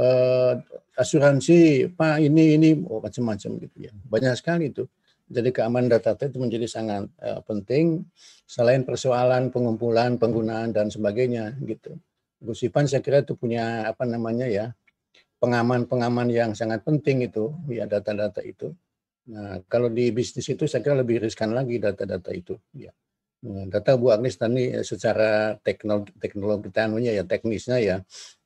uh, 0.00 0.52
asuransi 0.96 1.92
Pak 1.92 2.24
ini 2.24 2.56
ini 2.56 2.68
oh, 2.88 3.04
macam-macam 3.04 3.50
gitu 3.60 3.76
ya. 3.84 3.92
Banyak 4.08 4.34
sekali 4.38 4.72
itu 4.72 4.88
jadi 5.26 5.50
keamanan 5.50 5.90
data 5.90 6.14
itu 6.14 6.38
menjadi 6.38 6.66
sangat 6.70 7.10
uh, 7.22 7.42
penting 7.42 8.06
selain 8.46 8.86
persoalan 8.86 9.50
pengumpulan 9.50 10.16
penggunaan 10.18 10.70
dan 10.70 10.90
sebagainya 10.90 11.58
gitu 11.66 11.98
Gus 12.38 12.62
Ipan 12.62 12.86
saya 12.86 13.02
kira 13.02 13.24
itu 13.24 13.34
punya 13.34 13.88
apa 13.90 14.06
namanya 14.06 14.46
ya 14.46 14.70
pengaman-pengaman 15.42 16.30
yang 16.30 16.50
sangat 16.54 16.86
penting 16.86 17.26
itu 17.26 17.52
ya 17.68 17.84
data-data 17.84 18.40
itu 18.40 18.72
Nah, 19.26 19.58
kalau 19.66 19.90
di 19.90 20.14
bisnis 20.14 20.46
itu 20.46 20.70
saya 20.70 20.86
kira 20.86 21.02
lebih 21.02 21.18
riskan 21.18 21.50
lagi 21.50 21.82
data-data 21.82 22.30
itu. 22.30 22.54
Ya. 22.78 22.94
Nah, 23.42 23.66
data 23.66 23.98
Bu 23.98 24.14
Agnes 24.14 24.38
tadi 24.38 24.70
eh, 24.70 24.86
secara 24.86 25.58
teknologi, 25.58 26.14
teknologi 26.22 26.70
ya 27.10 27.26
teknisnya 27.26 27.78
ya 27.82 27.96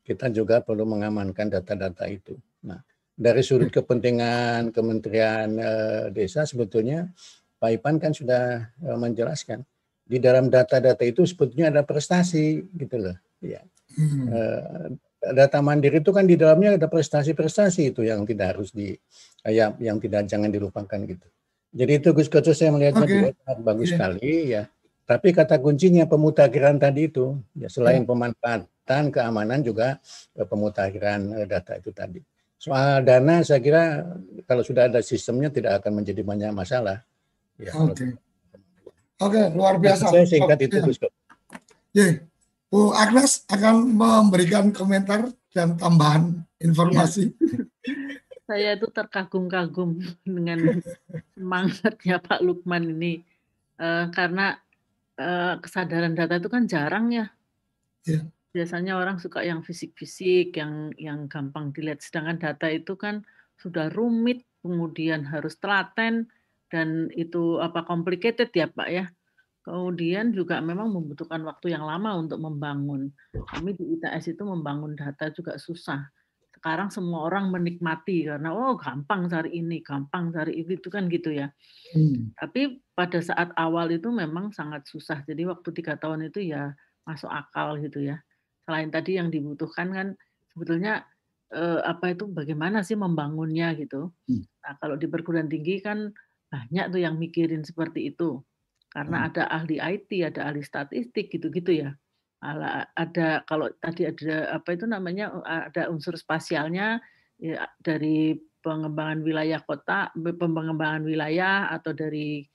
kita 0.01 0.33
juga 0.33 0.65
perlu 0.65 0.89
mengamankan 0.89 1.53
data-data 1.53 2.09
itu. 2.09 2.35
Nah, 2.65 2.81
dari 3.21 3.45
sudut 3.45 3.69
kepentingan 3.69 4.73
Kementerian 4.73 5.49
eh, 5.61 6.05
Desa 6.09 6.49
sebetulnya 6.49 7.13
Pak 7.61 7.71
Ipan 7.77 8.01
kan 8.01 8.17
sudah 8.17 8.73
eh, 8.81 8.97
menjelaskan 8.97 9.61
di 10.09 10.17
dalam 10.17 10.49
data-data 10.49 11.05
itu 11.05 11.29
sebetulnya 11.29 11.69
ada 11.69 11.85
prestasi 11.85 12.65
gitu 12.73 12.97
loh. 12.97 13.17
Ya. 13.45 13.61
Hmm. 13.93 14.27
Eh, 14.33 14.89
data 15.37 15.61
mandiri 15.61 16.01
itu 16.01 16.17
kan 16.17 16.25
di 16.25 16.41
dalamnya 16.41 16.81
ada 16.81 16.89
prestasi-prestasi 16.89 17.93
itu 17.93 18.09
yang 18.09 18.25
tidak 18.25 18.57
harus 18.57 18.73
di 18.73 18.97
ya, 19.45 19.77
yang 19.77 20.01
tidak 20.01 20.25
jangan 20.25 20.49
dilupakan 20.49 20.99
gitu. 21.05 21.29
Jadi 21.71 21.93
itu 22.03 22.09
Gus 22.17 22.33
Koco 22.33 22.51
saya 22.57 22.73
melihatnya 22.73 23.05
okay. 23.05 23.15
juga 23.15 23.31
sangat 23.45 23.59
bagus 23.63 23.87
yeah. 23.87 23.93
sekali 23.95 24.31
ya. 24.49 24.63
Tapi 25.05 25.29
kata 25.35 25.59
kuncinya 25.61 26.09
pemutakhiran 26.09 26.81
tadi 26.81 27.13
itu 27.13 27.37
ya 27.53 27.69
selain 27.69 28.03
yeah. 28.03 28.09
pemanfaatan 28.09 29.03
keamanan 29.13 29.61
juga 29.61 30.01
pemutakhiran 30.35 31.47
data 31.47 31.79
itu 31.79 31.93
tadi. 31.93 32.25
Soal 32.61 33.01
dana 33.09 33.41
saya 33.41 33.57
kira 33.65 34.05
kalau 34.45 34.61
sudah 34.61 34.85
ada 34.93 35.01
sistemnya 35.01 35.49
tidak 35.49 35.81
akan 35.81 36.05
menjadi 36.05 36.21
banyak 36.21 36.53
masalah. 36.53 37.01
Ya, 37.57 37.73
Oke. 37.73 37.97
Okay. 37.97 38.11
Oke, 39.21 39.37
okay, 39.37 39.45
luar 39.57 39.81
biasa. 39.81 40.13
Saya 40.13 40.29
singkat 40.29 40.61
itu 40.69 40.77
Gus. 40.85 41.01
Yeah. 41.97 42.29
Bu 42.69 42.93
Agnes 42.93 43.49
akan 43.49 43.97
memberikan 43.97 44.77
komentar 44.77 45.33
dan 45.57 45.81
tambahan 45.81 46.45
informasi. 46.61 47.33
Ya. 47.33 47.65
Saya 48.45 48.71
itu 48.77 48.87
terkagum-kagum 48.93 49.97
dengan 50.23 50.85
semangatnya 51.33 52.21
Pak 52.21 52.45
Lukman 52.45 52.93
ini 52.93 53.25
uh, 53.81 54.11
karena 54.13 54.61
uh, 55.17 55.57
kesadaran 55.63 56.13
data 56.13 56.37
itu 56.37 56.51
kan 56.53 56.69
jarang 56.69 57.09
ya. 57.09 57.27
ya. 58.05 58.21
Biasanya 58.51 58.99
orang 58.99 59.23
suka 59.23 59.47
yang 59.47 59.63
fisik-fisik, 59.63 60.59
yang 60.59 60.91
yang 60.99 61.31
gampang 61.31 61.71
dilihat. 61.71 62.03
Sedangkan 62.03 62.43
data 62.43 62.67
itu 62.67 62.99
kan 62.99 63.23
sudah 63.63 63.93
rumit, 63.95 64.43
kemudian 64.65 65.23
harus 65.29 65.55
telaten 65.63 66.27
dan 66.71 67.11
itu 67.15 67.63
apa 67.63 67.87
complicated 67.87 68.51
ya 68.51 68.67
Pak 68.71 68.89
ya. 68.91 69.07
Kemudian 69.61 70.33
juga 70.33 70.59
memang 70.65 70.89
membutuhkan 70.89 71.45
waktu 71.45 71.77
yang 71.77 71.85
lama 71.85 72.17
untuk 72.17 72.41
membangun. 72.41 73.13
Kami 73.31 73.77
di 73.77 73.99
ITS 73.99 74.33
itu 74.35 74.43
membangun 74.43 74.97
data 74.97 75.29
juga 75.31 75.61
susah. 75.61 76.09
Sekarang 76.51 76.89
semua 76.89 77.29
orang 77.29 77.53
menikmati 77.53 78.25
karena 78.25 78.57
oh 78.57 78.75
gampang 78.81 79.29
cari 79.29 79.61
ini, 79.61 79.85
gampang 79.85 80.33
cari 80.33 80.65
itu, 80.65 80.81
itu 80.81 80.89
kan 80.89 81.13
gitu 81.13 81.31
ya. 81.33 81.53
Hmm. 81.93 82.33
Tapi 82.41 82.81
pada 82.97 83.21
saat 83.21 83.53
awal 83.55 83.93
itu 83.93 84.09
memang 84.09 84.51
sangat 84.57 84.89
susah. 84.89 85.23
Jadi 85.29 85.45
waktu 85.45 85.69
tiga 85.77 86.01
tahun 86.01 86.33
itu 86.33 86.41
ya 86.51 86.73
masuk 87.05 87.29
akal 87.29 87.77
gitu 87.81 88.01
ya. 88.01 88.17
Selain 88.71 88.87
tadi 88.87 89.19
yang 89.19 89.35
dibutuhkan 89.35 89.91
kan 89.91 90.09
sebetulnya 90.55 91.03
eh, 91.51 91.83
apa 91.83 92.15
itu 92.15 92.31
bagaimana 92.31 92.87
sih 92.87 92.95
membangunnya 92.95 93.75
gitu. 93.75 94.15
Hmm. 94.31 94.47
Nah 94.63 94.79
kalau 94.79 94.95
di 94.95 95.11
perguruan 95.11 95.51
tinggi 95.51 95.83
kan 95.83 96.15
banyak 96.47 96.95
tuh 96.95 97.03
yang 97.03 97.19
mikirin 97.19 97.67
seperti 97.67 98.15
itu 98.15 98.39
karena 98.95 99.27
hmm. 99.27 99.27
ada 99.35 99.43
ahli 99.51 99.77
IT, 99.83 100.11
ada 100.23 100.55
ahli 100.55 100.63
statistik 100.63 101.35
gitu-gitu 101.35 101.83
ya. 101.83 101.91
Ada 102.95 103.43
kalau 103.45 103.67
tadi 103.83 104.07
ada 104.07 104.55
apa 104.55 104.79
itu 104.79 104.87
namanya 104.87 105.35
ada 105.43 105.91
unsur 105.91 106.15
spasialnya 106.15 107.03
ya, 107.43 107.67
dari 107.83 108.39
pengembangan 108.63 109.27
wilayah 109.27 109.61
kota, 109.67 110.15
pengembangan 110.15 111.03
wilayah 111.03 111.75
atau 111.75 111.91
dari 111.91 112.47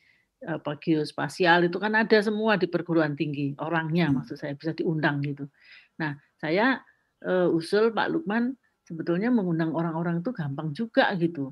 apa 0.45 0.77
geospasial 0.77 1.65
itu 1.65 1.77
kan 1.81 1.97
ada 1.97 2.21
semua 2.21 2.53
di 2.59 2.69
perguruan 2.69 3.17
tinggi 3.17 3.57
orangnya 3.57 4.11
hmm. 4.11 4.15
maksud 4.21 4.37
saya 4.37 4.53
bisa 4.53 4.75
diundang 4.77 5.23
gitu. 5.25 5.49
Nah 6.01 6.19
saya 6.39 6.81
uh, 7.23 7.49
usul 7.51 7.91
Pak 7.91 8.07
Lukman 8.11 8.55
sebetulnya 8.85 9.33
mengundang 9.33 9.73
orang-orang 9.73 10.21
itu 10.21 10.29
gampang 10.31 10.71
juga 10.71 11.09
gitu. 11.17 11.51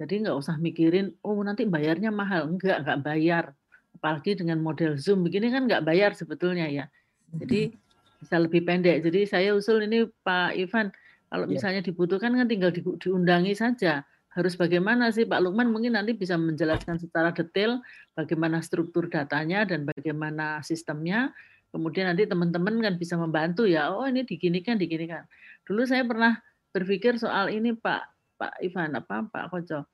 Jadi 0.00 0.24
nggak 0.24 0.36
usah 0.38 0.56
mikirin, 0.56 1.12
oh 1.20 1.36
nanti 1.44 1.68
bayarnya 1.68 2.08
mahal. 2.08 2.48
Enggak, 2.48 2.86
nggak 2.86 2.98
bayar. 3.04 3.44
Apalagi 3.92 4.32
dengan 4.38 4.62
model 4.64 4.96
Zoom 4.96 5.26
begini 5.26 5.52
kan 5.52 5.68
nggak 5.68 5.84
bayar 5.84 6.16
sebetulnya 6.16 6.70
ya. 6.72 6.88
Jadi 7.36 7.74
bisa 8.16 8.36
lebih 8.40 8.64
pendek. 8.64 9.04
Jadi 9.04 9.28
saya 9.28 9.52
usul 9.52 9.84
ini 9.84 10.08
Pak 10.24 10.56
Ivan, 10.56 10.88
kalau 11.28 11.44
ya. 11.44 11.52
misalnya 11.52 11.84
dibutuhkan 11.84 12.32
kan 12.32 12.48
tinggal 12.48 12.72
di, 12.72 12.80
diundangi 12.80 13.52
saja. 13.52 14.08
Harus 14.30 14.54
bagaimana 14.56 15.10
sih 15.12 15.26
Pak 15.28 15.42
Lukman 15.42 15.68
mungkin 15.68 15.98
nanti 15.98 16.16
bisa 16.16 16.38
menjelaskan 16.38 16.96
secara 17.02 17.34
detail 17.34 17.82
bagaimana 18.16 18.62
struktur 18.64 19.10
datanya 19.10 19.68
dan 19.68 19.84
bagaimana 19.84 20.64
sistemnya. 20.64 21.34
Kemudian 21.70 22.10
nanti 22.10 22.26
teman-teman 22.26 22.82
kan 22.82 22.94
bisa 22.98 23.14
membantu 23.14 23.66
ya. 23.66 23.94
Oh 23.94 24.02
ini 24.06 24.26
diginikan, 24.26 24.74
diginikan. 24.74 25.22
Dulu 25.62 25.86
saya 25.86 26.02
pernah 26.02 26.38
berpikir 26.74 27.18
soal 27.18 27.50
ini 27.54 27.74
Pak 27.74 28.02
Pak 28.38 28.62
Ivan 28.62 28.98
apa 28.98 29.26
Pak 29.26 29.54
Koco 29.54 29.86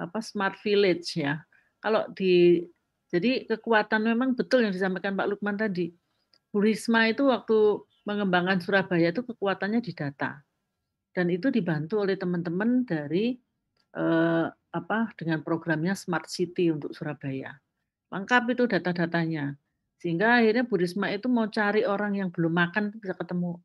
apa 0.00 0.18
smart 0.24 0.58
village 0.64 1.20
ya. 1.20 1.38
Kalau 1.78 2.08
di 2.16 2.64
jadi 3.10 3.46
kekuatan 3.46 4.06
memang 4.06 4.38
betul 4.38 4.62
yang 4.66 4.74
disampaikan 4.74 5.14
Pak 5.18 5.28
Lukman 5.28 5.58
tadi. 5.58 5.90
Bu 6.50 6.62
Risma 6.62 7.06
itu 7.10 7.30
waktu 7.30 7.82
mengembangkan 8.06 8.58
Surabaya 8.58 9.14
itu 9.14 9.22
kekuatannya 9.22 9.82
di 9.82 9.92
data. 9.94 10.42
Dan 11.10 11.26
itu 11.30 11.50
dibantu 11.50 12.06
oleh 12.06 12.14
teman-teman 12.14 12.86
dari 12.86 13.34
eh, 13.94 14.46
apa 14.50 14.98
dengan 15.18 15.42
programnya 15.42 15.98
Smart 15.98 16.30
City 16.30 16.70
untuk 16.70 16.94
Surabaya. 16.94 17.54
Lengkap 18.10 18.42
itu 18.54 18.64
data-datanya. 18.70 19.54
Sehingga 20.00 20.40
akhirnya 20.40 20.64
Bu 20.64 20.80
Risma 20.80 21.12
itu 21.12 21.28
mau 21.28 21.46
cari 21.52 21.84
orang 21.84 22.16
yang 22.16 22.28
belum 22.32 22.50
makan 22.50 22.96
bisa 22.96 23.12
ketemu. 23.12 23.60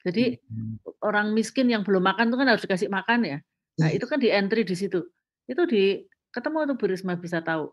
Jadi 0.00 0.38
hmm. 0.38 1.02
orang 1.04 1.34
miskin 1.36 1.68
yang 1.68 1.82
belum 1.84 2.00
makan 2.00 2.32
itu 2.32 2.36
kan 2.38 2.48
harus 2.48 2.62
dikasih 2.64 2.88
makan 2.88 3.20
ya. 3.26 3.38
Nah, 3.82 3.88
iya. 3.90 3.98
itu 3.98 4.06
kan 4.06 4.22
di 4.22 4.30
entry 4.30 4.62
di 4.62 4.78
situ. 4.78 5.02
Itu 5.44 5.66
di 5.66 6.00
ketemu 6.30 6.70
tuh 6.72 6.76
Bu 6.78 6.86
Risma 6.86 7.18
bisa 7.18 7.42
tahu. 7.42 7.68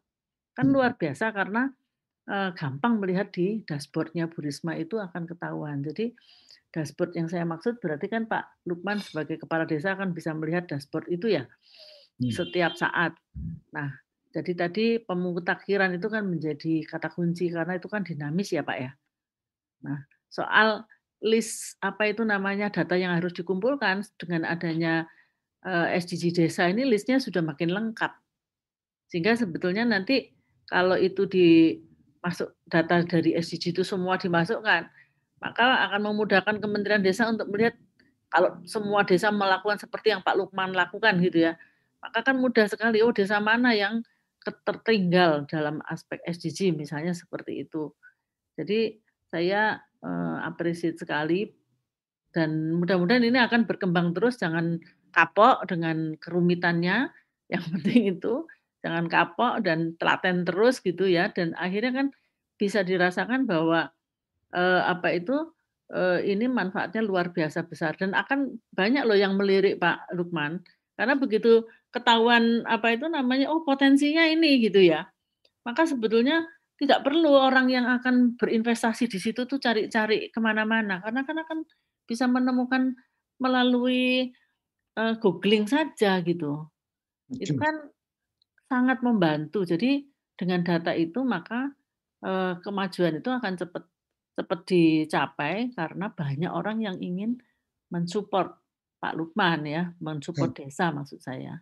Kan 0.57 0.67
hmm. 0.67 0.73
luar 0.73 0.91
biasa 0.97 1.29
karena 1.31 1.69
eh, 2.27 2.49
gampang 2.57 2.97
melihat 2.97 3.29
di 3.29 3.61
dashboardnya 3.63 4.27
Bu 4.27 4.41
Risma 4.41 4.73
itu 4.75 4.97
akan 4.97 5.29
ketahuan. 5.29 5.85
Jadi 5.85 6.11
dashboard 6.73 7.15
yang 7.15 7.29
saya 7.31 7.47
maksud 7.47 7.79
berarti 7.79 8.11
kan 8.11 8.27
Pak 8.27 8.67
Lukman 8.67 8.99
sebagai 8.99 9.39
kepala 9.39 9.63
desa 9.63 9.95
akan 9.95 10.11
bisa 10.11 10.35
melihat 10.35 10.67
dashboard 10.67 11.07
itu 11.07 11.31
ya 11.31 11.47
hmm. 12.19 12.33
setiap 12.33 12.75
saat. 12.75 13.15
Nah, 13.71 13.93
jadi 14.37 14.53
tadi 14.53 14.85
pemutakhiran 15.01 15.97
itu 15.97 16.13
kan 16.13 16.29
menjadi 16.29 16.85
kata 16.85 17.09
kunci 17.09 17.49
karena 17.49 17.81
itu 17.81 17.89
kan 17.89 18.05
dinamis 18.05 18.53
ya 18.53 18.61
Pak 18.61 18.77
ya. 18.77 18.93
Nah, 19.81 20.05
soal 20.29 20.85
list 21.25 21.81
apa 21.81 22.13
itu 22.13 22.21
namanya 22.21 22.69
data 22.69 22.93
yang 22.93 23.17
harus 23.17 23.33
dikumpulkan 23.33 24.05
dengan 24.21 24.45
adanya 24.45 25.09
eh, 25.65 25.97
SDG 25.97 26.37
desa 26.37 26.69
ini 26.69 26.85
listnya 26.85 27.17
sudah 27.17 27.41
makin 27.41 27.73
lengkap. 27.73 28.13
Sehingga 29.09 29.33
sebetulnya 29.33 29.89
nanti 29.89 30.37
kalau 30.69 30.93
itu 30.93 31.25
dimasuk 31.25 32.53
data 32.69 33.01
dari 33.09 33.33
SDG 33.33 33.73
itu 33.73 33.81
semua 33.81 34.21
dimasukkan, 34.21 34.85
maka 35.41 35.65
akan 35.89 36.13
memudahkan 36.13 36.61
Kementerian 36.61 37.01
Desa 37.01 37.25
untuk 37.25 37.49
melihat 37.49 37.73
kalau 38.29 38.59
semua 38.69 39.01
desa 39.07 39.33
melakukan 39.33 39.81
seperti 39.81 40.13
yang 40.13 40.21
Pak 40.21 40.35
Lukman 40.37 40.75
lakukan 40.75 41.17
gitu 41.23 41.47
ya, 41.47 41.55
maka 42.03 42.21
kan 42.21 42.35
mudah 42.37 42.67
sekali 42.67 42.99
oh 42.99 43.15
desa 43.15 43.39
mana 43.39 43.71
yang 43.71 44.03
tertinggal 44.63 45.47
dalam 45.47 45.79
aspek 45.87 46.19
SDG 46.25 46.75
misalnya 46.75 47.13
seperti 47.15 47.67
itu. 47.67 47.91
Jadi 48.57 48.97
saya 49.27 49.77
uh, 50.01 50.39
appreciate 50.47 50.97
sekali 50.97 51.51
dan 52.31 52.75
mudah-mudahan 52.77 53.25
ini 53.25 53.39
akan 53.41 53.65
berkembang 53.65 54.13
terus. 54.13 54.37
Jangan 54.37 54.77
kapok 55.09 55.65
dengan 55.65 56.13
kerumitannya 56.19 57.09
yang 57.53 57.63
penting 57.73 58.17
itu. 58.17 58.45
Jangan 58.85 59.09
kapok 59.09 59.65
dan 59.65 59.97
telaten 59.97 60.45
terus 60.45 60.79
gitu 60.83 61.09
ya. 61.09 61.33
Dan 61.33 61.57
akhirnya 61.57 62.05
kan 62.05 62.07
bisa 62.61 62.85
dirasakan 62.85 63.49
bahwa 63.49 63.89
eh, 64.53 64.81
apa 64.85 65.17
itu 65.17 65.49
eh, 65.89 66.21
ini 66.29 66.45
manfaatnya 66.45 67.01
luar 67.01 67.33
biasa 67.33 67.65
besar. 67.65 67.97
Dan 67.97 68.13
akan 68.13 68.61
banyak 68.75 69.03
loh 69.07 69.17
yang 69.17 69.33
melirik 69.33 69.81
Pak 69.81 70.13
Lukman. 70.13 70.61
Karena 70.93 71.17
begitu 71.17 71.65
ketahuan 71.93 72.67
apa 72.67 72.93
itu 72.93 73.07
namanya 73.07 73.49
oh 73.49 73.63
potensinya 73.63 74.27
ini 74.27 74.59
gitu 74.63 74.83
ya 74.83 75.07
maka 75.67 75.87
sebetulnya 75.87 76.47
tidak 76.77 77.01
perlu 77.01 77.33
orang 77.33 77.73
yang 77.73 77.89
akan 77.89 78.37
berinvestasi 78.37 79.09
di 79.09 79.17
situ 79.17 79.49
tuh 79.49 79.57
cari-cari 79.57 80.29
ke 80.29 80.39
mana-mana 80.39 81.01
karena 81.01 81.25
kan 81.25 81.37
akan 81.41 81.59
bisa 82.05 82.29
menemukan 82.29 82.93
melalui 83.41 84.31
uh, 84.97 85.13
googling 85.17 85.65
saja 85.65 86.21
gitu. 86.21 86.69
Itu 87.33 87.57
kan 87.57 87.89
sangat 88.69 89.01
membantu. 89.01 89.65
Jadi 89.65 90.05
dengan 90.37 90.61
data 90.61 90.93
itu 90.93 91.25
maka 91.25 91.73
uh, 92.25 92.61
kemajuan 92.61 93.19
itu 93.19 93.29
akan 93.33 93.53
cepat 93.57 93.83
cepat 94.37 94.59
dicapai 94.69 95.73
karena 95.73 96.13
banyak 96.13 96.51
orang 96.53 96.85
yang 96.85 96.97
ingin 97.01 97.41
mensupport 97.89 98.53
Pak 99.01 99.13
Lukman 99.17 99.65
ya, 99.65 99.93
mensupport 99.97 100.53
desa 100.53 100.93
maksud 100.93 101.21
saya. 101.21 101.57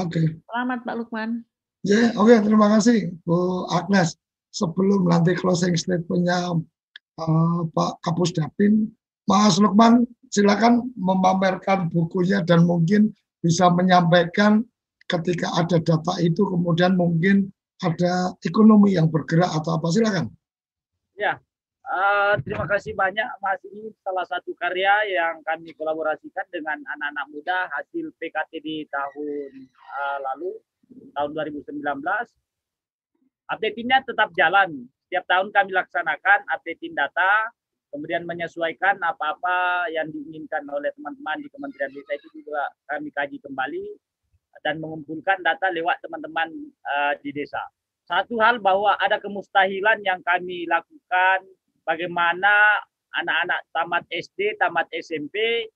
Oke. 0.00 0.24
Okay. 0.24 0.26
Selamat 0.48 0.78
Pak 0.88 0.94
Lukman. 0.96 1.30
Ya, 1.82 2.14
oke 2.14 2.30
okay, 2.30 2.38
terima 2.46 2.70
kasih 2.78 3.10
Bu 3.26 3.66
Agnes 3.68 4.14
sebelum 4.54 5.10
nanti 5.10 5.34
closing 5.34 5.74
statementnya 5.74 6.54
uh, 7.18 7.60
Pak 7.74 7.98
Kapus 8.06 8.30
Dapin, 8.32 8.86
Mas 9.26 9.58
Lukman 9.58 10.06
silakan 10.30 10.88
memamerkan 10.96 11.90
bukunya 11.90 12.40
dan 12.46 12.64
mungkin 12.64 13.12
bisa 13.42 13.68
menyampaikan 13.68 14.64
ketika 15.10 15.50
ada 15.58 15.82
data 15.82 16.14
itu 16.22 16.46
kemudian 16.46 16.96
mungkin 16.96 17.50
ada 17.82 18.32
ekonomi 18.46 18.94
yang 18.94 19.10
bergerak 19.10 19.50
atau 19.50 19.76
apa 19.76 19.90
silakan. 19.90 20.30
Ya, 21.18 21.36
uh, 21.88 22.34
terima 22.44 22.66
kasih 22.70 22.92
banyak 22.94 23.26
Mas 23.42 23.62
ini 23.66 23.90
salah 24.02 24.26
satu 24.28 24.54
karya 24.54 24.92
yang 25.10 25.42
kami 25.42 25.74
kolaborasikan 25.74 26.46
dengan 26.52 26.78
anak-anak 26.84 27.26
muda 27.32 27.58
hasil 27.78 28.12
PKT 28.18 28.52
di 28.62 28.86
tahun 28.86 29.50
uh, 29.72 30.18
lalu 30.32 30.58
tahun 31.16 31.30
2019 31.34 31.82
updatingnya 33.52 34.04
tetap 34.06 34.32
jalan. 34.32 34.88
Setiap 35.04 35.28
tahun 35.28 35.52
kami 35.52 35.76
laksanakan 35.76 36.40
updating 36.56 36.96
data, 36.96 37.52
kemudian 37.92 38.24
menyesuaikan 38.24 38.96
apa-apa 39.04 39.84
yang 39.92 40.08
diinginkan 40.08 40.64
oleh 40.72 40.88
teman-teman 40.96 41.36
di 41.44 41.48
Kementerian 41.52 41.92
Desa 41.92 42.12
itu 42.16 42.28
juga 42.40 42.64
kami 42.88 43.12
kaji 43.12 43.36
kembali 43.44 43.84
dan 44.64 44.80
mengumpulkan 44.80 45.44
data 45.44 45.68
lewat 45.68 46.00
teman-teman 46.00 46.48
uh, 46.88 47.12
di 47.20 47.28
desa. 47.34 47.60
Satu 48.08 48.40
hal 48.40 48.58
bahwa 48.58 48.96
ada 48.96 49.20
kemustahilan 49.20 50.00
yang 50.00 50.24
kami 50.24 50.64
lakukan 50.64 51.44
bagaimana 51.86 52.82
anak-anak 53.12 53.60
tamat 53.74 54.04
SD, 54.08 54.56
tamat 54.56 54.88
SMP, 54.96 55.68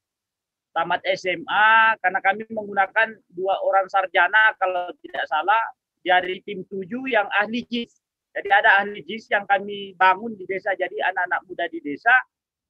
tamat 0.76 1.00
SMA 1.16 1.96
karena 2.04 2.20
kami 2.20 2.44
menggunakan 2.52 3.16
dua 3.32 3.56
orang 3.64 3.88
sarjana 3.88 4.52
kalau 4.60 4.92
tidak 5.00 5.24
salah 5.28 5.62
dari 6.04 6.44
tim 6.44 6.62
tujuh 6.68 7.08
yang 7.08 7.26
ahli 7.40 7.64
JIS. 7.64 7.96
Jadi 8.36 8.48
ada 8.52 8.84
ahli 8.84 9.00
JIS 9.00 9.32
yang 9.32 9.48
kami 9.48 9.96
bangun 9.96 10.36
di 10.36 10.44
desa. 10.44 10.76
Jadi 10.76 11.00
anak-anak 11.00 11.40
muda 11.48 11.64
di 11.72 11.80
desa, 11.80 12.12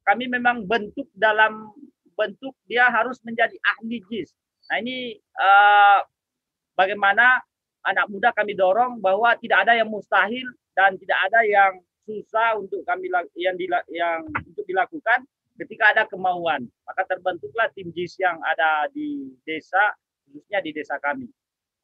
kami 0.07 0.31
memang 0.31 0.65
bentuk 0.71 1.11
dalam 1.19 1.75
bentuk 2.17 2.55
dia 2.71 2.89
harus 2.89 3.19
menjadi 3.27 3.59
ahli 3.77 3.99
JIS. 4.07 4.31
Nah 4.71 4.77
ini 4.79 5.19
uh, 5.37 6.01
bagaimana 6.79 7.43
anak 7.87 8.07
muda 8.11 8.31
kami 8.35 8.55
dorong 8.55 9.03
bahwa 9.03 9.35
tidak 9.39 9.67
ada 9.67 9.79
yang 9.79 9.91
mustahil 9.91 10.47
dan 10.75 10.95
tidak 10.99 11.19
ada 11.31 11.41
yang 11.43 11.73
susah 12.07 12.55
untuk 12.57 12.87
kami 12.87 13.11
yang 13.35 13.59
dila, 13.59 13.83
yang 13.91 14.23
untuk 14.47 14.63
dilakukan 14.63 15.27
ketika 15.59 15.93
ada 15.93 16.05
kemauan. 16.07 16.71
Maka 16.87 17.03
terbentuklah 17.11 17.69
tim 17.75 17.91
JIS 17.91 18.23
yang 18.23 18.39
ada 18.47 18.87
di 18.95 19.35
desa, 19.43 19.93
khususnya 20.25 20.63
di 20.63 20.71
desa 20.71 20.97
kami. 21.03 21.27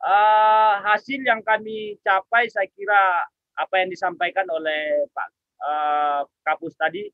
Uh, 0.03 0.83
hasil 0.83 1.23
yang 1.23 1.43
kami 1.43 1.95
capai 2.03 2.51
saya 2.51 2.67
kira 2.75 3.23
apa 3.55 3.75
yang 3.79 3.89
disampaikan 3.91 4.43
oleh 4.51 5.07
Pak 5.15 5.29
uh, 5.63 6.21
Kapus 6.43 6.75
tadi 6.75 7.07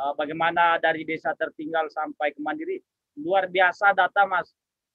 uh, 0.00 0.16
bagaimana 0.16 0.80
dari 0.80 1.04
desa 1.04 1.36
tertinggal 1.36 1.92
sampai 1.92 2.32
ke 2.32 2.40
mandiri 2.40 2.80
luar 3.20 3.48
biasa 3.48 3.92
data 3.92 4.24
Mas. 4.28 4.52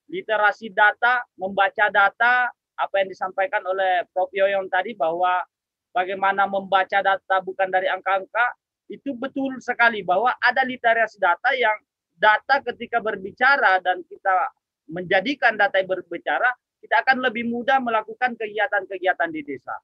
Literasi 0.09 0.73
data 0.73 1.21
membaca 1.37 1.87
data 1.93 2.49
apa 2.75 2.95
yang 2.99 3.09
disampaikan 3.13 3.61
oleh 3.69 4.03
Prof. 4.09 4.33
Yoyon 4.33 4.65
tadi 4.67 4.97
bahwa 4.97 5.45
bagaimana 5.91 6.47
membaca 6.47 6.99
data 6.99 7.35
bukan 7.43 7.69
dari 7.71 7.87
angka-angka 7.87 8.57
itu 8.91 9.15
betul 9.15 9.55
sekali 9.63 10.03
bahwa 10.03 10.35
ada 10.43 10.63
literasi 10.67 11.19
data 11.19 11.55
yang 11.55 11.77
data 12.19 12.59
ketika 12.71 12.99
berbicara 12.99 13.79
dan 13.79 14.03
kita 14.07 14.51
menjadikan 14.91 15.55
data 15.55 15.79
yang 15.79 15.87
berbicara 15.87 16.51
kita 16.81 16.95
akan 17.05 17.23
lebih 17.23 17.45
mudah 17.45 17.77
melakukan 17.77 18.33
kegiatan-kegiatan 18.35 19.29
di 19.29 19.41
desa. 19.45 19.77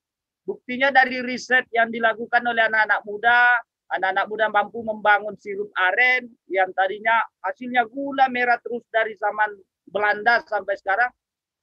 Buktinya 0.44 0.90
dari 0.90 1.22
riset 1.22 1.70
yang 1.70 1.94
dilakukan 1.94 2.42
oleh 2.42 2.66
anak-anak 2.66 3.06
muda, 3.06 3.62
Anak-anak 3.88 4.26
muda 4.28 4.46
mampu 4.52 4.84
membangun 4.84 5.40
sirup 5.40 5.72
aren 5.80 6.28
yang 6.52 6.68
tadinya 6.76 7.24
hasilnya 7.40 7.88
gula 7.88 8.28
merah 8.28 8.60
terus 8.60 8.84
dari 8.92 9.16
zaman 9.16 9.48
Belanda 9.88 10.44
sampai 10.44 10.76
sekarang. 10.76 11.08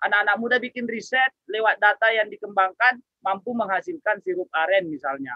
Anak-anak 0.04 0.36
muda 0.36 0.56
bikin 0.60 0.84
riset 0.84 1.32
lewat 1.48 1.80
data 1.80 2.12
yang 2.12 2.28
dikembangkan 2.28 3.00
mampu 3.24 3.56
menghasilkan 3.56 4.20
sirup 4.20 4.48
aren 4.52 4.92
misalnya. 4.92 5.32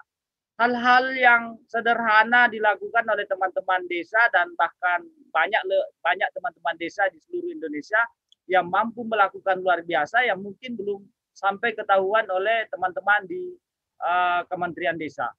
Hal-hal 0.59 1.15
yang 1.15 1.43
sederhana 1.71 2.51
dilakukan 2.51 3.07
oleh 3.07 3.25
teman-teman 3.31 3.87
desa 3.87 4.19
dan 4.35 4.53
bahkan 4.59 5.07
banyak 5.31 5.63
banyak 6.03 6.29
teman-teman 6.35 6.77
desa 6.77 7.07
di 7.09 7.23
seluruh 7.23 7.49
Indonesia 7.49 8.03
yang 8.51 8.67
mampu 8.67 9.07
melakukan 9.07 9.63
luar 9.63 9.87
biasa 9.87 10.27
yang 10.27 10.43
mungkin 10.43 10.75
belum 10.75 11.01
sampai 11.37 11.77
ketahuan 11.79 12.27
oleh 12.27 12.67
teman-teman 12.75 13.23
di 13.31 13.55
uh, 14.03 14.43
Kementerian 14.51 14.99
Desa. 14.99 15.31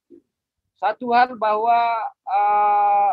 Satu 0.80 1.12
hal 1.12 1.36
bahwa 1.36 2.00
uh, 2.24 3.12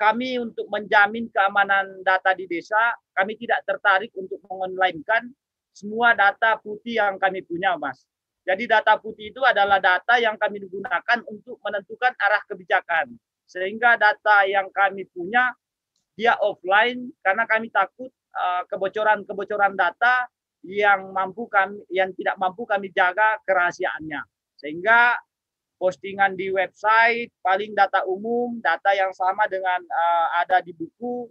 kami 0.00 0.40
untuk 0.40 0.64
menjamin 0.72 1.28
keamanan 1.28 2.00
data 2.00 2.32
di 2.32 2.48
desa, 2.48 2.96
kami 3.12 3.36
tidak 3.36 3.60
tertarik 3.68 4.08
untuk 4.16 4.40
mengonlinekan 4.48 5.28
semua 5.76 6.16
data 6.16 6.56
putih 6.56 6.96
yang 6.96 7.20
kami 7.20 7.44
punya, 7.44 7.76
Mas. 7.76 8.08
Jadi 8.48 8.64
data 8.64 8.96
putih 8.96 9.28
itu 9.28 9.44
adalah 9.44 9.76
data 9.76 10.16
yang 10.16 10.40
kami 10.40 10.64
gunakan 10.64 11.20
untuk 11.28 11.60
menentukan 11.60 12.16
arah 12.16 12.40
kebijakan. 12.48 13.12
Sehingga 13.44 14.00
data 14.00 14.48
yang 14.48 14.72
kami 14.72 15.04
punya 15.12 15.52
dia 16.16 16.32
offline 16.40 17.12
karena 17.20 17.44
kami 17.44 17.68
takut 17.68 18.08
uh, 18.32 18.64
kebocoran-kebocoran 18.72 19.76
uh, 19.76 19.78
data 19.78 20.14
yang 20.64 21.12
mampu 21.12 21.48
kami 21.48 21.84
yang 21.92 22.12
tidak 22.16 22.40
mampu 22.40 22.64
kami 22.64 22.88
jaga 22.96 23.36
kerahasiaannya. 23.44 24.24
Sehingga 24.56 25.20
postingan 25.80 26.36
di 26.36 26.52
website, 26.52 27.32
paling 27.40 27.72
data 27.72 28.04
umum, 28.04 28.60
data 28.60 28.92
yang 28.92 29.16
sama 29.16 29.48
dengan 29.48 29.80
uh, 29.80 30.28
ada 30.44 30.60
di 30.60 30.76
buku, 30.76 31.24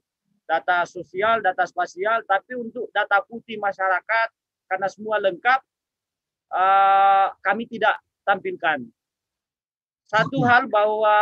data 0.49 0.89
sosial, 0.89 1.45
data 1.45 1.69
spasial, 1.69 2.25
tapi 2.25 2.57
untuk 2.57 2.89
data 2.89 3.21
putih 3.29 3.61
masyarakat 3.61 4.27
karena 4.65 4.89
semua 4.89 5.21
lengkap, 5.21 5.61
uh, 6.49 7.29
kami 7.45 7.69
tidak 7.69 8.01
tampilkan. 8.25 8.89
Satu 10.09 10.41
hal 10.41 10.65
bahwa 10.65 11.13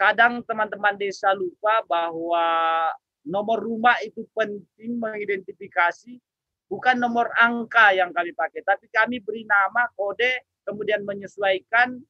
kadang 0.00 0.40
teman-teman 0.48 0.96
desa 0.96 1.36
lupa 1.36 1.84
bahwa 1.84 2.88
nomor 3.28 3.60
rumah 3.60 4.00
itu 4.00 4.24
penting 4.32 4.96
mengidentifikasi 4.96 6.16
bukan 6.64 6.96
nomor 6.96 7.28
angka 7.36 7.92
yang 7.92 8.08
kami 8.16 8.32
pakai, 8.32 8.64
tapi 8.64 8.88
kami 8.88 9.20
beri 9.20 9.44
nama, 9.44 9.84
kode, 9.92 10.40
kemudian 10.64 11.04
menyesuaikan 11.04 12.00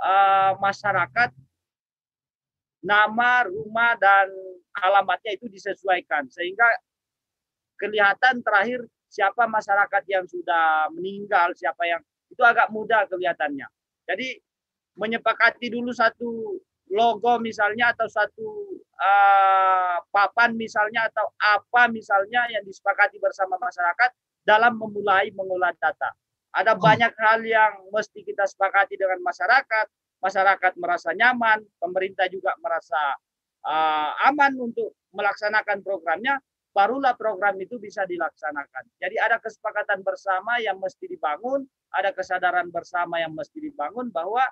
uh, 0.00 0.52
masyarakat 0.62 1.30
nama, 2.86 3.46
rumah 3.50 3.98
dan 3.98 4.30
alamatnya 4.78 5.34
itu 5.34 5.50
disesuaikan 5.50 6.30
sehingga 6.30 6.66
kelihatan 7.76 8.40
terakhir 8.46 8.86
siapa 9.10 9.48
masyarakat 9.50 10.02
yang 10.06 10.24
sudah 10.26 10.90
meninggal, 10.94 11.52
siapa 11.58 11.82
yang 11.86 12.02
itu 12.30 12.42
agak 12.42 12.70
mudah 12.70 13.06
kelihatannya. 13.10 13.66
Jadi 14.06 14.38
menyepakati 14.96 15.72
dulu 15.72 15.92
satu 15.92 16.60
logo 16.94 17.42
misalnya 17.42 17.92
atau 17.92 18.06
satu 18.06 18.46
uh, 18.96 19.98
papan 20.14 20.54
misalnya 20.54 21.10
atau 21.10 21.26
apa 21.36 21.90
misalnya 21.90 22.46
yang 22.48 22.62
disepakati 22.62 23.18
bersama 23.18 23.58
masyarakat 23.58 24.10
dalam 24.46 24.78
memulai 24.78 25.34
mengolah 25.34 25.74
data. 25.76 26.14
Ada 26.56 26.72
banyak 26.72 27.12
hal 27.20 27.44
yang 27.44 27.72
mesti 27.92 28.24
kita 28.24 28.48
sepakati 28.48 28.96
dengan 28.96 29.20
masyarakat. 29.20 29.86
Masyarakat 30.24 30.72
merasa 30.80 31.12
nyaman, 31.12 31.60
pemerintah 31.76 32.24
juga 32.32 32.56
merasa 32.64 32.96
uh, 33.68 34.10
aman 34.32 34.56
untuk 34.56 34.96
melaksanakan 35.12 35.84
programnya. 35.84 36.40
Barulah 36.72 37.16
program 37.16 37.56
itu 37.60 37.76
bisa 37.80 38.04
dilaksanakan. 38.08 38.84
Jadi 39.00 39.16
ada 39.20 39.40
kesepakatan 39.40 40.00
bersama 40.00 40.60
yang 40.60 40.76
mesti 40.76 41.08
dibangun, 41.08 41.64
ada 41.92 42.12
kesadaran 42.12 42.68
bersama 42.68 43.20
yang 43.20 43.32
mesti 43.32 43.60
dibangun 43.60 44.12
bahwa 44.12 44.44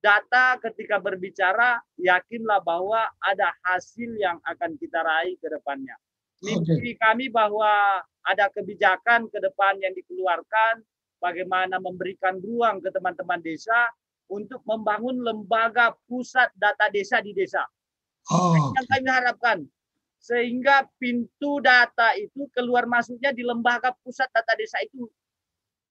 data 0.00 0.56
ketika 0.60 1.00
berbicara 1.00 1.80
yakinlah 2.00 2.60
bahwa 2.64 3.08
ada 3.20 3.52
hasil 3.64 4.12
yang 4.16 4.40
akan 4.44 4.76
kita 4.80 5.00
raih 5.04 5.36
ke 5.40 5.48
depannya. 5.52 5.96
Mimpi 6.44 6.92
okay. 6.92 7.00
kami 7.00 7.26
bahwa 7.32 8.04
ada 8.26 8.50
kebijakan 8.50 9.30
ke 9.30 9.38
depan 9.38 9.78
yang 9.78 9.94
dikeluarkan, 9.94 10.82
bagaimana 11.22 11.78
memberikan 11.78 12.36
ruang 12.42 12.82
ke 12.82 12.90
teman-teman 12.90 13.40
desa 13.40 13.88
untuk 14.26 14.60
membangun 14.66 15.22
lembaga 15.22 15.94
pusat 16.10 16.50
data 16.58 16.90
desa 16.90 17.22
di 17.22 17.30
desa. 17.32 17.62
Oh. 18.30 18.74
Yang 18.74 18.86
kami 18.90 19.08
harapkan 19.08 19.58
sehingga 20.18 20.90
pintu 20.98 21.62
data 21.62 22.18
itu 22.18 22.50
keluar 22.50 22.88
masuknya 22.90 23.30
di 23.30 23.46
lembaga 23.46 23.94
pusat 24.02 24.26
data 24.34 24.52
desa 24.58 24.82
itu. 24.82 25.06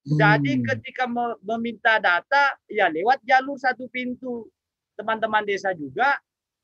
Hmm. 0.06 0.20
Jadi 0.20 0.60
ketika 0.60 1.08
meminta 1.40 1.98
data 1.98 2.60
ya 2.68 2.92
lewat 2.92 3.24
jalur 3.24 3.56
satu 3.56 3.88
pintu. 3.90 4.50
Teman-teman 4.96 5.44
desa 5.44 5.76
juga 5.76 6.16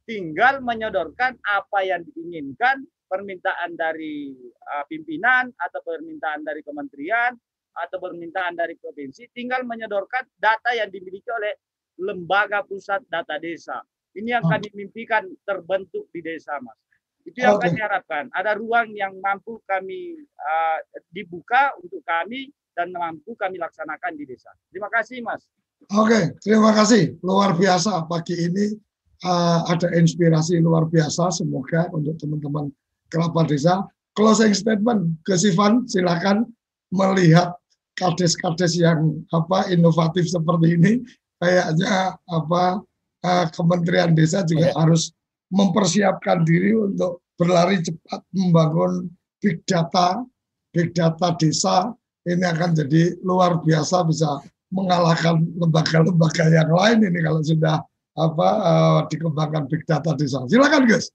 tinggal 0.08 0.64
menyodorkan 0.64 1.36
apa 1.44 1.80
yang 1.84 2.00
diinginkan 2.08 2.80
permintaan 3.12 3.76
dari 3.76 4.32
uh, 4.72 4.88
pimpinan 4.88 5.52
atau 5.60 5.84
permintaan 5.84 6.48
dari 6.48 6.64
kementerian 6.64 7.36
atau 7.76 8.00
permintaan 8.00 8.56
dari 8.56 8.80
provinsi 8.80 9.28
tinggal 9.36 9.68
menyodorkan 9.68 10.24
data 10.40 10.72
yang 10.72 10.88
dimiliki 10.88 11.28
oleh 11.28 11.60
lembaga 12.00 12.64
pusat 12.64 13.04
data 13.12 13.36
desa. 13.36 13.84
Ini 14.16 14.40
yang 14.40 14.44
kami 14.48 14.72
mimpikan 14.76 15.28
terbentuk 15.44 16.08
di 16.12 16.20
desa, 16.24 16.56
Mas. 16.64 16.76
Itu 17.24 17.40
yang 17.40 17.60
okay. 17.60 17.72
kami 17.72 17.80
harapkan. 17.80 18.24
Ada 18.36 18.60
ruang 18.60 18.92
yang 18.92 19.16
mampu 19.24 19.60
kami 19.64 20.20
uh, 20.36 20.80
dibuka 21.14 21.76
untuk 21.80 22.04
kami 22.04 22.52
dan 22.76 22.92
mampu 22.92 23.38
kami 23.38 23.56
laksanakan 23.62 24.16
di 24.20 24.28
desa. 24.28 24.52
Terima 24.72 24.92
kasih, 24.92 25.24
Mas. 25.24 25.48
Oke, 25.96 26.12
okay, 26.12 26.24
terima 26.44 26.76
kasih. 26.76 27.16
Luar 27.24 27.56
biasa 27.56 28.04
pagi 28.06 28.36
ini 28.36 28.76
uh, 29.24 29.64
ada 29.70 29.96
inspirasi 29.96 30.60
luar 30.60 30.90
biasa. 30.92 31.32
Semoga 31.32 31.88
untuk 31.96 32.20
teman-teman 32.20 32.74
kerabat 33.12 33.52
desa. 33.52 33.86
Closing 34.16 34.52
statement, 34.52 35.20
Kesifan 35.24 35.88
silakan 35.88 36.48
melihat 36.92 37.56
kades-kades 37.96 38.76
yang 38.76 39.24
apa 39.32 39.72
inovatif 39.72 40.28
seperti 40.28 40.76
ini 40.76 40.92
kayaknya 41.40 42.16
apa 42.28 42.84
uh, 43.24 43.46
Kementerian 43.56 44.12
Desa 44.16 44.44
juga 44.44 44.72
ya. 44.72 44.76
harus 44.76 45.16
mempersiapkan 45.52 46.44
diri 46.48 46.76
untuk 46.76 47.24
berlari 47.36 47.80
cepat 47.84 48.24
membangun 48.32 49.12
big 49.44 49.60
data, 49.68 50.24
big 50.72 50.94
data 50.96 51.36
desa 51.36 51.92
ini 52.30 52.46
akan 52.46 52.78
jadi 52.78 53.18
luar 53.26 53.60
biasa 53.66 54.06
bisa 54.06 54.40
mengalahkan 54.72 55.44
lembaga-lembaga 55.58 56.48
yang 56.48 56.70
lain 56.72 56.98
ini 57.12 57.20
kalau 57.26 57.42
sudah 57.44 57.82
apa 58.16 58.50
uh, 58.62 59.00
dikembangkan 59.10 59.68
big 59.68 59.84
data 59.90 60.16
desa. 60.16 60.46
Silakan 60.48 60.86
guys. 60.88 61.12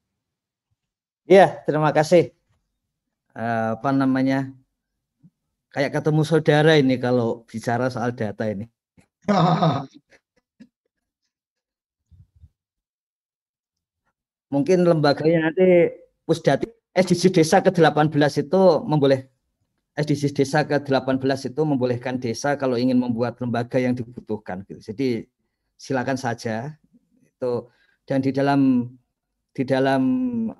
Iya, 1.27 1.59
terima 1.66 1.91
kasih. 1.91 2.31
Uh, 3.35 3.74
apa 3.74 3.91
namanya? 3.91 4.55
Kayak 5.74 5.99
ketemu 5.99 6.22
saudara 6.22 6.79
ini 6.79 6.95
kalau 7.03 7.43
bicara 7.51 7.91
soal 7.91 8.14
data 8.14 8.47
ini. 8.47 8.64
Mungkin 14.55 14.87
lembaganya 14.87 15.51
nanti 15.51 15.91
Pusdati 16.22 16.70
SDG 16.95 17.35
Desa 17.35 17.59
ke-18 17.59 18.47
itu 18.47 18.62
memboleh 18.87 19.27
SDG 19.99 20.31
Desa 20.33 20.62
ke-18 20.62 21.51
itu 21.51 21.61
membolehkan 21.66 22.22
desa 22.22 22.55
kalau 22.55 22.79
ingin 22.79 22.97
membuat 23.03 23.43
lembaga 23.43 23.83
yang 23.83 23.99
dibutuhkan 23.99 24.62
gitu. 24.70 24.79
Jadi 24.93 25.27
silakan 25.74 26.14
saja 26.16 26.79
itu 27.27 27.68
dan 28.07 28.22
di 28.22 28.31
dalam 28.31 28.93
di 29.57 29.64
dalam 29.64 30.02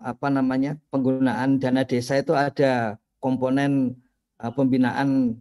apa 0.01 0.33
namanya 0.33 0.81
penggunaan 0.89 1.61
dana 1.61 1.85
desa 1.85 2.17
itu 2.17 2.33
ada 2.33 2.97
komponen 3.21 3.93
uh, 4.41 4.49
pembinaan 4.49 5.37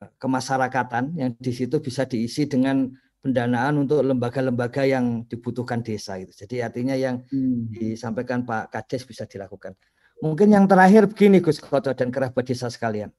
eh, 0.00 0.10
kemasyarakatan 0.16 1.12
yang 1.12 1.36
di 1.36 1.52
situ 1.52 1.76
bisa 1.84 2.08
diisi 2.08 2.48
dengan 2.48 2.88
pendanaan 3.20 3.84
untuk 3.84 4.00
lembaga-lembaga 4.00 4.88
yang 4.88 5.28
dibutuhkan 5.28 5.84
desa 5.84 6.16
itu. 6.16 6.32
Jadi 6.32 6.64
artinya 6.64 6.96
yang 6.96 7.20
hmm. 7.28 7.68
disampaikan 7.68 8.48
Pak 8.48 8.72
Kades 8.72 9.04
bisa 9.04 9.28
dilakukan. 9.28 9.76
Mungkin 10.24 10.48
yang 10.48 10.64
terakhir 10.64 11.04
begini 11.04 11.44
Gus 11.44 11.60
Koto 11.60 11.92
dan 11.92 12.08
kerabat 12.08 12.48
desa 12.48 12.72
sekalian. 12.72 13.12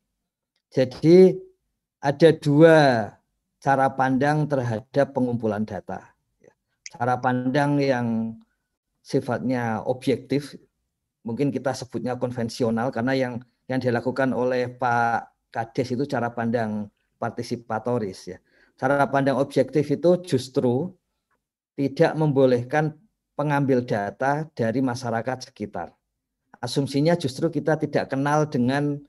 Jadi 0.74 1.38
ada 2.02 2.30
dua 2.34 2.78
cara 3.62 3.94
pandang 3.94 4.50
terhadap 4.50 5.14
pengumpulan 5.14 5.62
data. 5.70 6.18
Cara 6.90 7.22
pandang 7.22 7.78
yang 7.78 8.08
sifatnya 9.02 9.82
objektif, 9.86 10.56
mungkin 11.26 11.50
kita 11.50 11.74
sebutnya 11.74 12.18
konvensional 12.18 12.94
karena 12.94 13.14
yang 13.18 13.34
yang 13.70 13.82
dilakukan 13.82 14.34
oleh 14.34 14.70
Pak 14.70 15.50
Kades 15.52 15.94
itu 15.94 16.08
cara 16.08 16.32
pandang 16.32 16.88
partisipatoris 17.20 18.34
ya. 18.34 18.40
Cara 18.80 19.06
pandang 19.06 19.38
objektif 19.38 19.86
itu 19.94 20.18
justru 20.26 20.90
tidak 21.78 22.18
membolehkan 22.18 22.98
pengambil 23.38 23.86
data 23.86 24.50
dari 24.58 24.82
masyarakat 24.82 25.52
sekitar. 25.52 25.94
Asumsinya 26.62 27.18
justru 27.18 27.50
kita 27.50 27.78
tidak 27.78 28.10
kenal 28.10 28.46
dengan 28.50 29.02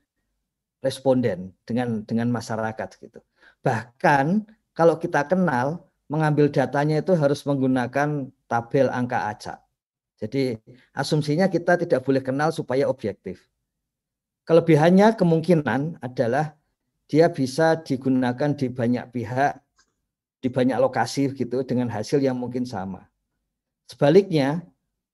responden, 0.81 1.53
dengan 1.65 2.03
dengan 2.03 2.29
masyarakat 2.29 2.89
gitu. 3.01 3.19
Bahkan 3.63 4.45
kalau 4.73 4.97
kita 4.97 5.25
kenal, 5.29 5.85
mengambil 6.11 6.51
datanya 6.51 6.99
itu 6.99 7.15
harus 7.15 7.45
menggunakan 7.47 8.29
tabel 8.51 8.91
angka 8.91 9.19
acak. 9.31 9.57
Jadi 10.19 10.59
asumsinya 10.93 11.49
kita 11.49 11.79
tidak 11.81 12.05
boleh 12.05 12.21
kenal 12.21 12.53
supaya 12.53 12.85
objektif. 12.87 13.49
Kelebihannya 14.43 15.15
kemungkinan 15.15 16.03
adalah 16.03 16.59
dia 17.07 17.31
bisa 17.31 17.79
digunakan 17.79 18.51
di 18.55 18.67
banyak 18.67 19.05
pihak, 19.11 19.59
di 20.43 20.47
banyak 20.51 20.77
lokasi 20.79 21.31
gitu 21.31 21.63
dengan 21.63 21.87
hasil 21.87 22.19
yang 22.19 22.35
mungkin 22.35 22.67
sama. 22.67 23.07
Sebaliknya, 23.87 24.63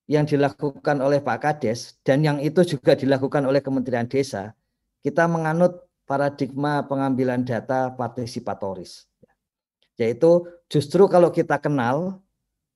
yang 0.09 0.25
dilakukan 0.25 0.97
oleh 1.05 1.21
Pak 1.21 1.37
Kades 1.45 2.01
dan 2.01 2.25
yang 2.25 2.41
itu 2.41 2.65
juga 2.65 2.97
dilakukan 2.97 3.45
oleh 3.45 3.61
Kementerian 3.61 4.09
Desa, 4.09 4.57
kita 5.05 5.29
menganut 5.29 5.85
paradigma 6.09 6.81
pengambilan 6.81 7.45
data 7.45 7.93
partisipatoris. 7.93 9.05
Yaitu 10.01 10.49
justru 10.65 11.05
kalau 11.05 11.29
kita 11.29 11.61
kenal, 11.61 12.17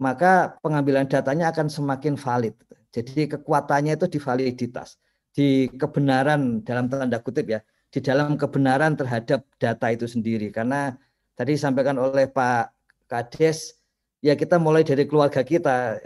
maka 0.03 0.59
pengambilan 0.59 1.07
datanya 1.07 1.55
akan 1.55 1.71
semakin 1.71 2.19
valid. 2.19 2.51
Jadi 2.91 3.31
kekuatannya 3.31 3.95
itu 3.95 4.11
di 4.11 4.19
validitas, 4.19 4.99
di 5.31 5.71
kebenaran 5.79 6.59
dalam 6.67 6.91
tanda 6.91 7.23
kutip 7.23 7.47
ya, 7.47 7.63
di 7.87 8.03
dalam 8.03 8.35
kebenaran 8.35 8.99
terhadap 8.99 9.47
data 9.55 9.87
itu 9.95 10.05
sendiri. 10.05 10.51
Karena 10.51 10.91
tadi 11.39 11.55
disampaikan 11.55 11.95
oleh 11.95 12.27
Pak 12.27 12.75
Kades, 13.07 13.79
ya 14.19 14.35
kita 14.35 14.59
mulai 14.59 14.83
dari 14.83 15.07
keluarga 15.07 15.39
kita. 15.41 15.97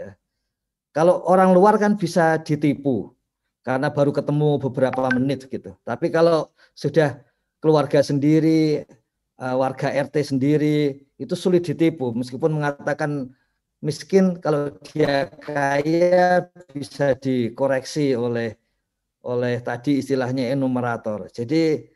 Kalau 0.94 1.26
orang 1.26 1.50
luar 1.52 1.76
kan 1.76 1.98
bisa 1.98 2.38
ditipu 2.38 3.12
karena 3.66 3.92
baru 3.92 4.14
ketemu 4.14 4.62
beberapa 4.62 5.10
menit 5.12 5.44
gitu. 5.50 5.76
Tapi 5.84 6.08
kalau 6.08 6.48
sudah 6.72 7.20
keluarga 7.60 8.00
sendiri, 8.00 8.86
eh, 9.36 9.56
warga 9.58 9.92
RT 9.92 10.24
sendiri, 10.24 11.04
itu 11.18 11.34
sulit 11.34 11.66
ditipu 11.66 12.14
meskipun 12.14 12.54
mengatakan 12.54 13.28
miskin 13.78 14.38
kalau 14.42 14.74
dia 14.90 15.30
kaya 15.38 16.50
bisa 16.74 17.14
dikoreksi 17.14 18.18
oleh 18.18 18.58
oleh 19.22 19.60
tadi 19.62 20.02
istilahnya 20.02 20.54
enumerator. 20.54 21.30
Jadi 21.30 21.86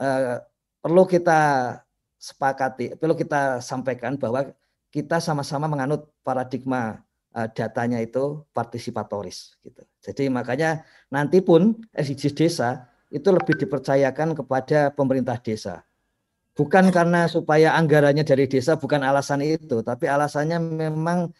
eh, 0.00 0.36
perlu 0.80 1.02
kita 1.08 1.40
sepakati, 2.16 2.96
perlu 2.96 3.16
kita 3.16 3.60
sampaikan 3.60 4.16
bahwa 4.16 4.48
kita 4.88 5.18
sama-sama 5.20 5.68
menganut 5.68 6.08
paradigma 6.24 7.00
eh, 7.36 7.48
datanya 7.52 8.00
itu 8.00 8.44
partisipatoris 8.56 9.60
gitu. 9.60 9.82
Jadi 10.00 10.28
makanya 10.32 10.84
nanti 11.12 11.40
pun 11.44 11.76
SDGs 11.92 12.34
desa 12.36 12.70
itu 13.12 13.28
lebih 13.30 13.54
dipercayakan 13.60 14.32
kepada 14.34 14.90
pemerintah 14.90 15.36
desa 15.38 15.84
bukan 16.54 16.88
karena 16.94 17.26
supaya 17.26 17.74
anggarannya 17.74 18.22
dari 18.22 18.46
desa 18.46 18.78
bukan 18.78 19.02
alasan 19.02 19.42
itu 19.42 19.82
tapi 19.82 20.06
alasannya 20.06 20.58
memang 20.62 21.34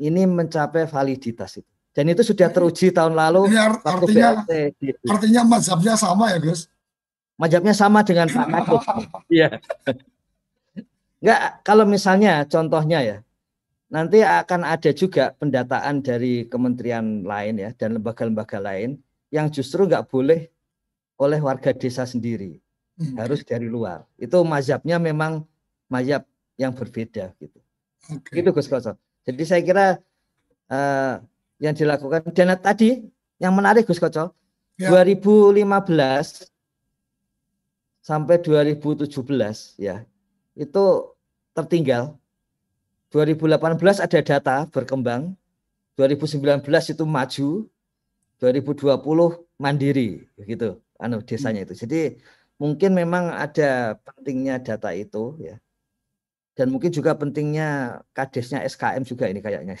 ini 0.00 0.24
mencapai 0.24 0.88
validitas 0.88 1.60
itu. 1.60 1.70
Dan 1.90 2.06
itu 2.06 2.22
sudah 2.22 2.48
teruji 2.54 2.94
tahun 2.94 3.18
lalu 3.18 3.50
ini 3.50 3.58
art 3.58 3.82
artinya 3.82 4.46
BLT, 4.46 4.78
artinya 5.10 5.42
mazhabnya 5.42 5.94
sama 5.98 6.30
ya 6.30 6.38
Gus? 6.38 6.70
Mazhabnya 7.34 7.74
sama 7.74 8.06
dengan 8.06 8.30
Pak 8.30 8.46
Kadus 8.46 8.84
iya. 9.36 9.58
Enggak 11.18 11.40
kalau 11.66 11.84
misalnya 11.84 12.46
contohnya 12.46 12.98
ya 13.02 13.16
nanti 13.90 14.22
akan 14.22 14.62
ada 14.62 14.90
juga 14.94 15.34
pendataan 15.34 15.98
dari 15.98 16.46
kementerian 16.46 17.26
lain 17.26 17.58
ya 17.58 17.74
dan 17.74 17.98
lembaga-lembaga 17.98 18.62
lain 18.62 19.02
yang 19.34 19.50
justru 19.50 19.90
nggak 19.90 20.06
boleh 20.06 20.46
oleh 21.18 21.40
warga 21.42 21.74
desa 21.74 22.06
sendiri. 22.06 22.62
Harus 23.16 23.40
dari 23.42 23.66
luar. 23.66 24.04
Itu 24.20 24.44
mazhabnya 24.44 25.00
memang 25.00 25.44
mazhab 25.88 26.24
yang 26.60 26.76
berbeda 26.76 27.32
gitu. 27.40 27.58
Okay. 28.20 28.44
Itu 28.44 28.52
Gus 28.52 28.68
Koso. 28.68 28.96
Jadi 29.24 29.42
saya 29.44 29.62
kira 29.64 29.86
uh, 30.68 31.14
yang 31.60 31.76
dilakukan 31.76 32.24
dan 32.32 32.56
tadi 32.60 33.04
yang 33.40 33.52
menarik 33.56 33.88
Gus 33.88 34.00
Koco 34.00 34.32
ya. 34.76 34.88
2015 34.92 35.64
sampai 38.00 38.36
2017 38.40 39.12
ya 39.76 40.02
itu 40.56 40.84
tertinggal 41.52 42.16
2018 43.12 44.00
ada 44.00 44.20
data 44.24 44.56
berkembang 44.72 45.36
2019 46.00 46.64
itu 46.64 47.04
maju 47.04 47.48
2020 48.40 49.60
mandiri 49.60 50.24
gitu 50.48 50.80
anu 50.96 51.20
desanya 51.20 51.68
itu 51.68 51.76
jadi 51.76 52.16
mungkin 52.60 52.92
memang 52.92 53.32
ada 53.32 53.96
pentingnya 54.04 54.60
data 54.60 54.92
itu 54.92 55.40
ya. 55.40 55.56
Dan 56.52 56.68
mungkin 56.76 56.92
juga 56.92 57.16
pentingnya 57.16 58.02
kadesnya 58.12 58.60
SKM 58.68 59.00
juga 59.08 59.24
ini 59.32 59.40
kayaknya. 59.40 59.80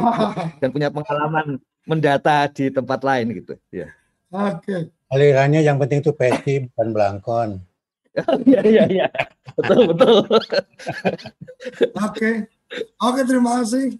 Dan 0.60 0.72
punya 0.72 0.88
pengalaman 0.88 1.60
mendata 1.84 2.48
di 2.48 2.72
tempat 2.72 3.04
lain 3.04 3.44
gitu 3.44 3.60
ya. 3.68 3.92
Oke. 4.32 4.64
Okay. 4.64 4.80
alirannya 5.14 5.62
yang 5.62 5.78
penting 5.78 6.02
itu 6.02 6.10
peti 6.10 6.66
bukan 6.66 6.88
belangkon. 6.90 7.50
Iya 8.48 8.60
iya 8.66 8.84
iya. 8.88 9.08
Betul 9.54 9.94
betul. 9.94 10.26
Oke. 12.02 12.48
Oke 12.98 13.20
terima 13.28 13.62
kasih 13.62 13.94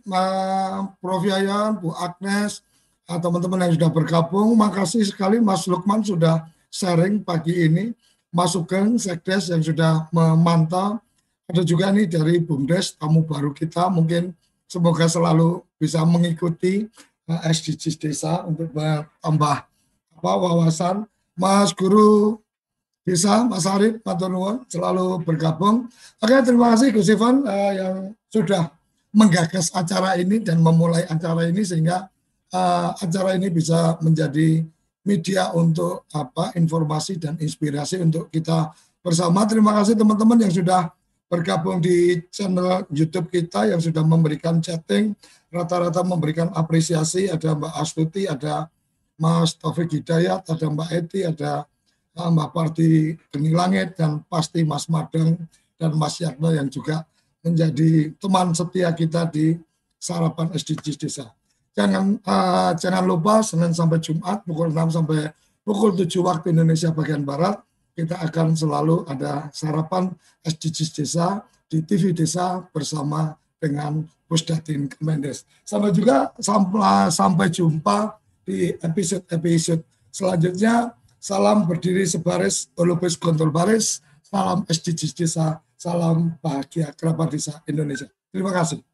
Prof. 0.99 1.23
Yayan 1.23 1.79
Bu 1.79 1.93
Agnes 1.93 2.65
teman-teman 3.05 3.69
yang 3.69 3.75
sudah 3.77 3.91
bergabung. 3.93 4.55
Makasih 4.57 5.05
sekali 5.07 5.39
Mas 5.39 5.69
Lukman 5.69 6.01
sudah 6.01 6.47
sharing 6.73 7.23
pagi 7.23 7.69
ini 7.69 7.95
masukan 8.35 8.99
sekdes 8.99 9.55
yang 9.55 9.63
sudah 9.63 10.11
memantau. 10.11 10.99
Ada 11.47 11.63
juga 11.63 11.95
nih 11.95 12.11
dari 12.11 12.43
BUMDes, 12.43 12.99
tamu 12.99 13.23
baru 13.23 13.55
kita 13.55 13.87
mungkin 13.93 14.35
semoga 14.67 15.07
selalu 15.07 15.63
bisa 15.79 16.03
mengikuti 16.03 16.91
uh, 17.31 17.39
eh, 17.47 17.55
SDGs 17.55 17.97
desa 18.01 18.43
untuk 18.43 18.75
bertambah 18.75 19.57
apa 20.19 20.31
wawasan. 20.35 21.07
Mas 21.39 21.71
Guru 21.75 22.41
bisa 23.05 23.45
Mas 23.45 23.69
Arif, 23.69 24.01
Matur 24.03 24.65
selalu 24.67 25.21
bergabung. 25.23 25.87
Oke, 26.19 26.35
terima 26.43 26.73
kasih 26.73 26.91
Gus 26.91 27.13
Ivan 27.13 27.45
uh, 27.45 27.73
yang 27.77 27.97
sudah 28.33 28.73
menggagas 29.15 29.71
acara 29.71 30.19
ini 30.19 30.41
dan 30.43 30.59
memulai 30.59 31.07
acara 31.07 31.47
ini 31.47 31.63
sehingga 31.63 32.09
uh, 32.51 32.97
acara 32.99 33.37
ini 33.37 33.53
bisa 33.53 34.01
menjadi 34.01 34.65
media 35.05 35.53
untuk 35.53 36.09
apa 36.11 36.57
informasi 36.57 37.21
dan 37.21 37.37
inspirasi 37.37 38.01
untuk 38.01 38.33
kita 38.33 38.73
bersama. 39.05 39.45
Terima 39.45 39.77
kasih 39.77 39.95
teman-teman 39.95 40.41
yang 40.41 40.53
sudah 40.53 40.89
bergabung 41.29 41.81
di 41.81 42.25
channel 42.33 42.89
YouTube 42.89 43.29
kita 43.29 43.69
yang 43.69 43.81
sudah 43.81 44.01
memberikan 44.01 44.65
chatting, 44.65 45.13
rata-rata 45.53 46.01
memberikan 46.01 46.49
apresiasi. 46.57 47.29
Ada 47.29 47.53
Mbak 47.53 47.75
Astuti, 47.77 48.25
ada 48.25 48.73
Mas 49.21 49.55
Taufik 49.55 49.93
Hidayat, 49.93 50.49
ada 50.49 50.67
Mbak 50.73 50.89
Eti, 50.91 51.21
ada 51.23 51.69
ah, 52.17 52.31
Mbak 52.33 52.51
Parti 52.51 53.15
Geni 53.31 53.53
Langit, 53.53 54.01
dan 54.01 54.25
pasti 54.27 54.65
Mas 54.65 54.89
Madeng 54.89 55.37
dan 55.77 55.91
Mas 56.01 56.19
Yakno 56.19 56.51
yang 56.51 56.67
juga 56.73 57.05
menjadi 57.45 58.17
teman 58.17 58.57
setia 58.57 58.89
kita 58.97 59.29
di 59.29 59.59
Sarapan 60.01 60.53
SDGs 60.57 60.97
Desa. 60.97 61.29
Jangan 61.75 62.23
uh, 62.23 62.73
jangan 62.79 63.03
lupa 63.03 63.43
Senin 63.43 63.75
sampai 63.75 63.99
Jumat 63.99 64.47
pukul 64.47 64.71
6 64.71 64.95
sampai 64.95 65.35
pukul 65.67 65.99
7 65.99 66.07
waktu 66.23 66.55
Indonesia 66.55 66.95
bagian 66.95 67.27
Barat 67.27 67.59
kita 67.99 68.19
akan 68.23 68.55
selalu 68.55 69.07
ada 69.11 69.51
sarapan 69.51 70.11
SDGs 70.47 70.91
Desa 70.95 71.43
di 71.67 71.83
TV 71.83 72.15
Desa 72.15 72.63
bersama 72.71 73.35
dengan 73.59 74.07
Pusdatin 74.31 74.91
Kemendes. 74.91 75.47
Sampai 75.63 75.91
juga 75.95 76.31
sampai, 76.43 77.11
sampai 77.11 77.47
jumpa 77.51 78.19
di 78.47 78.75
episode-episode 78.79 79.83
selanjutnya. 80.11 80.95
Salam 81.25 81.65
berdiri 81.65 82.05
sebaris, 82.05 82.69
olupis 82.77 83.17
kontrol 83.17 83.49
baris. 83.49 84.05
Salam 84.21 84.67
SDGs 84.69 85.13
Desa, 85.17 85.63
salam 85.79 86.37
bahagia 86.45 86.93
kerabat 86.93 87.33
desa 87.33 87.65
Indonesia. 87.65 88.11
Terima 88.29 88.53
kasih. 88.53 88.94